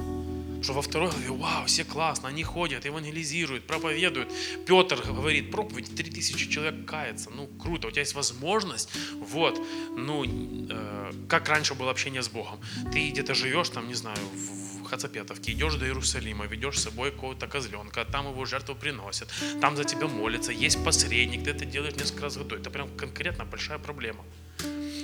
Что 0.60 0.72
во 0.72 0.82
второй 0.82 1.10
главе, 1.10 1.28
вау, 1.30 1.66
все 1.66 1.84
классно, 1.84 2.28
они 2.28 2.42
ходят, 2.42 2.84
евангелизируют, 2.84 3.64
проповедуют. 3.66 4.28
Петр 4.66 5.00
говорит, 5.06 5.52
проповедь, 5.52 5.94
3000 5.94 6.50
человек 6.50 6.84
кается, 6.84 7.30
ну 7.30 7.46
круто, 7.46 7.86
у 7.86 7.90
тебя 7.90 8.02
есть 8.02 8.14
возможность, 8.14 8.90
вот, 9.20 9.60
ну, 9.96 10.24
э, 10.26 11.12
как 11.28 11.48
раньше 11.48 11.74
было 11.74 11.92
общение 11.92 12.22
с 12.22 12.28
Богом. 12.28 12.60
Ты 12.92 13.10
где-то 13.10 13.34
живешь, 13.34 13.68
там, 13.68 13.86
не 13.86 13.94
знаю, 13.94 14.18
в 14.34 14.82
Хацапетовки, 14.84 15.52
идешь 15.52 15.74
до 15.74 15.86
Иерусалима, 15.86 16.46
ведешь 16.46 16.78
с 16.78 16.82
собой 16.82 17.12
какого-то 17.12 17.46
козленка, 17.46 18.04
там 18.04 18.28
его 18.28 18.44
жертву 18.44 18.74
приносят, 18.74 19.28
там 19.60 19.76
за 19.76 19.84
тебя 19.84 20.08
молятся, 20.08 20.50
есть 20.50 20.82
посредник, 20.82 21.44
ты 21.44 21.50
это 21.50 21.66
делаешь 21.66 21.94
несколько 21.94 22.22
раз 22.22 22.36
в 22.36 22.38
году. 22.38 22.56
Это 22.56 22.70
прям 22.70 22.88
конкретно 22.96 23.44
большая 23.44 23.78
проблема. 23.78 24.24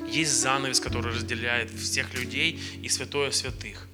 Есть 0.09 0.33
занавес, 0.33 0.81
который 0.81 1.13
разделяет 1.13 1.71
всех 1.71 2.15
людей 2.15 2.61
и 2.83 2.89
святое 2.89 3.31
святых. 3.31 3.89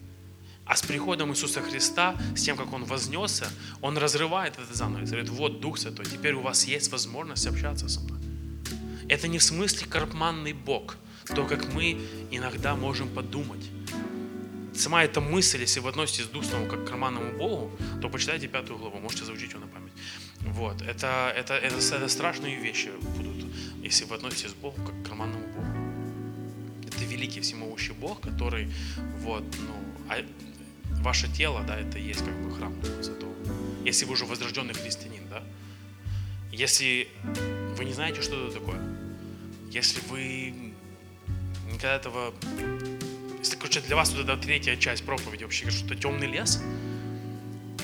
А 0.71 0.77
с 0.77 0.83
приходом 0.83 1.33
Иисуса 1.33 1.63
Христа, 1.63 2.17
с 2.37 2.43
тем, 2.43 2.57
как 2.57 2.73
Он 2.73 2.85
вознесся, 2.85 3.51
Он 3.81 3.99
разрывает 3.99 4.57
этот 4.57 4.77
занавес. 4.77 5.11
Говорит, 5.11 5.31
вот 5.31 5.61
Дух 5.61 5.79
Святой, 5.79 6.07
теперь 6.07 6.35
у 6.35 6.43
вас 6.43 6.65
есть 6.65 6.93
возможность 6.93 7.47
общаться 7.47 7.89
со 7.89 8.01
мной. 8.01 8.21
Это 9.09 9.27
не 9.27 9.39
в 9.39 9.43
смысле 9.43 9.89
карманный 9.89 10.53
Бог, 10.53 10.97
то, 11.35 11.45
как 11.45 11.73
мы 11.75 12.01
иногда 12.31 12.77
можем 12.77 13.09
подумать. 13.09 13.65
Сама 14.73 15.03
эта 15.03 15.21
мысль, 15.21 15.61
если 15.61 15.81
вы 15.81 15.89
относитесь 15.89 16.27
к 16.27 16.31
Духовному 16.31 16.67
как 16.67 16.85
к 16.85 16.89
карманному 16.89 17.37
Богу, 17.37 17.73
то 18.01 18.09
почитайте 18.09 18.47
пятую 18.47 18.79
главу, 18.79 19.01
можете 19.01 19.25
заучить 19.25 19.53
ее 19.53 19.59
на 19.59 19.67
память. 19.67 19.93
Вот, 20.41 20.81
это, 20.83 21.33
это, 21.37 21.55
это, 21.55 21.79
это 21.79 22.09
страшные 22.09 22.57
вещи 22.57 22.91
будут, 23.17 23.45
если 23.83 24.05
вы 24.05 24.15
относитесь 24.15 24.53
к 24.53 24.57
Богу 24.57 24.77
как 24.87 25.03
к 25.03 25.07
карманному 25.09 25.47
Богу. 25.49 25.80
Великий 27.21 27.43
всемогущий 27.43 27.93
Бог, 27.93 28.23
который, 28.23 28.73
вот, 29.19 29.45
ну, 29.59 29.75
а 30.09 30.25
ваше 31.03 31.31
тело, 31.31 31.63
да, 31.69 31.79
это 31.79 31.99
есть 31.99 32.25
как 32.25 32.35
бы 32.43 32.51
храм 32.51 32.75
Духа 32.81 33.03
Святого. 33.03 33.35
Если 33.85 34.07
вы 34.07 34.15
уже 34.15 34.25
возрожденный 34.25 34.73
христианин, 34.73 35.29
да, 35.29 35.43
если 36.51 37.09
вы 37.77 37.85
не 37.85 37.93
знаете, 37.93 38.23
что 38.23 38.47
это 38.47 38.59
такое, 38.59 38.81
если 39.71 40.01
вы 40.09 40.55
никогда 41.67 41.97
этого... 41.97 42.33
Если, 43.39 43.57
короче, 43.57 43.83
для 43.83 43.97
вас 43.97 44.15
вот 44.15 44.25
эта 44.25 44.39
третья 44.39 44.77
часть 44.77 45.05
проповеди 45.05 45.45
вообще 45.45 45.71
что-то 45.71 45.97
темный 45.97 46.27
лес, 46.27 46.63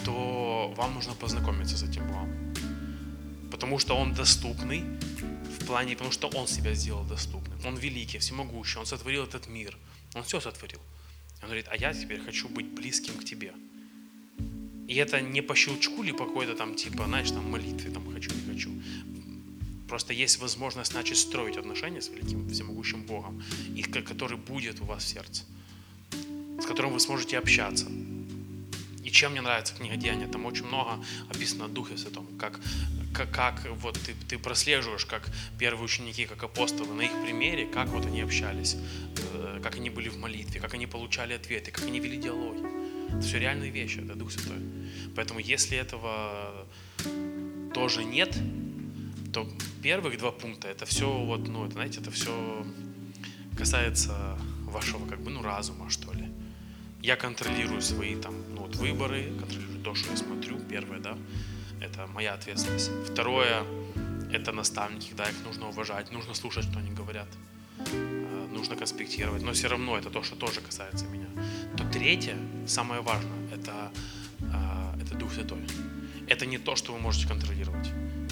то 0.07 0.73
вам 0.79 0.95
нужно 0.95 1.13
познакомиться 1.13 1.77
с 1.77 1.83
этим 1.83 2.07
Богом. 2.07 2.55
Потому 3.51 3.79
что 3.79 3.97
Он 3.97 4.15
доступный 4.15 4.83
в 5.57 5.67
плане, 5.67 5.93
потому 5.95 6.13
что 6.13 6.29
Он 6.29 6.47
себя 6.47 6.75
сделал 6.75 7.05
доступным. 7.05 7.59
Он 7.65 7.77
великий, 7.77 8.19
всемогущий, 8.19 8.79
Он 8.79 8.87
сотворил 8.87 9.25
этот 9.25 9.49
мир. 9.49 9.77
Он 10.15 10.23
все 10.23 10.41
сотворил. 10.41 10.81
Он 11.43 11.49
говорит, 11.49 11.67
а 11.69 11.77
я 11.77 11.93
теперь 11.93 12.21
хочу 12.21 12.49
быть 12.49 12.67
близким 12.67 13.15
к 13.15 13.25
тебе. 13.25 13.53
И 14.89 14.95
это 14.95 15.21
не 15.21 15.43
по 15.43 15.55
щелчку 15.55 16.03
или 16.05 16.13
по 16.13 16.27
какой-то 16.27 16.55
там, 16.55 16.75
типа, 16.75 17.05
знаешь, 17.05 17.31
там 17.31 17.51
молитве, 17.51 17.91
там 17.91 18.13
хочу, 18.13 18.31
не 18.33 18.53
хочу. 18.53 18.71
Просто 19.89 20.13
есть 20.13 20.39
возможность 20.39 20.95
начать 20.95 21.19
строить 21.19 21.57
отношения 21.57 22.01
с 22.01 22.09
великим 22.09 22.49
всемогущим 22.49 23.03
Богом, 23.03 23.43
и 23.75 23.83
который 23.83 24.39
будет 24.39 24.81
у 24.81 24.85
вас 24.85 25.05
в 25.05 25.09
сердце, 25.09 25.45
с 26.61 26.67
которым 26.67 26.93
вы 26.93 27.01
сможете 27.01 27.39
общаться. 27.39 27.87
Чем 29.17 29.33
мне 29.33 29.41
нравится 29.41 29.75
книга 29.75 29.97
Деяния, 29.97 30.27
там 30.27 30.45
очень 30.45 30.67
много 30.67 31.03
описано 31.31 31.65
о 31.65 31.69
Духе 31.69 31.97
Святом, 31.97 32.27
как, 32.39 32.61
как, 33.15 33.31
как 33.31 33.67
вот 33.81 33.99
ты, 33.99 34.13
ты 34.29 34.39
прослеживаешь, 34.39 35.07
как 35.07 35.27
первые 35.59 35.83
ученики, 35.83 36.27
как 36.27 36.43
апостолы, 36.43 36.93
на 36.93 37.01
их 37.01 37.13
примере, 37.25 37.65
как 37.65 37.89
вот 37.89 38.05
они 38.05 38.21
общались, 38.21 38.77
э, 39.33 39.61
как 39.63 39.77
они 39.77 39.89
были 39.89 40.11
в 40.11 40.19
молитве, 40.19 40.61
как 40.61 40.75
они 40.75 40.87
получали 40.87 41.33
ответы, 41.33 41.71
как 41.71 41.87
они 41.87 41.99
вели 41.99 42.19
диалоги. 42.19 42.61
Это 43.09 43.21
все 43.23 43.39
реальные 43.39 43.71
вещи, 43.71 44.01
это 44.01 44.17
Дух 44.17 44.33
Святой. 44.33 44.59
Поэтому 45.15 45.41
если 45.41 45.79
этого 45.79 46.67
тоже 47.73 48.05
нет, 48.05 48.37
то 49.33 49.49
первых 49.83 50.19
два 50.19 50.31
пункта, 50.31 50.69
это 50.69 50.85
все 50.85 51.11
вот, 51.11 51.49
ну, 51.49 51.65
это, 51.65 51.73
знаете, 51.73 52.01
это 52.01 52.11
все 52.11 52.67
касается 53.57 54.39
вашего, 54.67 55.07
как 55.09 55.23
бы, 55.23 55.31
ну, 55.31 55.43
разума, 55.43 55.89
что 55.89 56.13
ли. 56.13 56.26
Я 57.07 57.15
контролирую 57.15 57.83
свои 57.83 58.17
там, 58.17 58.35
ну, 58.53 58.63
вот 58.63 58.75
выборы, 58.75 59.33
контролирую 59.39 59.81
то, 59.85 59.95
что 59.95 60.11
я 60.11 60.17
смотрю, 60.17 60.59
первое, 60.59 60.99
да, 60.99 61.17
это 61.81 62.09
моя 62.09 62.35
ответственность. 62.35 62.91
Второе, 63.09 63.63
это 64.33 64.51
наставники, 64.51 65.13
да, 65.17 65.23
их 65.31 65.37
нужно 65.45 65.69
уважать, 65.69 66.11
нужно 66.11 66.35
слушать, 66.35 66.65
что 66.65 66.81
они 66.81 66.91
говорят, 66.91 67.29
а, 67.79 68.49
нужно 68.53 68.75
конспектировать, 68.75 69.45
но 69.45 69.53
все 69.53 69.69
равно 69.69 69.97
это 69.97 70.11
то, 70.11 70.25
что 70.25 70.35
тоже 70.35 70.61
касается 70.61 71.05
меня. 71.05 71.29
То 71.77 71.85
третье, 71.85 72.37
самое 72.67 73.03
важное, 73.03 73.55
это, 73.55 73.93
а, 74.53 74.99
это 75.01 75.15
Дух 75.15 75.33
Святой. 75.33 75.61
Это 76.27 76.45
не 76.45 76.59
то, 76.59 76.75
что 76.75 76.93
вы 76.93 76.99
можете 76.99 77.29
контролировать. 77.29 77.89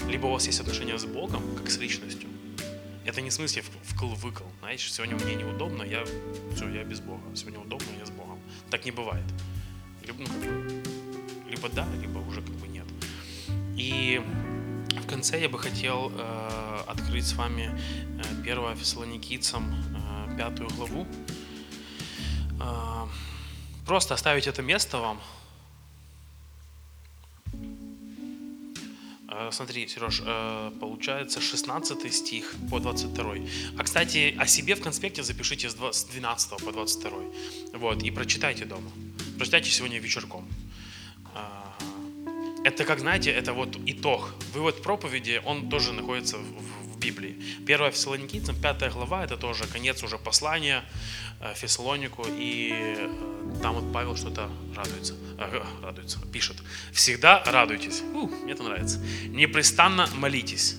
Либо 0.08 0.26
у 0.26 0.32
вас 0.32 0.48
есть 0.48 0.58
отношения 0.58 0.98
с 0.98 1.04
Богом, 1.04 1.42
как 1.54 1.70
с 1.70 1.78
личностью. 1.78 2.28
Это 3.04 3.20
не 3.20 3.30
в 3.30 3.34
смысле 3.34 3.62
вкл-выкл. 3.84 4.46
Знаешь, 4.58 4.92
сегодня 4.92 5.14
мне 5.14 5.36
неудобно, 5.36 5.84
я 5.84 6.04
все, 6.56 6.68
я 6.70 6.82
без 6.82 6.98
Бога. 6.98 7.22
Сегодня 7.36 7.60
удобно, 7.60 7.86
я 8.00 8.04
с 8.04 8.10
Богом. 8.10 8.33
Так 8.70 8.84
не 8.84 8.90
бывает. 8.90 9.24
Либо, 10.06 10.22
ну, 10.22 10.82
либо 11.48 11.68
да, 11.68 11.86
либо 12.00 12.18
уже 12.18 12.42
как 12.42 12.54
бы 12.54 12.68
нет. 12.68 12.86
И 13.76 14.22
в 14.90 15.06
конце 15.06 15.40
я 15.40 15.48
бы 15.48 15.58
хотел 15.58 16.12
э, 16.14 16.80
открыть 16.86 17.26
с 17.26 17.34
вами 17.34 17.70
э, 18.44 18.50
1 18.50 18.76
Фессалоникийцам 18.76 19.72
э, 19.72 20.36
пятую 20.36 20.68
главу. 20.70 21.06
Э, 22.60 23.06
просто 23.86 24.14
оставить 24.14 24.46
это 24.46 24.62
место 24.62 24.98
вам, 24.98 25.20
смотри, 29.50 29.88
Сереж, 29.88 30.22
э, 30.24 30.70
получается 30.80 31.40
16 31.40 32.12
стих 32.12 32.54
по 32.70 32.80
22. 32.80 33.34
А, 33.78 33.82
кстати, 33.82 34.34
о 34.38 34.46
себе 34.46 34.74
в 34.74 34.80
конспекте 34.80 35.22
запишите 35.22 35.68
с 35.68 36.04
12 36.04 36.64
по 36.64 36.72
22. 36.72 37.10
Вот, 37.74 38.02
и 38.02 38.10
прочитайте 38.10 38.64
дома. 38.64 38.90
Прочитайте 39.36 39.70
сегодня 39.70 39.98
вечерком. 39.98 40.46
А, 41.34 41.76
это, 42.64 42.84
как 42.84 43.00
знаете, 43.00 43.30
это 43.30 43.52
вот 43.52 43.76
итог. 43.86 44.34
Вывод 44.54 44.82
проповеди, 44.82 45.42
он 45.44 45.68
тоже 45.68 45.92
находится 45.92 46.38
в, 46.38 46.92
в 46.92 46.98
Библии. 46.98 47.36
1 47.66 47.90
Фессалоникийцам, 47.90 48.56
5 48.60 48.92
глава, 48.92 49.24
это 49.24 49.36
тоже 49.36 49.64
конец 49.66 50.02
уже 50.02 50.18
послания 50.18 50.84
э, 51.40 51.54
Фессалонику. 51.54 52.24
И 52.38 52.96
там 53.62 53.74
вот 53.74 53.92
Павел 53.92 54.16
что-то 54.16 54.50
радуется, 54.74 55.14
э, 55.38 55.62
радуется, 55.82 56.18
пишет. 56.32 56.56
Всегда 56.92 57.42
радуйтесь. 57.44 58.02
У, 58.14 58.28
мне 58.28 58.52
это 58.52 58.62
нравится. 58.62 58.98
Непрестанно 59.28 60.08
молитесь. 60.14 60.76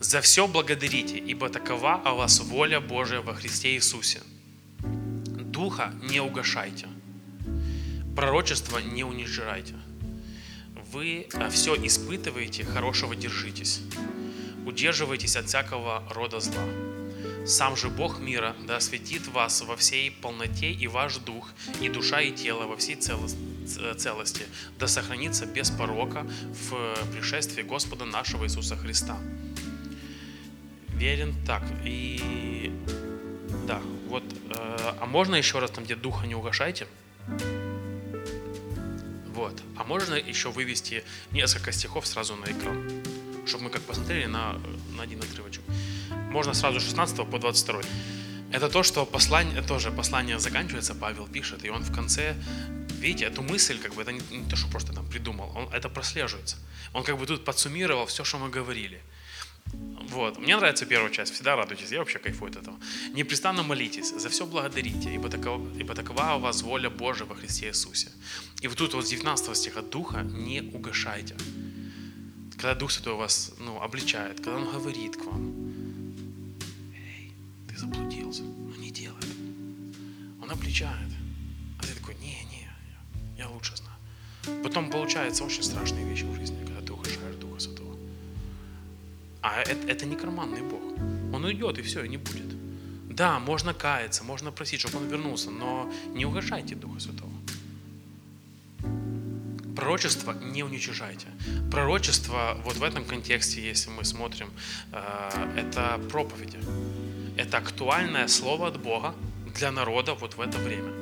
За 0.00 0.20
все 0.20 0.46
благодарите, 0.46 1.18
ибо 1.18 1.48
такова 1.48 1.94
о 1.94 2.14
вас 2.14 2.40
воля 2.40 2.80
Божия 2.80 3.20
во 3.20 3.34
Христе 3.34 3.74
Иисусе. 3.74 4.20
Духа 4.82 5.94
не 6.02 6.20
угошайте. 6.20 6.88
Пророчество 8.14 8.78
не 8.78 9.04
унижайте. 9.04 9.74
Вы 10.92 11.26
э, 11.32 11.50
все 11.50 11.74
испытываете, 11.74 12.64
хорошего 12.64 13.16
держитесь. 13.16 13.80
Удерживайтесь 14.66 15.36
от 15.36 15.46
всякого 15.46 16.02
рода 16.10 16.40
зла 16.40 16.62
сам 17.46 17.76
же 17.76 17.88
Бог 17.88 18.20
мира 18.20 18.56
да 18.66 18.76
осветит 18.76 19.26
вас 19.28 19.60
во 19.62 19.76
всей 19.76 20.10
полноте 20.10 20.70
и 20.70 20.86
ваш 20.86 21.16
дух, 21.18 21.50
и 21.80 21.88
душа, 21.88 22.20
и 22.20 22.32
тело 22.32 22.66
во 22.66 22.76
всей 22.76 22.96
целости, 22.96 24.46
да 24.78 24.88
сохранится 24.88 25.46
без 25.46 25.70
порока 25.70 26.26
в 26.70 26.94
пришествии 27.12 27.62
Господа 27.62 28.04
нашего 28.04 28.44
Иисуса 28.44 28.76
Христа. 28.76 29.18
Верен 30.88 31.34
так. 31.46 31.62
И 31.84 32.72
да, 33.66 33.80
вот. 34.08 34.24
Э, 34.50 34.94
а 35.00 35.06
можно 35.06 35.34
еще 35.34 35.58
раз 35.58 35.70
там, 35.70 35.84
где 35.84 35.96
духа 35.96 36.26
не 36.26 36.34
угошайте? 36.34 36.86
Вот. 39.34 39.60
А 39.76 39.84
можно 39.84 40.14
еще 40.14 40.50
вывести 40.50 41.04
несколько 41.32 41.72
стихов 41.72 42.06
сразу 42.06 42.36
на 42.36 42.44
экран, 42.44 43.02
чтобы 43.44 43.64
мы 43.64 43.70
как 43.70 43.82
посмотрели 43.82 44.26
на, 44.26 44.54
на 44.96 45.02
один 45.02 45.18
отрывочек 45.18 45.62
можно 46.34 46.52
сразу 46.52 46.80
16 46.80 47.16
по 47.30 47.38
22. 47.38 47.82
Это 48.50 48.68
то, 48.68 48.82
что 48.82 49.06
послание, 49.06 49.62
тоже 49.62 49.92
послание 49.92 50.38
заканчивается, 50.38 50.94
Павел 50.94 51.28
пишет, 51.28 51.64
и 51.64 51.70
он 51.70 51.82
в 51.82 51.94
конце, 51.94 52.34
видите, 53.02 53.26
эту 53.26 53.42
мысль, 53.42 53.78
как 53.78 53.94
бы, 53.94 54.02
это 54.02 54.12
не, 54.12 54.20
не 54.38 54.50
то, 54.50 54.56
что 54.56 54.68
просто 54.68 54.92
там 54.92 55.06
придумал, 55.06 55.52
он, 55.56 55.68
это 55.72 55.88
прослеживается. 55.88 56.56
Он 56.92 57.04
как 57.04 57.18
бы 57.18 57.26
тут 57.26 57.44
подсуммировал 57.44 58.06
все, 58.06 58.24
что 58.24 58.38
мы 58.38 58.50
говорили. 58.50 59.00
Вот. 60.10 60.38
Мне 60.38 60.56
нравится 60.56 60.86
первая 60.86 61.10
часть. 61.10 61.32
Всегда 61.34 61.56
радуйтесь. 61.56 61.92
Я 61.92 61.98
вообще 61.98 62.18
кайфую 62.18 62.50
от 62.50 62.56
этого. 62.56 62.76
Непрестанно 63.14 63.62
молитесь. 63.62 64.10
За 64.10 64.28
все 64.28 64.44
благодарите. 64.44 65.14
Ибо 65.14 65.28
такова, 65.28 65.60
ибо 65.80 65.94
такова 65.94 66.34
у 66.36 66.40
вас 66.40 66.62
воля 66.62 66.90
Божия 66.90 67.26
во 67.26 67.34
Христе 67.34 67.66
Иисусе. 67.66 68.08
И 68.62 68.68
вот 68.68 68.76
тут 68.76 68.94
вот 68.94 69.04
с 69.04 69.10
19 69.10 69.56
стиха. 69.56 69.82
Духа 69.82 70.22
не 70.22 70.60
угошайте. 70.60 71.36
Когда 72.52 72.74
Дух 72.74 72.90
Святой 72.90 73.14
вас 73.14 73.52
ну, 73.58 73.80
обличает, 73.82 74.36
когда 74.36 74.56
Он 74.56 74.70
говорит 74.70 75.16
к 75.16 75.24
вам, 75.24 75.63
заблудился. 78.34 78.42
Ну 78.42 78.82
не 78.82 78.90
делай 78.90 79.18
это. 79.18 80.42
Он 80.42 80.50
обличает. 80.50 81.10
А 81.78 81.82
ты 81.82 81.94
такой, 81.94 82.14
не, 82.16 82.44
не, 82.50 82.68
я 83.38 83.48
лучше 83.48 83.74
знаю. 83.76 84.62
Потом 84.62 84.90
получается 84.90 85.44
очень 85.44 85.62
страшные 85.62 86.04
вещи 86.04 86.24
в 86.24 86.34
жизни, 86.34 86.56
когда 86.64 86.80
ты 86.80 86.92
угошаешь 86.92 87.36
Духа 87.36 87.60
Святого. 87.60 87.96
А 89.42 89.60
это, 89.60 89.86
это 89.86 90.06
не 90.06 90.16
карманный 90.16 90.62
Бог. 90.62 90.82
Он 91.32 91.44
уйдет, 91.44 91.78
и 91.78 91.82
все, 91.82 92.04
и 92.04 92.08
не 92.08 92.16
будет. 92.18 92.54
Да, 93.08 93.38
можно 93.38 93.72
каяться, 93.74 94.24
можно 94.24 94.50
просить, 94.50 94.80
чтобы 94.80 94.98
он 94.98 95.08
вернулся, 95.08 95.50
но 95.50 95.90
не 96.14 96.26
угошайте 96.26 96.74
Духа 96.74 97.00
Святого. 97.00 97.32
Пророчество 99.76 100.32
не 100.32 100.62
уничижайте. 100.62 101.26
Пророчество 101.70 102.56
вот 102.64 102.76
в 102.76 102.82
этом 102.82 103.04
контексте, 103.04 103.60
если 103.60 103.90
мы 103.90 104.04
смотрим, 104.04 104.50
э, 104.92 105.54
это 105.56 106.00
проповеди. 106.10 106.58
Это 107.36 107.58
актуальное 107.58 108.28
слово 108.28 108.68
от 108.68 108.80
Бога 108.80 109.14
для 109.54 109.70
народа 109.72 110.14
вот 110.14 110.36
в 110.36 110.40
это 110.40 110.58
время. 110.58 110.92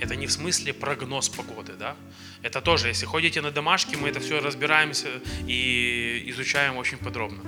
Это 0.00 0.16
не 0.16 0.26
в 0.26 0.32
смысле 0.32 0.72
прогноз 0.72 1.28
погоды, 1.28 1.74
да? 1.78 1.96
Это 2.42 2.60
тоже, 2.60 2.88
если 2.88 3.06
ходите 3.06 3.40
на 3.40 3.50
домашки, 3.50 3.96
мы 3.96 4.08
это 4.08 4.20
все 4.20 4.40
разбираемся 4.40 5.08
и 5.46 6.24
изучаем 6.26 6.76
очень 6.76 6.98
подробно. 6.98 7.42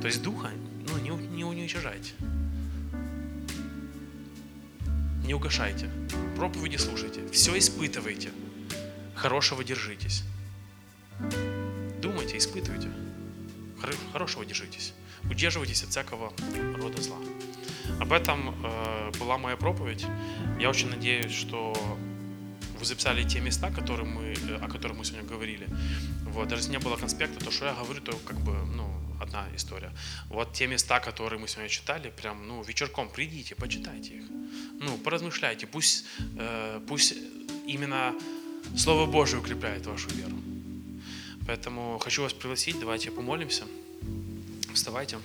То 0.00 0.06
есть 0.06 0.22
духа 0.22 0.50
ну, 0.88 0.98
не, 0.98 1.10
не 1.10 1.44
уничижайте. 1.44 2.12
Не 5.24 5.34
угошайте. 5.34 5.90
Проповеди 6.36 6.76
слушайте. 6.76 7.20
Все 7.32 7.58
испытывайте. 7.58 8.30
Хорошего 9.16 9.64
держитесь. 9.64 10.22
Думайте, 12.00 12.38
испытывайте. 12.38 12.88
Хорошего 14.12 14.44
держитесь. 14.44 14.92
Удерживайтесь 15.30 15.82
от 15.82 15.90
всякого 15.90 16.32
рода 16.76 17.02
зла. 17.02 17.18
Об 18.00 18.12
этом 18.12 18.54
э, 18.64 19.12
была 19.18 19.38
моя 19.38 19.56
проповедь. 19.56 20.06
Я 20.60 20.70
очень 20.70 20.88
надеюсь, 20.90 21.32
что 21.32 21.72
вы 22.78 22.84
записали 22.84 23.22
те 23.22 23.40
места, 23.40 23.70
которые 23.70 24.06
мы, 24.06 24.34
э, 24.34 24.56
о 24.56 24.68
которых 24.68 24.98
мы 24.98 25.04
сегодня 25.04 25.28
говорили. 25.28 25.66
Вот, 26.24 26.48
даже 26.48 26.62
если 26.62 26.72
не 26.72 26.78
было 26.78 26.96
конспекта, 26.96 27.44
то 27.44 27.50
что 27.50 27.66
я 27.66 27.74
говорю, 27.74 28.00
то 28.00 28.12
как 28.26 28.38
бы, 28.40 28.52
ну, 28.52 28.90
одна 29.20 29.46
история. 29.54 29.90
Вот 30.28 30.52
те 30.52 30.66
места, 30.66 31.00
которые 31.00 31.40
мы 31.40 31.48
сегодня 31.48 31.68
читали, 31.70 32.10
прям, 32.10 32.46
ну, 32.46 32.62
вечерком 32.62 33.08
придите, 33.08 33.54
почитайте 33.54 34.16
их. 34.16 34.24
Ну, 34.80 34.98
поразмышляйте, 34.98 35.66
пусть, 35.66 36.04
э, 36.38 36.80
пусть 36.86 37.14
именно 37.66 38.14
Слово 38.76 39.06
Божие 39.06 39.40
укрепляет 39.40 39.86
вашу 39.86 40.10
веру. 40.10 40.36
Поэтому 41.46 41.98
хочу 41.98 42.22
вас 42.22 42.32
пригласить, 42.32 42.78
давайте 42.80 43.10
помолимся. 43.10 43.64
Вставайте. 44.76 45.18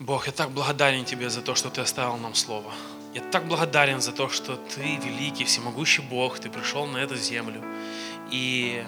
Бог, 0.00 0.26
я 0.26 0.32
так 0.32 0.50
благодарен 0.50 1.04
Тебе 1.04 1.30
за 1.30 1.42
то, 1.42 1.54
что 1.54 1.70
Ты 1.70 1.80
оставил 1.80 2.16
нам 2.16 2.34
Слово. 2.34 2.72
Я 3.14 3.20
так 3.30 3.46
благодарен 3.46 4.00
за 4.00 4.10
то, 4.10 4.28
что 4.28 4.56
Ты 4.56 4.96
великий, 4.96 5.44
всемогущий 5.44 6.02
Бог, 6.02 6.40
Ты 6.40 6.50
пришел 6.50 6.86
на 6.86 6.98
эту 6.98 7.14
землю. 7.14 7.62
И 8.32 8.84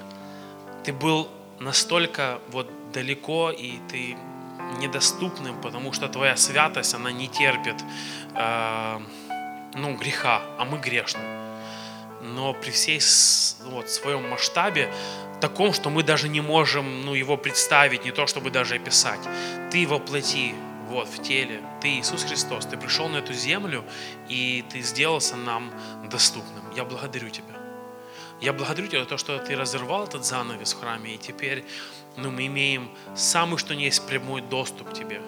Ты 0.82 0.92
был 0.92 1.28
настолько 1.60 2.40
вот 2.48 2.68
далеко, 2.92 3.52
и 3.52 3.78
Ты 3.88 4.16
недоступным, 4.80 5.60
потому 5.60 5.92
что 5.92 6.08
Твоя 6.08 6.36
святость, 6.36 6.94
она 6.94 7.12
не 7.12 7.28
терпит 7.28 7.76
э, 8.34 9.00
ну, 9.74 9.96
греха, 9.96 10.42
а 10.58 10.64
мы 10.64 10.78
грешны. 10.78 11.22
Но 12.22 12.54
при 12.54 12.72
всей 12.72 13.00
вот, 13.70 13.88
своем 13.88 14.28
масштабе, 14.28 14.92
таком, 15.42 15.72
что 15.72 15.90
мы 15.90 16.04
даже 16.04 16.28
не 16.28 16.40
можем 16.40 17.04
ну, 17.04 17.14
его 17.14 17.36
представить, 17.36 18.04
не 18.04 18.12
то 18.12 18.26
чтобы 18.28 18.50
даже 18.50 18.76
описать, 18.76 19.20
Ты 19.72 19.88
воплоти, 19.88 20.54
вот, 20.88 21.08
в 21.08 21.20
теле, 21.20 21.60
Ты, 21.80 21.98
Иисус 21.98 22.22
Христос, 22.22 22.66
Ты 22.66 22.76
пришел 22.76 23.08
на 23.08 23.16
эту 23.16 23.32
землю, 23.34 23.84
и 24.28 24.64
Ты 24.70 24.82
сделался 24.82 25.36
нам 25.36 25.72
доступным. 26.10 26.62
Я 26.76 26.84
благодарю 26.84 27.28
Тебя. 27.28 27.56
Я 28.40 28.52
благодарю 28.52 28.86
Тебя 28.86 29.00
за 29.00 29.08
то, 29.08 29.18
что 29.18 29.38
Ты 29.40 29.56
разорвал 29.56 30.04
этот 30.04 30.24
занавес 30.24 30.74
в 30.74 30.80
храме, 30.80 31.16
и 31.16 31.18
теперь 31.18 31.64
ну, 32.16 32.30
мы 32.30 32.46
имеем 32.46 32.88
самый, 33.16 33.58
что 33.58 33.74
не 33.74 33.84
есть, 33.86 34.06
прямой 34.06 34.42
доступ 34.42 34.90
к 34.90 34.92
Тебе. 34.92 35.20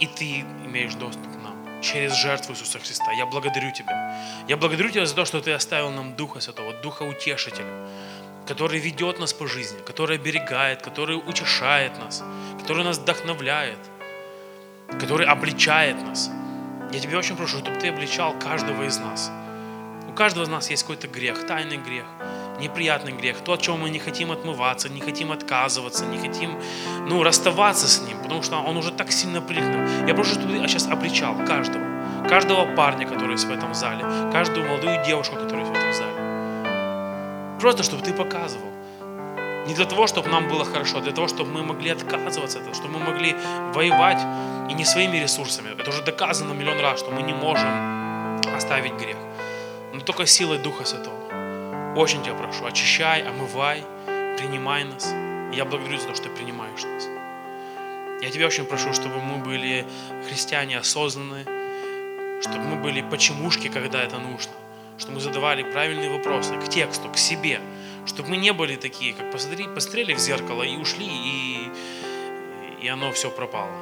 И 0.00 0.06
Ты 0.06 0.40
имеешь 0.66 0.94
доступ 0.94 1.24
к 1.24 1.42
нам 1.42 1.54
через 1.82 2.14
жертву 2.14 2.54
Иисуса 2.54 2.78
Христа. 2.78 3.12
Я 3.12 3.26
благодарю 3.26 3.70
Тебя. 3.72 4.44
Я 4.48 4.56
благодарю 4.56 4.88
Тебя 4.88 5.04
за 5.04 5.14
то, 5.14 5.26
что 5.26 5.42
Ты 5.42 5.52
оставил 5.52 5.90
нам 5.90 6.16
Духа 6.16 6.40
Святого, 6.40 6.72
Духа 6.82 7.02
Утешителя, 7.02 7.86
который 8.46 8.78
ведет 8.78 9.18
нас 9.18 9.32
по 9.32 9.46
жизни, 9.46 9.78
который 9.86 10.16
оберегает, 10.16 10.82
который 10.82 11.16
утешает 11.16 11.98
нас, 11.98 12.22
который 12.60 12.84
нас 12.84 12.98
вдохновляет, 12.98 13.78
который 15.00 15.26
обличает 15.26 15.96
нас. 16.02 16.30
Я 16.92 17.00
Тебя 17.00 17.18
очень 17.18 17.36
прошу, 17.36 17.58
чтобы 17.58 17.78
Ты 17.80 17.88
обличал 17.88 18.38
каждого 18.38 18.84
из 18.84 18.98
нас. 18.98 19.30
У 20.08 20.12
каждого 20.12 20.44
из 20.44 20.48
нас 20.48 20.70
есть 20.70 20.82
какой-то 20.82 21.08
грех, 21.08 21.46
тайный 21.46 21.78
грех– 21.78 22.06
неприятный 22.60 23.12
грех, 23.12 23.40
то, 23.40 23.52
от 23.52 23.62
чего 23.62 23.76
мы 23.76 23.90
не 23.90 23.98
хотим 23.98 24.30
отмываться, 24.30 24.88
не 24.88 25.00
хотим 25.00 25.32
отказываться, 25.32 26.06
не 26.06 26.18
хотим 26.18 26.58
ну, 27.08 27.22
расставаться 27.22 27.88
с 27.88 28.00
ним, 28.06 28.18
потому 28.22 28.42
что 28.42 28.56
он 28.56 28.76
уже 28.76 28.92
так 28.92 29.12
сильно 29.12 29.40
прилип 29.40 30.08
Я 30.08 30.14
прошу, 30.14 30.34
чтобы 30.34 30.52
ты 30.52 30.68
сейчас 30.68 30.86
обличал 30.86 31.36
каждого, 31.46 31.84
каждого 32.28 32.74
парня, 32.74 33.06
который 33.06 33.32
есть 33.32 33.44
в 33.44 33.50
этом 33.50 33.74
зале, 33.74 34.04
каждую 34.32 34.66
молодую 34.68 35.04
девушку, 35.04 35.36
которая 35.36 35.60
есть 35.60 35.72
в 35.72 35.74
этом. 35.74 35.83
Просто, 37.64 37.82
чтобы 37.82 38.02
ты 38.02 38.12
показывал. 38.12 38.70
Не 39.66 39.74
для 39.74 39.86
того, 39.86 40.06
чтобы 40.06 40.28
нам 40.28 40.48
было 40.48 40.66
хорошо, 40.66 40.98
а 40.98 41.00
для 41.00 41.12
того, 41.12 41.28
чтобы 41.28 41.50
мы 41.50 41.62
могли 41.62 41.88
отказываться 41.88 42.58
от 42.58 42.62
этого, 42.62 42.74
чтобы 42.74 42.98
мы 42.98 43.06
могли 43.06 43.34
воевать 43.72 44.20
и 44.70 44.74
не 44.74 44.84
своими 44.84 45.16
ресурсами. 45.16 45.70
Это 45.72 45.88
уже 45.88 46.02
доказано 46.02 46.52
миллион 46.52 46.78
раз, 46.80 47.00
что 47.00 47.10
мы 47.10 47.22
не 47.22 47.32
можем 47.32 48.38
оставить 48.54 48.92
грех. 48.92 49.16
Но 49.94 50.00
только 50.00 50.26
силой 50.26 50.58
Духа 50.58 50.84
Святого. 50.84 51.94
Очень 51.96 52.22
тебя 52.22 52.34
прошу, 52.34 52.66
очищай, 52.66 53.22
омывай, 53.22 53.82
принимай 54.36 54.84
нас. 54.84 55.14
Я 55.56 55.64
благодарю 55.64 55.98
за 55.98 56.08
то, 56.08 56.14
что 56.14 56.24
ты 56.24 56.36
принимаешь 56.36 56.84
нас. 56.84 57.08
Я 58.20 58.30
тебя 58.30 58.46
очень 58.46 58.66
прошу, 58.66 58.92
чтобы 58.92 59.22
мы 59.22 59.42
были 59.42 59.86
христиане 60.28 60.76
осознанные, 60.76 61.46
чтобы 62.42 62.64
мы 62.64 62.76
были 62.76 63.00
почемушки, 63.00 63.68
когда 63.68 64.02
это 64.02 64.18
нужно, 64.18 64.52
чтобы 64.98 65.14
мы 65.14 65.20
задавали 65.20 65.62
правильные 65.62 66.10
вопросы 66.10 66.54
к 66.56 66.68
тексту, 66.68 67.08
к 67.08 67.16
себе, 67.16 67.60
чтобы 68.06 68.30
мы 68.30 68.36
не 68.36 68.52
были 68.52 68.76
такие, 68.76 69.14
как 69.14 69.30
посмотри, 69.30 69.66
посмотрели 69.66 70.14
в 70.14 70.18
зеркало 70.18 70.62
и 70.62 70.76
ушли, 70.76 71.06
и, 71.06 71.68
и 72.82 72.88
оно 72.88 73.12
все 73.12 73.30
пропало. 73.30 73.72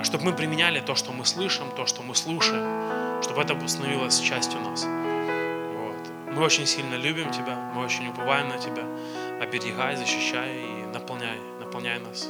А 0.00 0.04
чтобы 0.04 0.24
мы 0.24 0.32
применяли 0.32 0.80
то, 0.80 0.94
что 0.94 1.12
мы 1.12 1.24
слышим, 1.26 1.70
то, 1.76 1.86
что 1.86 2.02
мы 2.02 2.14
слушаем, 2.14 3.22
чтобы 3.22 3.42
это 3.42 3.68
становилось 3.68 4.18
частью 4.20 4.60
нас. 4.60 4.86
Мы 6.32 6.42
очень 6.42 6.66
сильно 6.66 6.94
любим 6.94 7.30
Тебя, 7.32 7.56
мы 7.74 7.84
очень 7.84 8.08
уповаем 8.08 8.48
на 8.48 8.58
Тебя. 8.58 8.84
Оберегай, 9.40 9.96
защищай 9.96 10.58
и 10.58 10.86
наполняй, 10.94 11.38
наполняй 11.60 11.98
нас. 11.98 12.28